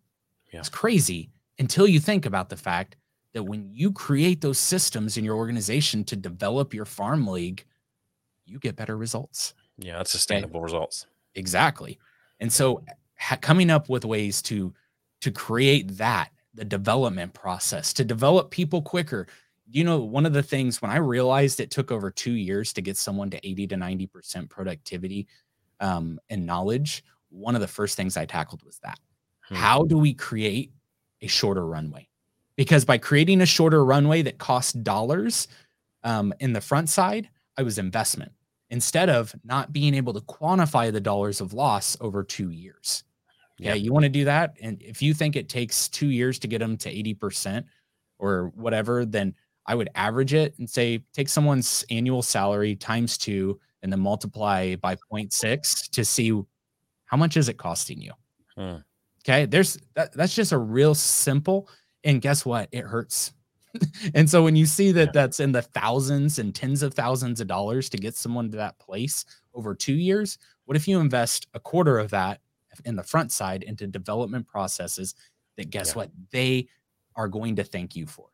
Yeah. 0.52 0.60
It's 0.60 0.70
crazy 0.70 1.30
until 1.60 1.88
you 1.88 2.00
think 2.00 2.26
about 2.26 2.50
the 2.50 2.58
fact 2.58 2.96
that 3.34 3.44
when 3.44 3.68
you 3.72 3.92
create 3.92 4.42
those 4.42 4.60
systems 4.60 5.18
in 5.18 5.26
your 5.26 5.36
organization 5.36 6.04
to 6.06 6.16
develop 6.16 6.74
your 6.74 6.86
farm 6.86 7.28
league, 7.28 7.66
you 8.46 8.60
get 8.60 8.76
better 8.76 8.98
results. 8.98 9.54
Yeah, 9.78 9.98
that's 9.98 10.12
sustainable 10.12 10.58
okay? 10.58 10.64
results. 10.64 11.08
Exactly. 11.36 12.00
And 12.40 12.52
so 12.52 12.84
ha- 13.18 13.38
coming 13.38 13.70
up 13.70 13.90
with 13.90 14.06
ways 14.06 14.42
to 14.44 14.74
to 15.22 15.32
create 15.32 15.98
that 15.98 16.32
the 16.54 16.66
development 16.66 17.34
process 17.34 17.94
to 17.94 18.04
develop 18.04 18.52
people 18.52 18.82
quicker. 18.82 19.28
You 19.72 19.84
know, 19.84 20.00
one 20.00 20.26
of 20.26 20.34
the 20.34 20.44
things 20.44 20.82
when 20.82 20.92
I 20.92 20.98
realized 20.98 21.60
it 21.60 21.72
took 21.72 21.92
over 21.92 22.12
2 22.12 22.34
years 22.34 22.74
to 22.74 22.82
get 22.82 22.98
someone 22.98 23.30
to 23.32 23.48
80 23.48 23.68
to 23.68 23.76
90% 23.76 24.50
productivity 24.50 25.28
um, 25.80 26.20
and 26.30 26.46
knowledge, 26.46 27.04
one 27.30 27.56
of 27.56 27.62
the 27.62 27.68
first 27.68 27.96
things 27.96 28.18
I 28.18 28.26
tackled 28.26 28.62
was 28.64 28.78
that. 28.80 29.00
Hmm. 29.48 29.56
How 29.56 29.84
do 29.84 29.98
we 29.98 30.14
create 30.14 30.74
a 31.24 31.28
shorter 31.28 31.66
runway? 31.66 32.08
Because 32.56 32.86
by 32.86 32.98
creating 32.98 33.42
a 33.42 33.46
shorter 33.46 33.84
runway 33.84 34.22
that 34.22 34.38
costs 34.38 34.74
dollars 34.74 35.48
um, 36.04 36.34
in 36.40 36.54
the 36.54 36.62
front 36.62 36.90
side, 36.90 37.30
I 37.58 37.64
was 37.64 37.78
investment 37.78 38.32
instead 38.70 39.10
of 39.10 39.34
not 39.44 39.72
being 39.72 39.94
able 39.94 40.14
to 40.14 40.22
quantify 40.22 40.92
the 40.92 41.02
dollars 41.02 41.42
of 41.42 41.54
loss 41.54 41.96
over 42.02 42.24
two 42.24 42.50
years. 42.50 43.04
Yeah, 43.60 43.76
you 43.76 43.94
want 43.94 44.04
to 44.04 44.10
do 44.10 44.26
that. 44.26 44.58
And 44.62 44.82
if 44.82 45.02
you 45.02 45.14
think 45.14 45.36
it 45.36 45.48
takes 45.48 45.88
two 45.88 46.08
years 46.08 46.40
to 46.40 46.48
get 46.48 46.60
them 46.60 46.76
to 46.78 46.94
80% 46.94 47.64
or 48.20 48.52
whatever, 48.56 49.06
then 49.06 49.36
I 49.68 49.76
would 49.76 49.90
average 49.96 50.34
it 50.34 50.56
and 50.58 50.70
say 50.70 51.04
take 51.14 51.30
someone's 51.30 51.86
annual 51.90 52.22
salary 52.22 52.76
times 52.76 53.18
two 53.18 53.60
and 53.82 53.92
then 53.92 54.00
multiply 54.00 54.76
by 54.76 54.96
0.6 54.96 55.90
to 55.92 56.04
see 56.04 56.42
how 57.06 57.18
much 57.18 57.38
is 57.38 57.48
it 57.50 57.58
costing 57.58 58.02
you. 58.02 58.12
Hmm. 58.58 58.78
Okay. 59.26 59.46
There's 59.46 59.78
that, 59.96 60.14
that's 60.14 60.36
just 60.36 60.52
a 60.52 60.58
real 60.58 60.96
simple. 60.96 61.70
And 62.04 62.22
guess 62.22 62.46
what? 62.46 62.70
It 62.72 62.84
hurts 62.84 63.34
and 64.14 64.30
so 64.30 64.44
when 64.44 64.56
you 64.56 64.66
see 64.66 64.92
that 64.92 65.08
yeah. 65.08 65.12
that's 65.14 65.40
in 65.40 65.52
the 65.52 65.62
thousands 65.62 66.40
and 66.40 66.54
tens 66.54 66.84
of 66.84 66.94
thousands 66.94 67.42
of 67.42 67.48
dollars 67.48 67.90
to 67.90 67.98
get 67.98 68.16
someone 68.16 68.50
to 68.52 68.58
that 68.58 68.78
place 68.80 69.26
over 69.54 69.74
two 69.74 69.94
years, 69.94 70.38
what 70.66 70.78
if 70.78 70.88
you 70.88 71.00
invest 71.00 71.48
a 71.54 71.60
quarter 71.60 71.98
of 71.98 72.12
that 72.12 72.40
in 72.86 72.96
the 72.96 73.04
front 73.04 73.32
side 73.32 73.64
into 73.64 73.88
development 73.88 74.48
processes 74.48 75.16
that 75.58 75.70
guess 75.70 75.90
yeah. 75.90 75.96
what 75.96 76.12
they 76.32 76.68
are 77.16 77.28
going 77.28 77.56
to 77.56 77.64
thank 77.64 77.96
you 77.96 78.06
for? 78.06 78.28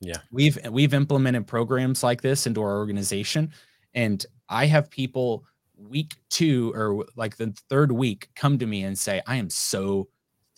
Yeah. 0.00 0.18
We've 0.30 0.58
we've 0.70 0.94
implemented 0.94 1.46
programs 1.46 2.02
like 2.02 2.22
this 2.22 2.46
into 2.46 2.62
our 2.62 2.78
organization 2.78 3.52
and 3.94 4.24
I 4.48 4.66
have 4.66 4.90
people 4.90 5.44
week 5.76 6.16
2 6.30 6.72
or 6.74 7.04
like 7.16 7.36
the 7.36 7.54
third 7.68 7.90
week 7.90 8.28
come 8.36 8.58
to 8.58 8.66
me 8.66 8.84
and 8.84 8.96
say 8.96 9.22
I 9.26 9.36
am 9.36 9.50
so 9.50 10.08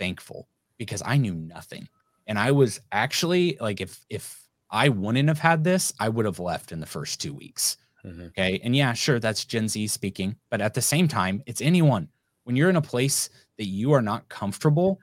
thankful 0.01 0.49
because 0.79 1.03
I 1.07 1.17
knew 1.17 1.35
nothing 1.35 1.89
and 2.31 2.39
I 2.39 2.53
was 2.53 2.81
actually 2.93 3.59
like, 3.61 3.81
if 3.81 4.07
if 4.09 4.41
I 4.71 4.89
wouldn't 4.89 5.29
have 5.29 5.41
had 5.41 5.65
this, 5.65 5.93
I 5.99 6.09
would 6.09 6.25
have 6.25 6.39
left 6.39 6.71
in 6.71 6.79
the 6.79 6.87
first 6.87 7.21
two 7.21 7.35
weeks. 7.35 7.77
Mm-hmm. 8.05 8.27
Okay. 8.27 8.61
And 8.63 8.75
yeah, 8.75 8.93
sure, 8.93 9.19
that's 9.19 9.45
Gen 9.45 9.69
Z 9.69 9.89
speaking, 9.89 10.37
but 10.49 10.61
at 10.61 10.73
the 10.73 10.81
same 10.81 11.09
time, 11.09 11.43
it's 11.47 11.61
anyone. 11.61 12.09
When 12.45 12.55
you're 12.55 12.71
in 12.71 12.77
a 12.77 12.83
place 12.83 13.31
that 13.59 13.67
you 13.67 13.91
are 13.93 14.01
not 14.01 14.29
comfortable 14.29 15.01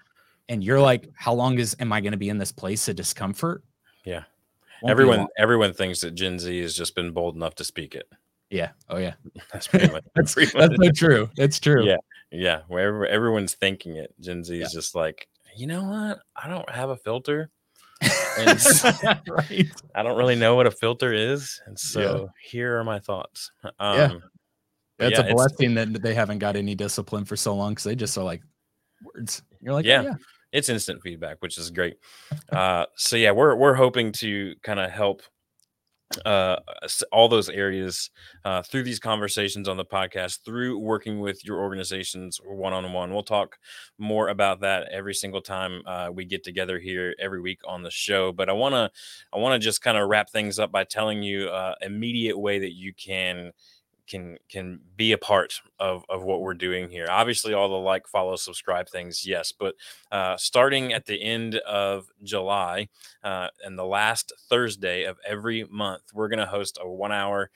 and 0.47 0.63
you're 0.63 0.79
like, 0.79 1.09
how 1.15 1.33
long 1.33 1.59
is 1.59 1.75
am 1.81 1.91
I 1.91 1.99
going 1.99 2.13
to 2.13 2.17
be 2.17 2.29
in 2.29 2.37
this 2.37 2.53
place 2.53 2.87
of 2.87 2.95
discomfort? 2.95 3.61
Yeah. 4.05 4.23
everyone 4.87 5.27
everyone 5.37 5.73
thinks 5.73 5.99
that 6.01 6.11
Gen 6.15 6.39
Z 6.39 6.61
has 6.61 6.73
just 6.73 6.95
been 6.95 7.11
bold 7.11 7.35
enough 7.35 7.55
to 7.55 7.65
speak 7.65 7.93
it. 7.93 8.09
Yeah. 8.49 8.71
Oh 8.89 8.97
yeah. 8.97 9.13
That's 9.51 9.67
pretty 9.67 9.91
much 9.91 10.03
that's, 10.15 10.33
pretty 10.33 10.57
much 10.57 10.71
that's 10.77 10.99
so 10.99 11.07
true. 11.07 11.29
It's 11.37 11.59
true. 11.59 11.85
Yeah. 11.85 11.97
Yeah. 12.31 12.61
Wherever 12.67 13.05
everyone's 13.05 13.55
thinking 13.55 13.95
it, 13.95 14.13
Gen 14.19 14.43
Z 14.43 14.55
yeah. 14.55 14.65
is 14.65 14.71
just 14.71 14.95
like, 14.95 15.27
you 15.55 15.67
know 15.67 15.83
what? 15.83 16.19
I 16.35 16.47
don't 16.47 16.69
have 16.69 16.89
a 16.89 16.97
filter. 16.97 17.49
And 18.37 18.63
right. 19.29 19.65
I 19.95 20.03
don't 20.03 20.17
really 20.17 20.35
know 20.35 20.55
what 20.55 20.67
a 20.67 20.71
filter 20.71 21.13
is. 21.13 21.59
And 21.65 21.77
so 21.77 21.99
yeah. 22.01 22.49
here 22.49 22.79
are 22.79 22.83
my 22.83 22.99
thoughts. 22.99 23.51
Um, 23.79 23.97
yeah. 23.97 24.11
It's 24.99 25.19
yeah, 25.19 25.25
a 25.25 25.33
blessing 25.33 25.75
that 25.75 26.01
they 26.01 26.13
haven't 26.13 26.39
got 26.39 26.55
any 26.55 26.75
discipline 26.75 27.25
for 27.25 27.35
so 27.35 27.55
long 27.55 27.71
because 27.71 27.83
they 27.83 27.95
just 27.95 28.17
are 28.17 28.23
like 28.23 28.41
words. 29.03 29.43
You're 29.61 29.73
like, 29.73 29.85
yeah. 29.85 30.01
Oh, 30.01 30.03
yeah. 30.05 30.15
It's 30.53 30.69
instant 30.69 31.01
feedback, 31.03 31.37
which 31.41 31.57
is 31.57 31.69
great. 31.71 31.97
Uh, 32.51 32.85
so 32.95 33.15
yeah, 33.15 33.31
we're 33.31 33.55
we're 33.55 33.73
hoping 33.73 34.11
to 34.13 34.55
kind 34.63 34.79
of 34.79 34.89
help 34.89 35.21
uh, 36.25 36.57
all 37.11 37.27
those 37.27 37.49
areas 37.49 38.09
uh, 38.45 38.61
through 38.61 38.83
these 38.83 38.99
conversations 38.99 39.67
on 39.67 39.77
the 39.77 39.85
podcast, 39.85 40.43
through 40.45 40.77
working 40.79 41.19
with 41.19 41.43
your 41.45 41.59
organizations 41.59 42.39
one 42.43 42.73
on 42.73 42.93
one. 42.93 43.13
We'll 43.13 43.23
talk 43.23 43.57
more 43.97 44.29
about 44.29 44.61
that 44.61 44.87
every 44.91 45.13
single 45.13 45.41
time 45.41 45.81
uh, 45.85 46.09
we 46.13 46.25
get 46.25 46.43
together 46.43 46.79
here 46.79 47.13
every 47.19 47.41
week 47.41 47.59
on 47.67 47.83
the 47.83 47.91
show. 47.91 48.31
But 48.31 48.49
I 48.49 48.53
want 48.53 48.73
to, 48.73 48.89
I 49.33 49.39
want 49.39 49.61
to 49.61 49.65
just 49.65 49.81
kind 49.81 49.97
of 49.97 50.07
wrap 50.07 50.29
things 50.29 50.59
up 50.59 50.71
by 50.71 50.85
telling 50.85 51.23
you 51.23 51.49
uh, 51.49 51.75
immediate 51.81 52.37
way 52.37 52.59
that 52.59 52.73
you 52.73 52.93
can 52.93 53.51
can 54.07 54.37
can 54.49 54.79
be 54.95 55.11
a 55.11 55.17
part 55.17 55.53
of 55.79 56.03
of 56.09 56.23
what 56.23 56.41
we're 56.41 56.53
doing 56.53 56.89
here. 56.89 57.07
Obviously, 57.09 57.53
all 57.53 57.69
the 57.69 57.75
like, 57.75 58.07
follow, 58.07 58.35
subscribe 58.35 58.89
things, 58.89 59.25
yes. 59.25 59.51
But 59.51 59.75
uh, 60.11 60.37
starting 60.37 60.93
at 60.93 61.05
the 61.05 61.21
end 61.21 61.55
of 61.55 62.07
July 62.23 62.89
uh, 63.23 63.47
and 63.63 63.77
the 63.77 63.85
last 63.85 64.33
Thursday 64.49 65.03
of 65.03 65.17
every 65.25 65.65
month, 65.69 66.03
we're 66.13 66.29
going 66.29 66.39
to 66.39 66.45
host 66.45 66.77
a 66.81 66.89
one 66.89 67.11
hour 67.11 67.49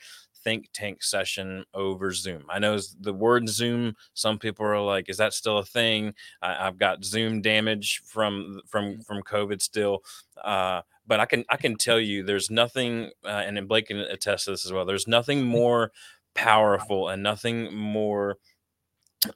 think 0.44 0.68
tank 0.72 1.02
session 1.02 1.64
over 1.74 2.12
Zoom. 2.12 2.44
I 2.48 2.58
know 2.58 2.78
the 3.00 3.12
word 3.12 3.48
Zoom. 3.48 3.94
Some 4.14 4.38
people 4.38 4.66
are 4.66 4.80
like, 4.80 5.08
"Is 5.08 5.16
that 5.18 5.32
still 5.32 5.58
a 5.58 5.64
thing?" 5.64 6.14
I, 6.40 6.64
have 6.64 6.78
got 6.78 7.04
Zoom 7.04 7.40
damage 7.40 8.02
from 8.04 8.60
from 8.66 9.00
from 9.02 9.22
COVID 9.22 9.62
still. 9.62 10.02
Uh, 10.42 10.82
but 11.06 11.20
I 11.20 11.26
can 11.26 11.44
I 11.48 11.56
can 11.56 11.76
tell 11.76 12.00
you, 12.00 12.22
there's 12.22 12.50
nothing, 12.50 13.10
uh, 13.24 13.42
and 13.46 13.68
Blake 13.68 13.86
can 13.86 13.98
attest 13.98 14.44
to 14.44 14.52
this 14.52 14.66
as 14.66 14.72
well. 14.72 14.84
There's 14.84 15.08
nothing 15.08 15.44
more 15.58 15.92
powerful 16.34 17.08
and 17.08 17.22
nothing 17.22 17.74
more 17.74 18.38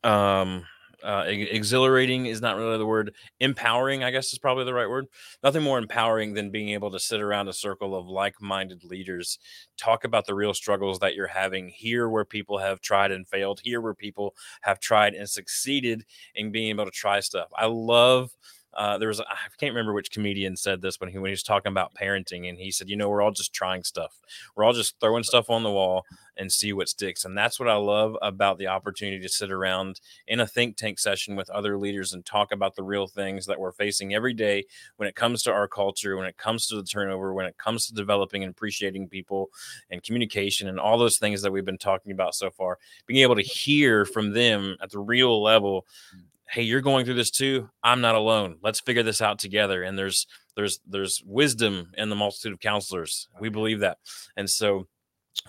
um 0.04 0.64
uh, 1.04 1.24
exhilarating 1.28 2.26
is 2.26 2.40
not 2.40 2.56
really 2.56 2.78
the 2.78 2.86
word. 2.86 3.14
Empowering, 3.38 4.02
I 4.02 4.10
guess, 4.10 4.32
is 4.32 4.38
probably 4.38 4.64
the 4.64 4.74
right 4.74 4.88
word. 4.88 5.06
Nothing 5.44 5.62
more 5.62 5.78
empowering 5.78 6.34
than 6.34 6.50
being 6.50 6.70
able 6.70 6.90
to 6.90 6.98
sit 6.98 7.20
around 7.20 7.46
a 7.46 7.52
circle 7.52 7.94
of 7.94 8.08
like 8.08 8.40
minded 8.40 8.82
leaders, 8.82 9.38
talk 9.76 10.02
about 10.04 10.26
the 10.26 10.34
real 10.34 10.54
struggles 10.54 10.98
that 11.00 11.14
you're 11.14 11.28
having, 11.28 11.68
hear 11.68 12.08
where 12.08 12.24
people 12.24 12.58
have 12.58 12.80
tried 12.80 13.12
and 13.12 13.28
failed, 13.28 13.60
hear 13.62 13.80
where 13.80 13.94
people 13.94 14.34
have 14.62 14.80
tried 14.80 15.14
and 15.14 15.28
succeeded 15.28 16.04
in 16.34 16.50
being 16.50 16.70
able 16.70 16.86
to 16.86 16.90
try 16.90 17.20
stuff. 17.20 17.48
I 17.56 17.66
love 17.66 18.30
uh, 18.76 18.98
there 18.98 19.08
was 19.08 19.20
I 19.20 19.24
can't 19.58 19.72
remember 19.72 19.92
which 19.92 20.10
comedian 20.10 20.56
said 20.56 20.80
this 20.80 21.00
when 21.00 21.10
he 21.10 21.18
when 21.18 21.28
he 21.28 21.32
was 21.32 21.42
talking 21.42 21.72
about 21.72 21.94
parenting, 21.94 22.48
and 22.48 22.58
he 22.58 22.70
said, 22.70 22.88
you 22.88 22.96
know, 22.96 23.08
we're 23.08 23.22
all 23.22 23.30
just 23.30 23.52
trying 23.52 23.82
stuff. 23.82 24.20
We're 24.54 24.64
all 24.64 24.72
just 24.72 25.00
throwing 25.00 25.24
stuff 25.24 25.50
on 25.50 25.62
the 25.62 25.70
wall 25.70 26.04
and 26.36 26.52
see 26.52 26.72
what 26.72 26.88
sticks. 26.88 27.24
And 27.24 27.36
that's 27.36 27.58
what 27.58 27.68
I 27.68 27.76
love 27.76 28.16
about 28.22 28.58
the 28.58 28.66
opportunity 28.66 29.20
to 29.20 29.28
sit 29.28 29.50
around 29.50 30.00
in 30.26 30.40
a 30.40 30.46
think 30.46 30.76
tank 30.76 30.98
session 30.98 31.36
with 31.36 31.48
other 31.50 31.78
leaders 31.78 32.12
and 32.12 32.24
talk 32.24 32.52
about 32.52 32.76
the 32.76 32.82
real 32.82 33.06
things 33.06 33.46
that 33.46 33.58
we're 33.58 33.72
facing 33.72 34.14
every 34.14 34.34
day 34.34 34.64
when 34.96 35.08
it 35.08 35.14
comes 35.14 35.42
to 35.44 35.52
our 35.52 35.66
culture, 35.68 36.16
when 36.16 36.26
it 36.26 36.36
comes 36.36 36.66
to 36.66 36.76
the 36.76 36.82
turnover, 36.82 37.32
when 37.32 37.46
it 37.46 37.56
comes 37.56 37.86
to 37.86 37.94
developing 37.94 38.42
and 38.42 38.50
appreciating 38.50 39.08
people 39.08 39.50
and 39.90 40.02
communication 40.02 40.68
and 40.68 40.78
all 40.78 40.98
those 40.98 41.18
things 41.18 41.42
that 41.42 41.52
we've 41.52 41.64
been 41.64 41.78
talking 41.78 42.12
about 42.12 42.34
so 42.34 42.50
far. 42.50 42.78
Being 43.06 43.22
able 43.22 43.36
to 43.36 43.42
hear 43.42 44.04
from 44.04 44.32
them 44.32 44.76
at 44.82 44.90
the 44.90 44.98
real 44.98 45.42
level 45.42 45.86
hey 46.48 46.62
you're 46.62 46.80
going 46.80 47.04
through 47.04 47.14
this 47.14 47.30
too 47.30 47.68
i'm 47.82 48.00
not 48.00 48.14
alone 48.14 48.56
let's 48.62 48.80
figure 48.80 49.02
this 49.02 49.20
out 49.20 49.38
together 49.38 49.82
and 49.82 49.98
there's 49.98 50.26
there's 50.56 50.80
there's 50.86 51.22
wisdom 51.26 51.90
in 51.96 52.08
the 52.08 52.16
multitude 52.16 52.52
of 52.52 52.60
counselors 52.60 53.28
we 53.40 53.48
believe 53.48 53.80
that 53.80 53.98
and 54.36 54.48
so 54.48 54.86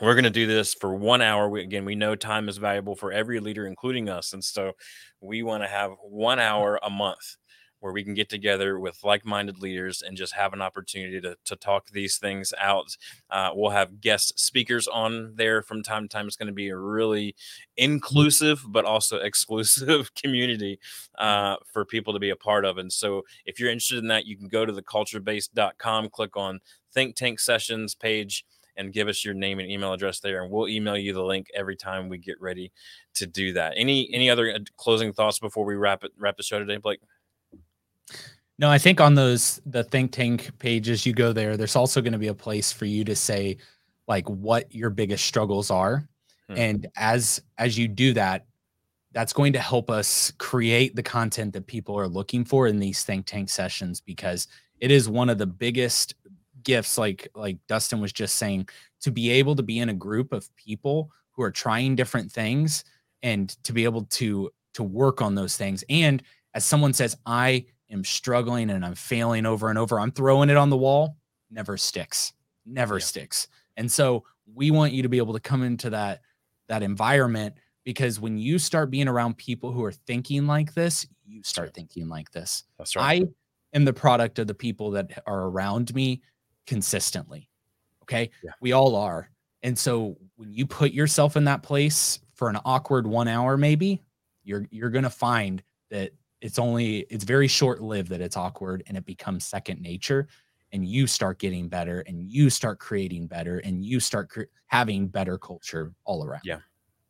we're 0.01 0.15
going 0.15 0.23
to 0.23 0.29
do 0.29 0.47
this 0.47 0.73
for 0.73 0.93
one 0.95 1.21
hour 1.21 1.49
we, 1.49 1.61
again 1.61 1.85
we 1.85 1.95
know 1.95 2.15
time 2.15 2.49
is 2.49 2.57
valuable 2.57 2.95
for 2.95 3.11
every 3.11 3.39
leader 3.39 3.67
including 3.67 4.09
us 4.09 4.33
and 4.33 4.43
so 4.43 4.73
we 5.21 5.43
want 5.43 5.63
to 5.63 5.69
have 5.69 5.91
one 6.01 6.37
mm. 6.37 6.41
hour 6.41 6.79
a 6.83 6.89
month 6.89 7.37
where 7.79 7.93
we 7.93 8.03
can 8.03 8.13
get 8.13 8.29
together 8.29 8.79
with 8.79 9.03
like-minded 9.03 9.59
leaders 9.59 10.01
and 10.01 10.17
just 10.17 10.33
have 10.33 10.53
an 10.53 10.61
opportunity 10.61 11.21
to, 11.21 11.35
to 11.45 11.55
talk 11.55 11.89
these 11.89 12.17
things 12.17 12.53
out. 12.59 12.97
Uh, 13.29 13.51
we'll 13.53 13.69
have 13.69 14.01
guest 14.01 14.39
speakers 14.39 14.87
on 14.87 15.33
there 15.35 15.61
from 15.61 15.83
time 15.83 16.03
to 16.03 16.09
time. 16.09 16.27
It's 16.27 16.35
going 16.35 16.47
to 16.47 16.53
be 16.53 16.69
a 16.69 16.77
really 16.77 17.35
inclusive 17.75 18.63
but 18.67 18.85
also 18.85 19.17
exclusive 19.17 20.13
community 20.21 20.79
uh, 21.17 21.57
for 21.71 21.85
people 21.85 22.13
to 22.13 22.19
be 22.19 22.31
a 22.31 22.35
part 22.35 22.65
of. 22.65 22.77
And 22.77 22.91
so 22.91 23.23
if 23.45 23.59
you're 23.59 23.71
interested 23.71 23.99
in 23.99 24.07
that 24.07 24.25
you 24.25 24.37
can 24.37 24.47
go 24.47 24.65
to 24.65 24.73
theculturebase.com 24.73 26.09
click 26.09 26.37
on 26.37 26.59
think 26.93 27.15
tank 27.15 27.39
sessions 27.39 27.95
page 27.95 28.45
and 28.75 28.93
give 28.93 29.07
us 29.07 29.25
your 29.25 29.33
name 29.33 29.59
and 29.59 29.69
email 29.69 29.93
address 29.93 30.19
there 30.19 30.43
and 30.43 30.51
we'll 30.51 30.67
email 30.67 30.97
you 30.97 31.13
the 31.13 31.23
link 31.23 31.47
every 31.55 31.75
time 31.75 32.09
we 32.09 32.17
get 32.17 32.39
ready 32.39 32.71
to 33.15 33.25
do 33.25 33.53
that. 33.53 33.73
Any 33.75 34.09
any 34.13 34.29
other 34.29 34.53
uh, 34.53 34.59
closing 34.77 35.11
thoughts 35.13 35.39
before 35.39 35.65
we 35.65 35.75
wrap 35.75 36.03
it 36.03 36.11
wrap 36.17 36.37
the 36.37 36.43
show 36.43 36.59
today 36.59 36.77
blake 36.77 36.99
no, 38.59 38.69
I 38.69 38.77
think 38.77 38.99
on 38.99 39.15
those 39.15 39.61
the 39.65 39.83
think 39.83 40.11
tank 40.11 40.51
pages 40.59 41.05
you 41.05 41.13
go 41.13 41.31
there, 41.31 41.57
there's 41.57 41.75
also 41.75 42.01
going 42.01 42.13
to 42.13 42.19
be 42.19 42.27
a 42.27 42.33
place 42.33 42.71
for 42.71 42.85
you 42.85 43.03
to 43.05 43.15
say 43.15 43.57
like 44.07 44.27
what 44.29 44.73
your 44.73 44.89
biggest 44.89 45.25
struggles 45.25 45.69
are. 45.69 46.07
Hmm. 46.49 46.57
And 46.57 46.87
as 46.95 47.41
as 47.57 47.77
you 47.77 47.87
do 47.87 48.13
that, 48.13 48.45
that's 49.11 49.33
going 49.33 49.53
to 49.53 49.59
help 49.59 49.89
us 49.89 50.31
create 50.37 50.95
the 50.95 51.03
content 51.03 51.53
that 51.53 51.67
people 51.67 51.97
are 51.97 52.07
looking 52.07 52.43
for 52.45 52.67
in 52.67 52.79
these 52.79 53.03
think 53.03 53.25
tank 53.25 53.49
sessions 53.49 54.01
because 54.01 54.47
it 54.79 54.91
is 54.91 55.09
one 55.09 55.29
of 55.29 55.37
the 55.37 55.47
biggest 55.47 56.15
gifts 56.63 56.97
like 56.97 57.27
like 57.35 57.57
Dustin 57.67 58.01
was 58.01 58.11
just 58.11 58.35
saying 58.35 58.67
to 59.01 59.11
be 59.11 59.29
able 59.29 59.55
to 59.55 59.63
be 59.63 59.79
in 59.79 59.89
a 59.89 59.93
group 59.93 60.33
of 60.33 60.53
people 60.55 61.11
who 61.31 61.43
are 61.43 61.51
trying 61.51 61.95
different 61.95 62.31
things 62.31 62.83
and 63.23 63.49
to 63.63 63.71
be 63.71 63.83
able 63.83 64.03
to 64.05 64.49
to 64.73 64.83
work 64.83 65.21
on 65.21 65.35
those 65.35 65.55
things 65.55 65.83
and 65.89 66.23
as 66.53 66.65
someone 66.65 66.93
says 66.93 67.15
I 67.25 67.65
am 67.89 68.03
struggling 68.03 68.69
and 68.69 68.85
I'm 68.85 68.95
failing 68.95 69.45
over 69.45 69.69
and 69.69 69.77
over, 69.77 69.99
I'm 69.99 70.11
throwing 70.11 70.49
it 70.49 70.57
on 70.57 70.69
the 70.69 70.77
wall, 70.77 71.17
never 71.49 71.77
sticks, 71.77 72.33
never 72.65 72.95
yeah. 72.95 73.05
sticks. 73.05 73.47
And 73.77 73.91
so 73.91 74.23
we 74.53 74.71
want 74.71 74.93
you 74.93 75.03
to 75.03 75.09
be 75.09 75.17
able 75.17 75.33
to 75.33 75.39
come 75.39 75.63
into 75.63 75.89
that 75.91 76.21
that 76.67 76.83
environment 76.83 77.55
because 77.85 78.19
when 78.19 78.37
you 78.37 78.59
start 78.59 78.91
being 78.91 79.07
around 79.07 79.37
people 79.37 79.71
who 79.71 79.83
are 79.83 79.93
thinking 79.93 80.45
like 80.45 80.73
this, 80.73 81.07
you 81.25 81.41
start 81.43 81.73
thinking 81.73 82.09
like 82.09 82.29
this. 82.31 82.63
That's 82.77 82.95
right. 82.95 83.23
I 83.23 83.75
am 83.75 83.85
the 83.85 83.93
product 83.93 84.39
of 84.39 84.47
the 84.47 84.53
people 84.53 84.91
that 84.91 85.23
are 85.25 85.47
around 85.47 85.95
me 85.95 86.21
consistently. 86.65 87.49
Okay? 88.03 88.29
Yeah. 88.43 88.51
We 88.59 88.73
all 88.73 88.95
are. 88.95 89.29
And 89.63 89.77
so 89.77 90.17
when 90.35 90.53
you 90.53 90.65
put 90.65 90.91
yourself 90.91 91.37
in 91.37 91.45
that 91.45 91.63
place 91.63 92.19
for 92.33 92.49
an 92.49 92.57
awkward 92.65 93.07
1 93.07 93.27
hour 93.27 93.57
maybe, 93.57 94.01
you're 94.43 94.65
you're 94.69 94.89
going 94.89 95.03
to 95.03 95.09
find 95.09 95.63
that 95.89 96.11
it's 96.41 96.59
only 96.59 96.99
it's 97.09 97.23
very 97.23 97.47
short 97.47 97.81
lived 97.81 98.09
that 98.09 98.21
it's 98.21 98.37
awkward 98.37 98.83
and 98.87 98.97
it 98.97 99.05
becomes 99.05 99.45
second 99.45 99.81
nature 99.81 100.27
and 100.73 100.85
you 100.85 101.07
start 101.07 101.39
getting 101.39 101.67
better 101.67 102.01
and 102.01 102.21
you 102.21 102.49
start 102.49 102.79
creating 102.79 103.27
better 103.27 103.59
and 103.59 103.83
you 103.83 103.99
start 103.99 104.29
cre- 104.29 104.43
having 104.67 105.07
better 105.07 105.37
culture 105.37 105.93
all 106.05 106.23
around 106.23 106.41
yeah 106.43 106.59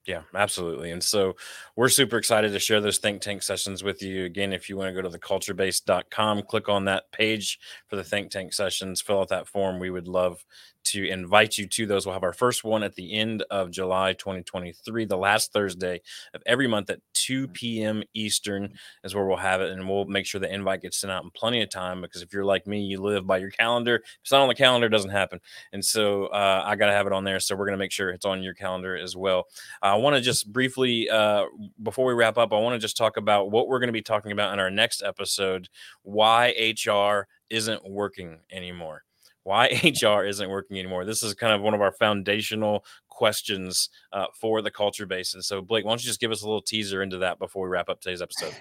yeah, 0.07 0.21
absolutely. 0.34 0.91
And 0.91 1.03
so 1.03 1.36
we're 1.75 1.89
super 1.89 2.17
excited 2.17 2.53
to 2.53 2.59
share 2.59 2.80
those 2.80 2.97
think 2.97 3.21
tank 3.21 3.43
sessions 3.43 3.84
with 3.84 4.01
you. 4.01 4.23
Again, 4.23 4.53
if 4.53 4.69
you 4.69 4.78
want 4.78 4.88
to 4.88 4.93
go 4.93 5.01
to 5.01 5.09
the 5.09 5.19
culturebase.com, 5.19 6.43
click 6.43 6.69
on 6.69 6.86
that 6.86 7.11
page 7.11 7.59
for 7.88 7.97
the 7.97 8.05
think 8.05 8.32
tank 8.32 8.53
sessions, 8.53 9.01
fill 9.01 9.19
out 9.19 9.28
that 9.28 9.49
form. 9.49 9.80
We 9.80 9.89
would 9.89 10.07
love 10.07 10.45
to 10.91 11.07
invite 11.07 11.57
you 11.57 11.67
to 11.67 11.85
those. 11.85 12.05
We'll 12.05 12.13
have 12.13 12.23
our 12.23 12.33
first 12.33 12.63
one 12.63 12.83
at 12.83 12.95
the 12.95 13.13
end 13.13 13.43
of 13.49 13.71
July 13.71 14.13
2023, 14.13 15.05
the 15.05 15.17
last 15.17 15.53
Thursday 15.53 16.01
of 16.33 16.41
every 16.45 16.67
month 16.67 16.89
at 16.89 16.99
2 17.13 17.47
p.m. 17.49 18.03
Eastern 18.13 18.73
is 19.03 19.13
where 19.13 19.25
we'll 19.25 19.38
have 19.38 19.61
it. 19.61 19.71
And 19.71 19.88
we'll 19.88 20.05
make 20.05 20.25
sure 20.25 20.39
the 20.39 20.53
invite 20.53 20.81
gets 20.81 20.99
sent 20.99 21.11
out 21.11 21.23
in 21.23 21.29
plenty 21.31 21.61
of 21.61 21.69
time 21.69 22.01
because 22.01 22.21
if 22.21 22.33
you're 22.33 22.45
like 22.45 22.67
me, 22.67 22.81
you 22.81 23.01
live 23.01 23.27
by 23.27 23.38
your 23.38 23.51
calendar. 23.51 23.95
If 23.95 24.03
it's 24.21 24.31
not 24.31 24.41
on 24.41 24.47
the 24.47 24.55
calendar, 24.55 24.88
it 24.88 24.91
doesn't 24.91 25.11
happen. 25.11 25.39
And 25.73 25.83
so 25.83 26.27
uh, 26.27 26.63
I 26.65 26.75
got 26.75 26.88
to 26.88 26.93
have 26.93 27.07
it 27.07 27.13
on 27.13 27.23
there. 27.23 27.39
So 27.39 27.55
we're 27.55 27.65
going 27.65 27.77
to 27.77 27.83
make 27.83 27.91
sure 27.91 28.09
it's 28.09 28.25
on 28.25 28.43
your 28.43 28.53
calendar 28.53 28.97
as 28.97 29.15
well. 29.15 29.47
I 29.81 29.95
want 29.95 30.15
to 30.15 30.21
just 30.21 30.51
briefly, 30.51 31.09
uh, 31.09 31.45
before 31.83 32.05
we 32.05 32.13
wrap 32.13 32.38
up, 32.38 32.53
I 32.53 32.59
want 32.59 32.75
to 32.75 32.79
just 32.79 32.97
talk 32.97 33.17
about 33.17 33.51
what 33.51 33.67
we're 33.67 33.79
going 33.79 33.88
to 33.88 33.93
be 33.93 34.01
talking 34.01 34.31
about 34.31 34.53
in 34.53 34.59
our 34.59 34.71
next 34.71 35.03
episode 35.03 35.69
why 36.03 36.53
HR 36.85 37.27
isn't 37.49 37.89
working 37.89 38.39
anymore 38.51 39.03
why 39.47 39.67
HR 40.03 40.25
isn't 40.25 40.49
working 40.49 40.77
anymore. 40.77 41.05
This 41.05 41.23
is 41.23 41.33
kind 41.33 41.53
of 41.53 41.61
one 41.61 41.73
of 41.73 41.81
our 41.81 41.93
foundational 41.93 42.83
questions 43.07 43.89
uh, 44.11 44.25
for 44.39 44.61
the 44.61 44.69
culture 44.69 45.05
base. 45.05 45.33
And 45.33 45.43
so, 45.43 45.61
Blake, 45.61 45.85
why 45.85 45.91
don't 45.91 46.03
you 46.03 46.07
just 46.07 46.19
give 46.19 46.31
us 46.31 46.43
a 46.43 46.45
little 46.45 46.61
teaser 46.61 47.01
into 47.01 47.17
that 47.19 47.39
before 47.39 47.63
we 47.63 47.69
wrap 47.69 47.87
up 47.87 48.01
today's 48.01 48.21
episode? 48.21 48.53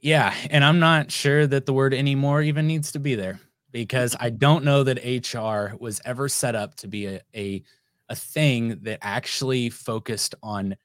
Yeah. 0.00 0.34
And 0.50 0.64
I'm 0.64 0.80
not 0.80 1.12
sure 1.12 1.46
that 1.46 1.66
the 1.66 1.72
word 1.72 1.94
anymore 1.94 2.42
even 2.42 2.66
needs 2.66 2.90
to 2.92 2.98
be 2.98 3.14
there 3.14 3.38
because 3.70 4.16
I 4.18 4.30
don't 4.30 4.64
know 4.64 4.82
that 4.82 4.98
HR 5.04 5.76
was 5.76 6.00
ever 6.04 6.28
set 6.28 6.56
up 6.56 6.74
to 6.76 6.88
be 6.88 7.06
a, 7.06 7.20
a, 7.34 7.62
a 8.08 8.16
thing 8.16 8.80
that 8.82 8.98
actually 9.02 9.70
focused 9.70 10.34
on 10.42 10.76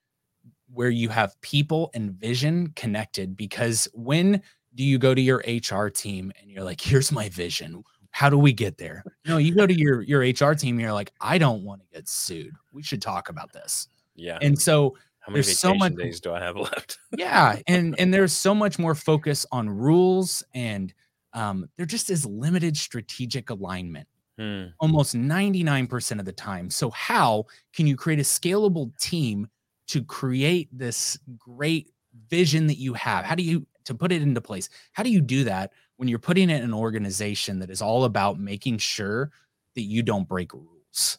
where 0.72 0.92
you 0.92 1.10
have 1.10 1.42
people 1.42 1.90
and 1.96 2.12
vision 2.12 2.72
connected. 2.76 3.36
Because 3.36 3.88
when 3.96 4.44
do 4.76 4.84
you 4.84 5.00
go 5.00 5.16
to 5.16 5.22
your 5.22 5.44
HR 5.48 5.88
team 5.88 6.32
and 6.40 6.52
you're 6.52 6.64
like, 6.64 6.80
here's 6.80 7.12
my 7.12 7.30
vision? 7.30 7.84
How 8.12 8.30
do 8.30 8.38
we 8.38 8.54
get 8.54 8.78
there? 8.78 9.04
No, 9.26 9.38
you 9.38 9.54
go 9.54 9.68
to 9.68 9.74
your 9.74 10.02
your 10.02 10.22
HR 10.22 10.54
team, 10.54 10.80
you're 10.80 10.94
like, 10.94 11.12
I 11.22 11.38
don't 11.38 11.64
want 11.64 11.82
to 11.82 11.88
get 11.94 12.08
sued. 12.08 12.54
We 12.72 12.84
should 12.84 13.02
talk 13.02 13.30
about 13.30 13.54
this. 13.54 13.88
Yeah. 14.16 14.40
And 14.42 14.60
so 14.60 14.96
how 15.20 15.32
many 15.32 15.44
there's 15.44 15.60
so 15.60 15.74
much 15.74 15.96
days 15.96 16.20
do 16.20 16.34
I 16.34 16.40
have 16.40 16.56
left? 16.56 16.98
yeah, 17.18 17.60
and 17.68 18.00
and 18.00 18.14
there's 18.14 18.34
so 18.34 18.56
much 18.56 18.80
more 18.80 18.96
focus 18.96 19.46
on 19.52 19.70
rules 19.70 20.44
and 20.54 20.94
um, 21.34 21.70
there 21.78 21.86
just 21.86 22.10
is 22.10 22.26
limited 22.26 22.76
strategic 22.76 23.50
alignment. 23.50 24.08
Hmm. 24.38 24.68
Almost 24.80 25.16
99% 25.16 26.20
of 26.20 26.26
the 26.26 26.32
time. 26.32 26.70
So 26.70 26.90
how 26.92 27.46
can 27.74 27.86
you 27.88 27.96
create 27.98 28.20
a 28.20 28.24
scalable 28.24 28.98
team 28.98 29.48
to 29.88 30.02
create 30.04 30.70
this 30.72 31.20
great 31.38 31.92
vision 32.30 32.68
that 32.68 32.78
you 32.78 32.94
have? 32.94 33.26
How 33.26 33.36
do 33.36 33.44
you 33.44 33.68
to 33.86 33.94
put 33.94 34.12
it 34.12 34.22
into 34.22 34.42
place? 34.42 34.70
How 34.94 35.04
do 35.04 35.10
you 35.10 35.22
do 35.22 35.44
that 35.44 35.72
when 36.00 36.08
you're 36.08 36.18
putting 36.18 36.50
it 36.50 36.60
in 36.60 36.64
an 36.64 36.74
organization 36.74 37.60
that 37.60 37.70
is 37.70 37.82
all 37.82 38.06
about 38.06 38.40
making 38.40 38.78
sure 38.78 39.32
that 39.76 39.82
you 39.82 40.02
don't 40.02 40.26
break 40.26 40.54
rules. 40.54 41.18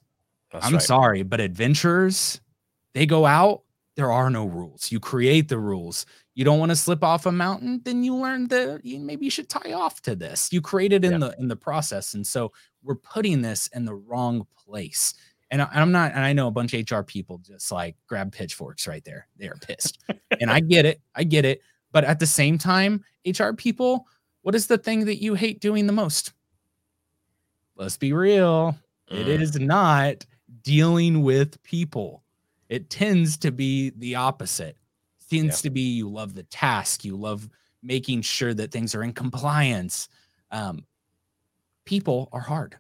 That's 0.51 0.65
I'm 0.65 0.73
right. 0.73 0.83
sorry, 0.83 1.23
but 1.23 1.39
adventurers, 1.39 2.41
they 2.95 3.05
go 3.05 3.27
out, 3.27 3.61
there 3.97 4.11
are 4.11 4.31
no 4.31 4.47
rules. 4.47 4.91
You 4.91 4.99
create 4.99 5.49
the 5.49 5.59
rules. 5.59 6.07
You 6.35 6.47
don't 6.47 6.59
want 6.59 6.71
to 6.71 6.77
slip 6.77 7.05
off 7.05 7.27
a 7.27 7.33
mountain, 7.33 7.83
then 7.85 8.03
you 8.03 8.17
learn 8.17 8.49
that 8.49 8.81
you, 8.83 8.99
maybe 8.99 9.27
you 9.27 9.31
should 9.31 9.51
tie 9.51 9.75
off 9.75 10.01
to 10.01 10.17
this. 10.17 10.51
You 10.51 10.63
create 10.63 10.95
it 10.95 11.05
in 11.05 11.13
yeah. 11.13 11.19
the 11.19 11.37
in 11.39 11.49
the 11.49 11.57
process. 11.57 12.15
And 12.15 12.27
so 12.27 12.51
we're 12.83 12.95
putting 12.95 13.43
this 13.43 13.67
in 13.75 13.85
the 13.85 13.95
wrong 13.95 14.47
place. 14.65 15.13
And 15.51 15.61
I, 15.61 15.69
I'm 15.75 15.93
not, 15.93 16.13
and 16.13 16.25
I 16.25 16.33
know 16.33 16.47
a 16.47 16.51
bunch 16.51 16.73
of 16.73 16.91
HR 16.91 17.03
people 17.03 17.37
just 17.37 17.71
like 17.71 17.97
grab 18.07 18.33
pitchforks 18.33 18.89
right 18.89 19.05
there. 19.05 19.29
They 19.37 19.49
are 19.49 19.59
pissed. 19.61 19.99
and 20.41 20.51
I 20.51 20.61
get 20.61 20.87
it. 20.87 21.03
I 21.15 21.25
get 21.25 21.45
it. 21.45 21.61
But 21.93 22.05
at 22.05 22.19
the 22.19 22.27
same 22.27 22.57
time, 22.57 23.05
HR 23.27 23.53
people, 23.53 24.07
what 24.43 24.55
is 24.55 24.67
the 24.67 24.79
thing 24.79 25.05
that 25.07 25.23
you 25.23 25.35
hate 25.35 25.61
doing 25.61 25.87
the 25.87 25.93
most? 25.93 26.33
Let's 27.77 27.97
be 27.97 28.13
real. 28.13 28.77
Mm. 29.11 29.27
It 29.27 29.43
is 29.43 29.59
not 29.59 30.25
dealing 30.63 31.23
with 31.23 31.63
people. 31.63 32.23
It 32.69 32.91
tends 32.91 33.37
to 33.39 33.51
be 33.51 33.91
the 33.91 34.15
opposite. 34.15 34.77
It 35.21 35.37
tends 35.37 35.61
yeah. 35.61 35.69
to 35.69 35.71
be 35.71 35.81
you 35.81 36.09
love 36.09 36.35
the 36.35 36.45
task, 36.45 37.05
you 37.05 37.17
love 37.17 37.49
making 37.83 38.23
sure 38.23 38.55
that 38.55 38.71
things 38.71 38.95
are 38.95 39.03
in 39.03 39.13
compliance. 39.13 40.09
Um, 40.51 40.85
people 41.85 42.29
are 42.33 42.41
hard. 42.41 42.77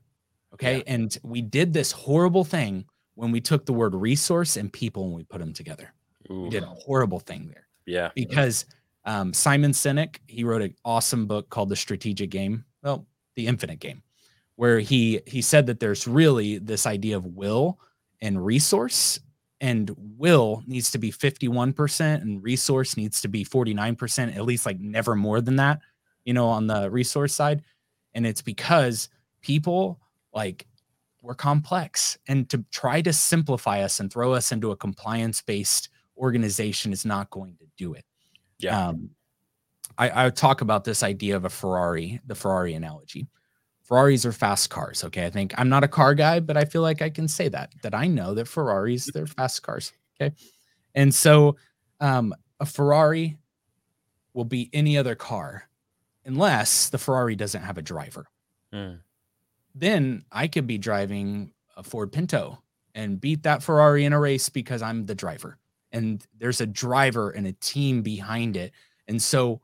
Okay. 0.54 0.78
Yeah. 0.78 0.82
And 0.86 1.18
we 1.22 1.42
did 1.42 1.72
this 1.72 1.92
horrible 1.92 2.44
thing 2.44 2.84
when 3.14 3.32
we 3.32 3.40
took 3.40 3.66
the 3.66 3.72
word 3.72 3.94
resource 3.94 4.56
and 4.56 4.72
people 4.72 5.04
and 5.04 5.14
we 5.14 5.24
put 5.24 5.38
them 5.38 5.52
together. 5.52 5.92
Ooh. 6.30 6.42
We 6.42 6.50
did 6.50 6.62
a 6.62 6.66
horrible 6.66 7.20
thing 7.20 7.48
there. 7.48 7.66
Yeah. 7.86 8.10
Because 8.14 8.66
Um, 9.04 9.32
Simon 9.32 9.72
Sinek, 9.72 10.16
he 10.26 10.44
wrote 10.44 10.62
an 10.62 10.74
awesome 10.84 11.26
book 11.26 11.48
called 11.50 11.68
The 11.68 11.76
Strategic 11.76 12.30
Game. 12.30 12.64
Well, 12.82 13.06
The 13.36 13.46
Infinite 13.46 13.80
Game, 13.80 14.02
where 14.56 14.80
he 14.80 15.20
he 15.26 15.42
said 15.42 15.66
that 15.66 15.80
there's 15.80 16.06
really 16.06 16.58
this 16.58 16.86
idea 16.86 17.16
of 17.16 17.24
will 17.24 17.78
and 18.20 18.44
resource, 18.44 19.18
and 19.60 19.90
will 20.16 20.62
needs 20.66 20.90
to 20.90 20.98
be 20.98 21.12
51% 21.12 22.22
and 22.22 22.42
resource 22.42 22.96
needs 22.96 23.20
to 23.20 23.28
be 23.28 23.44
49%, 23.44 24.36
at 24.36 24.44
least 24.44 24.66
like 24.66 24.80
never 24.80 25.14
more 25.14 25.40
than 25.40 25.56
that, 25.56 25.80
you 26.24 26.32
know, 26.34 26.46
on 26.46 26.66
the 26.66 26.90
resource 26.90 27.34
side. 27.34 27.62
And 28.14 28.26
it's 28.26 28.42
because 28.42 29.08
people 29.42 30.00
like 30.32 30.66
we're 31.22 31.34
complex 31.34 32.18
and 32.28 32.48
to 32.48 32.64
try 32.70 33.02
to 33.02 33.12
simplify 33.12 33.82
us 33.82 34.00
and 34.00 34.10
throw 34.10 34.32
us 34.32 34.52
into 34.52 34.70
a 34.70 34.76
compliance 34.76 35.42
based 35.42 35.90
organization 36.16 36.92
is 36.92 37.04
not 37.04 37.30
going 37.30 37.56
to 37.56 37.66
do 37.76 37.94
it. 37.94 38.04
Yeah. 38.62 38.88
Um, 38.88 39.10
I, 39.98 40.26
I 40.26 40.30
talk 40.30 40.60
about 40.60 40.84
this 40.84 41.02
idea 41.02 41.36
of 41.36 41.44
a 41.44 41.50
Ferrari, 41.50 42.20
the 42.26 42.34
Ferrari 42.34 42.74
analogy. 42.74 43.28
Ferraris 43.82 44.24
are 44.24 44.32
fast 44.32 44.70
cars. 44.70 45.04
Okay. 45.04 45.26
I 45.26 45.30
think 45.30 45.52
I'm 45.58 45.68
not 45.68 45.82
a 45.82 45.88
car 45.88 46.14
guy, 46.14 46.40
but 46.40 46.56
I 46.56 46.64
feel 46.64 46.82
like 46.82 47.02
I 47.02 47.10
can 47.10 47.26
say 47.26 47.48
that, 47.48 47.72
that 47.82 47.94
I 47.94 48.06
know 48.06 48.34
that 48.34 48.46
Ferraris, 48.46 49.10
they're 49.12 49.26
fast 49.26 49.62
cars. 49.62 49.92
Okay. 50.20 50.34
And 50.94 51.14
so 51.14 51.56
um, 52.00 52.34
a 52.60 52.66
Ferrari 52.66 53.36
will 54.32 54.44
be 54.44 54.70
any 54.72 54.96
other 54.96 55.14
car 55.14 55.68
unless 56.24 56.88
the 56.88 56.98
Ferrari 56.98 57.34
doesn't 57.34 57.62
have 57.62 57.78
a 57.78 57.82
driver. 57.82 58.26
Hmm. 58.72 58.94
Then 59.74 60.24
I 60.30 60.46
could 60.46 60.66
be 60.66 60.78
driving 60.78 61.52
a 61.76 61.82
Ford 61.82 62.12
Pinto 62.12 62.62
and 62.94 63.20
beat 63.20 63.42
that 63.42 63.62
Ferrari 63.62 64.04
in 64.04 64.12
a 64.12 64.20
race 64.20 64.48
because 64.48 64.82
I'm 64.82 65.06
the 65.06 65.14
driver. 65.14 65.58
And 65.92 66.24
there's 66.38 66.60
a 66.60 66.66
driver 66.66 67.30
and 67.30 67.46
a 67.46 67.52
team 67.52 68.02
behind 68.02 68.56
it. 68.56 68.72
And 69.08 69.20
so 69.20 69.60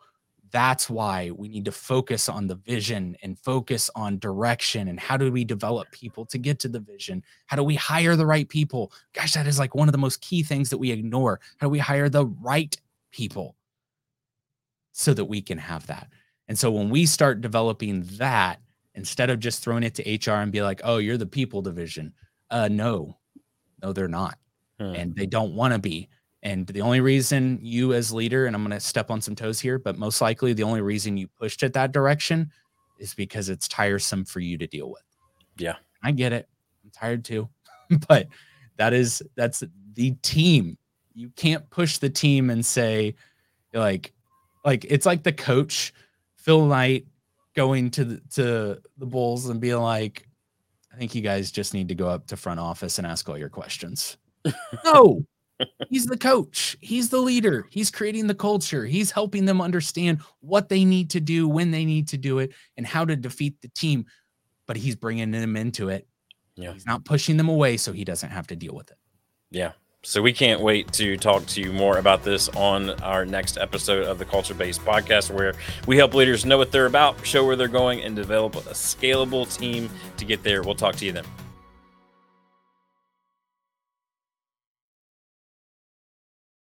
that's 0.51 0.89
why 0.89 1.31
we 1.33 1.49
need 1.49 1.65
to 1.65 1.73
focus 1.73 2.29
on 2.29 2.47
the 2.47 2.55
vision 2.55 3.17
and 3.23 3.39
focus 3.39 3.91
on 3.95 4.19
direction 4.19 4.89
and 4.89 4.99
how 4.99 5.17
do 5.17 5.31
we 5.31 5.45
develop 5.45 5.91
people 5.91 6.25
to 6.27 6.39
get 6.39 6.59
to 6.61 6.69
the 6.69 6.81
vision? 6.81 7.23
How 7.47 7.57
do 7.57 7.63
we 7.63 7.75
hire 7.75 8.17
the 8.17 8.27
right 8.27 8.49
people? 8.49 8.93
Gosh 9.13 9.35
that 9.35 9.47
is 9.47 9.59
like 9.59 9.75
one 9.75 9.89
of 9.89 9.93
the 9.93 9.99
most 9.99 10.21
key 10.21 10.43
things 10.43 10.71
that 10.71 10.79
we 10.79 10.91
ignore. 10.91 11.41
How 11.59 11.67
do 11.67 11.71
we 11.71 11.79
hire 11.79 12.09
the 12.09 12.27
right 12.27 12.77
people 13.11 13.57
so 14.93 15.13
that 15.15 15.25
we 15.25 15.43
can 15.43 15.59
have 15.59 15.87
that? 15.89 16.09
And 16.49 16.59
so 16.59 16.71
when 16.71 16.91
we 16.91 17.07
start 17.07 17.41
developing 17.41 18.03
that 18.19 18.61
instead 18.95 19.31
of 19.31 19.41
just 19.41 19.63
throwing 19.63 19.83
it 19.83 19.95
to 19.97 20.31
hr 20.31 20.37
and 20.37 20.53
be 20.53 20.63
like 20.63 20.81
oh 20.85 20.97
you're 20.97 21.19
the 21.19 21.27
people 21.27 21.61
division 21.61 22.15
uh 22.51 22.69
no 22.71 23.19
no 23.83 23.93
they're 23.93 24.09
not. 24.09 24.39
Hmm. 24.79 24.95
and 24.95 25.17
they 25.17 25.27
don't 25.27 25.55
want 25.55 25.73
to 25.73 25.79
be 25.79 26.09
and 26.43 26.67
the 26.67 26.83
only 26.83 27.01
reason 27.01 27.59
you, 27.63 27.93
as 27.93 28.13
leader, 28.13 28.47
and 28.47 28.55
I'm 28.55 28.63
going 28.63 28.73
to 28.73 28.81
step 28.81 29.11
on 29.11 29.21
some 29.21 29.35
toes 29.35 29.59
here, 29.59 29.79
but 29.79 29.99
most 29.99 30.21
likely 30.21 30.53
the 30.53 30.63
only 30.63 30.81
reason 30.81 31.17
you 31.17 31.29
pushed 31.29 31.63
it 31.63 31.73
that 31.73 31.93
direction 31.93 32.51
is 32.99 33.15
because 33.15 33.49
it's 33.49 33.69
tiresome 33.69 34.25
for 34.25 34.41
you 34.41 34.59
to 34.59 34.67
deal 34.67 34.91
with. 34.91 35.03
Yeah. 35.57 35.77
I 36.03 36.13
get 36.13 36.33
it. 36.33 36.49
I'm 36.85 36.91
tired 36.91 37.25
too. 37.25 37.49
but 38.09 38.29
that 38.77 38.93
is, 38.93 39.23
that's 39.35 39.63
the 39.95 40.13
team. 40.23 40.79
You 41.15 41.31
can't 41.37 41.69
push 41.71 41.99
the 41.99 42.11
team 42.11 42.51
and 42.51 42.65
say, 42.65 43.15
like, 43.73 44.13
like 44.65 44.85
it's 44.89 45.07
like 45.07 45.23
the 45.23 45.33
coach, 45.33 45.93
Phil 46.37 46.67
Knight, 46.67 47.07
going 47.55 47.91
to 47.93 48.05
the, 48.05 48.21
to 48.35 48.83
the 48.99 49.07
Bulls 49.07 49.49
and 49.49 49.61
being 49.61 49.79
like, 49.79 50.29
I 50.93 50.97
think 50.99 51.15
you 51.15 51.23
guys 51.23 51.51
just 51.51 51.75
need 51.75 51.89
to 51.89 51.95
go 51.95 52.09
up 52.09 52.27
to 52.29 52.37
front 52.37 52.61
office 52.61 52.99
and 52.99 53.07
ask 53.07 53.29
all 53.29 53.37
your 53.37 53.49
questions. 53.49 54.17
no, 54.85 55.27
he's 55.89 56.07
the 56.07 56.17
coach 56.17 56.77
he's 56.81 57.09
the 57.09 57.19
leader 57.21 57.67
he's 57.71 57.91
creating 57.91 58.27
the 58.27 58.35
culture 58.35 58.85
he's 58.85 59.11
helping 59.11 59.45
them 59.45 59.61
understand 59.61 60.21
what 60.41 60.69
they 60.69 60.85
need 60.85 61.11
to 61.11 61.21
do 61.21 61.49
when 61.49 61.71
they 61.71 61.85
need 61.85 62.09
to 62.09 62.17
do 62.19 62.39
it 62.39 62.53
and 62.77 62.87
how 62.87 63.05
to 63.05 63.17
defeat 63.17 63.61
the 63.63 63.69
team 63.69 64.05
but 64.67 64.77
he's 64.77 64.97
bringing 64.97 65.31
them 65.31 65.57
into 65.57 65.89
it 65.89 66.07
Yeah. 66.57 66.73
he's 66.73 66.87
not 66.87 67.05
pushing 67.05 67.37
them 67.37 67.49
away 67.49 67.77
so 67.77 67.93
he 67.93 68.05
doesn't 68.05 68.31
have 68.31 68.47
to 68.49 68.57
deal 68.57 68.75
with 68.75 68.91
it 68.91 68.99
Yeah. 69.51 69.73
So 70.03 70.23
we 70.23 70.33
can't 70.33 70.61
wait 70.61 70.93
to 70.93 71.17
talk 71.17 71.45
to 71.47 71.61
you 71.61 71.73
more 71.73 71.99
about 71.99 72.23
this 72.23 72.49
on 72.51 72.91
our 73.03 73.27
next 73.27 73.59
episode 73.59 74.05
of 74.07 74.19
the 74.21 74.25
Culture 74.25 74.55
Base 74.55 74.79
Podcast, 74.79 75.33
where 75.35 75.55
we 75.89 75.97
help 75.97 76.15
leaders 76.15 76.45
know 76.45 76.59
what 76.59 76.71
they're 76.71 76.87
about, 76.87 77.27
show 77.27 77.45
where 77.45 77.57
they're 77.57 77.67
going, 77.67 78.03
and 78.03 78.15
develop 78.15 78.55
a 78.55 78.61
scalable 78.71 79.53
team 79.53 79.91
to 80.19 80.25
get 80.25 80.45
there. 80.45 80.63
We'll 80.63 80.77
talk 80.77 80.95
to 80.97 81.05
you 81.05 81.11
then. 81.11 81.25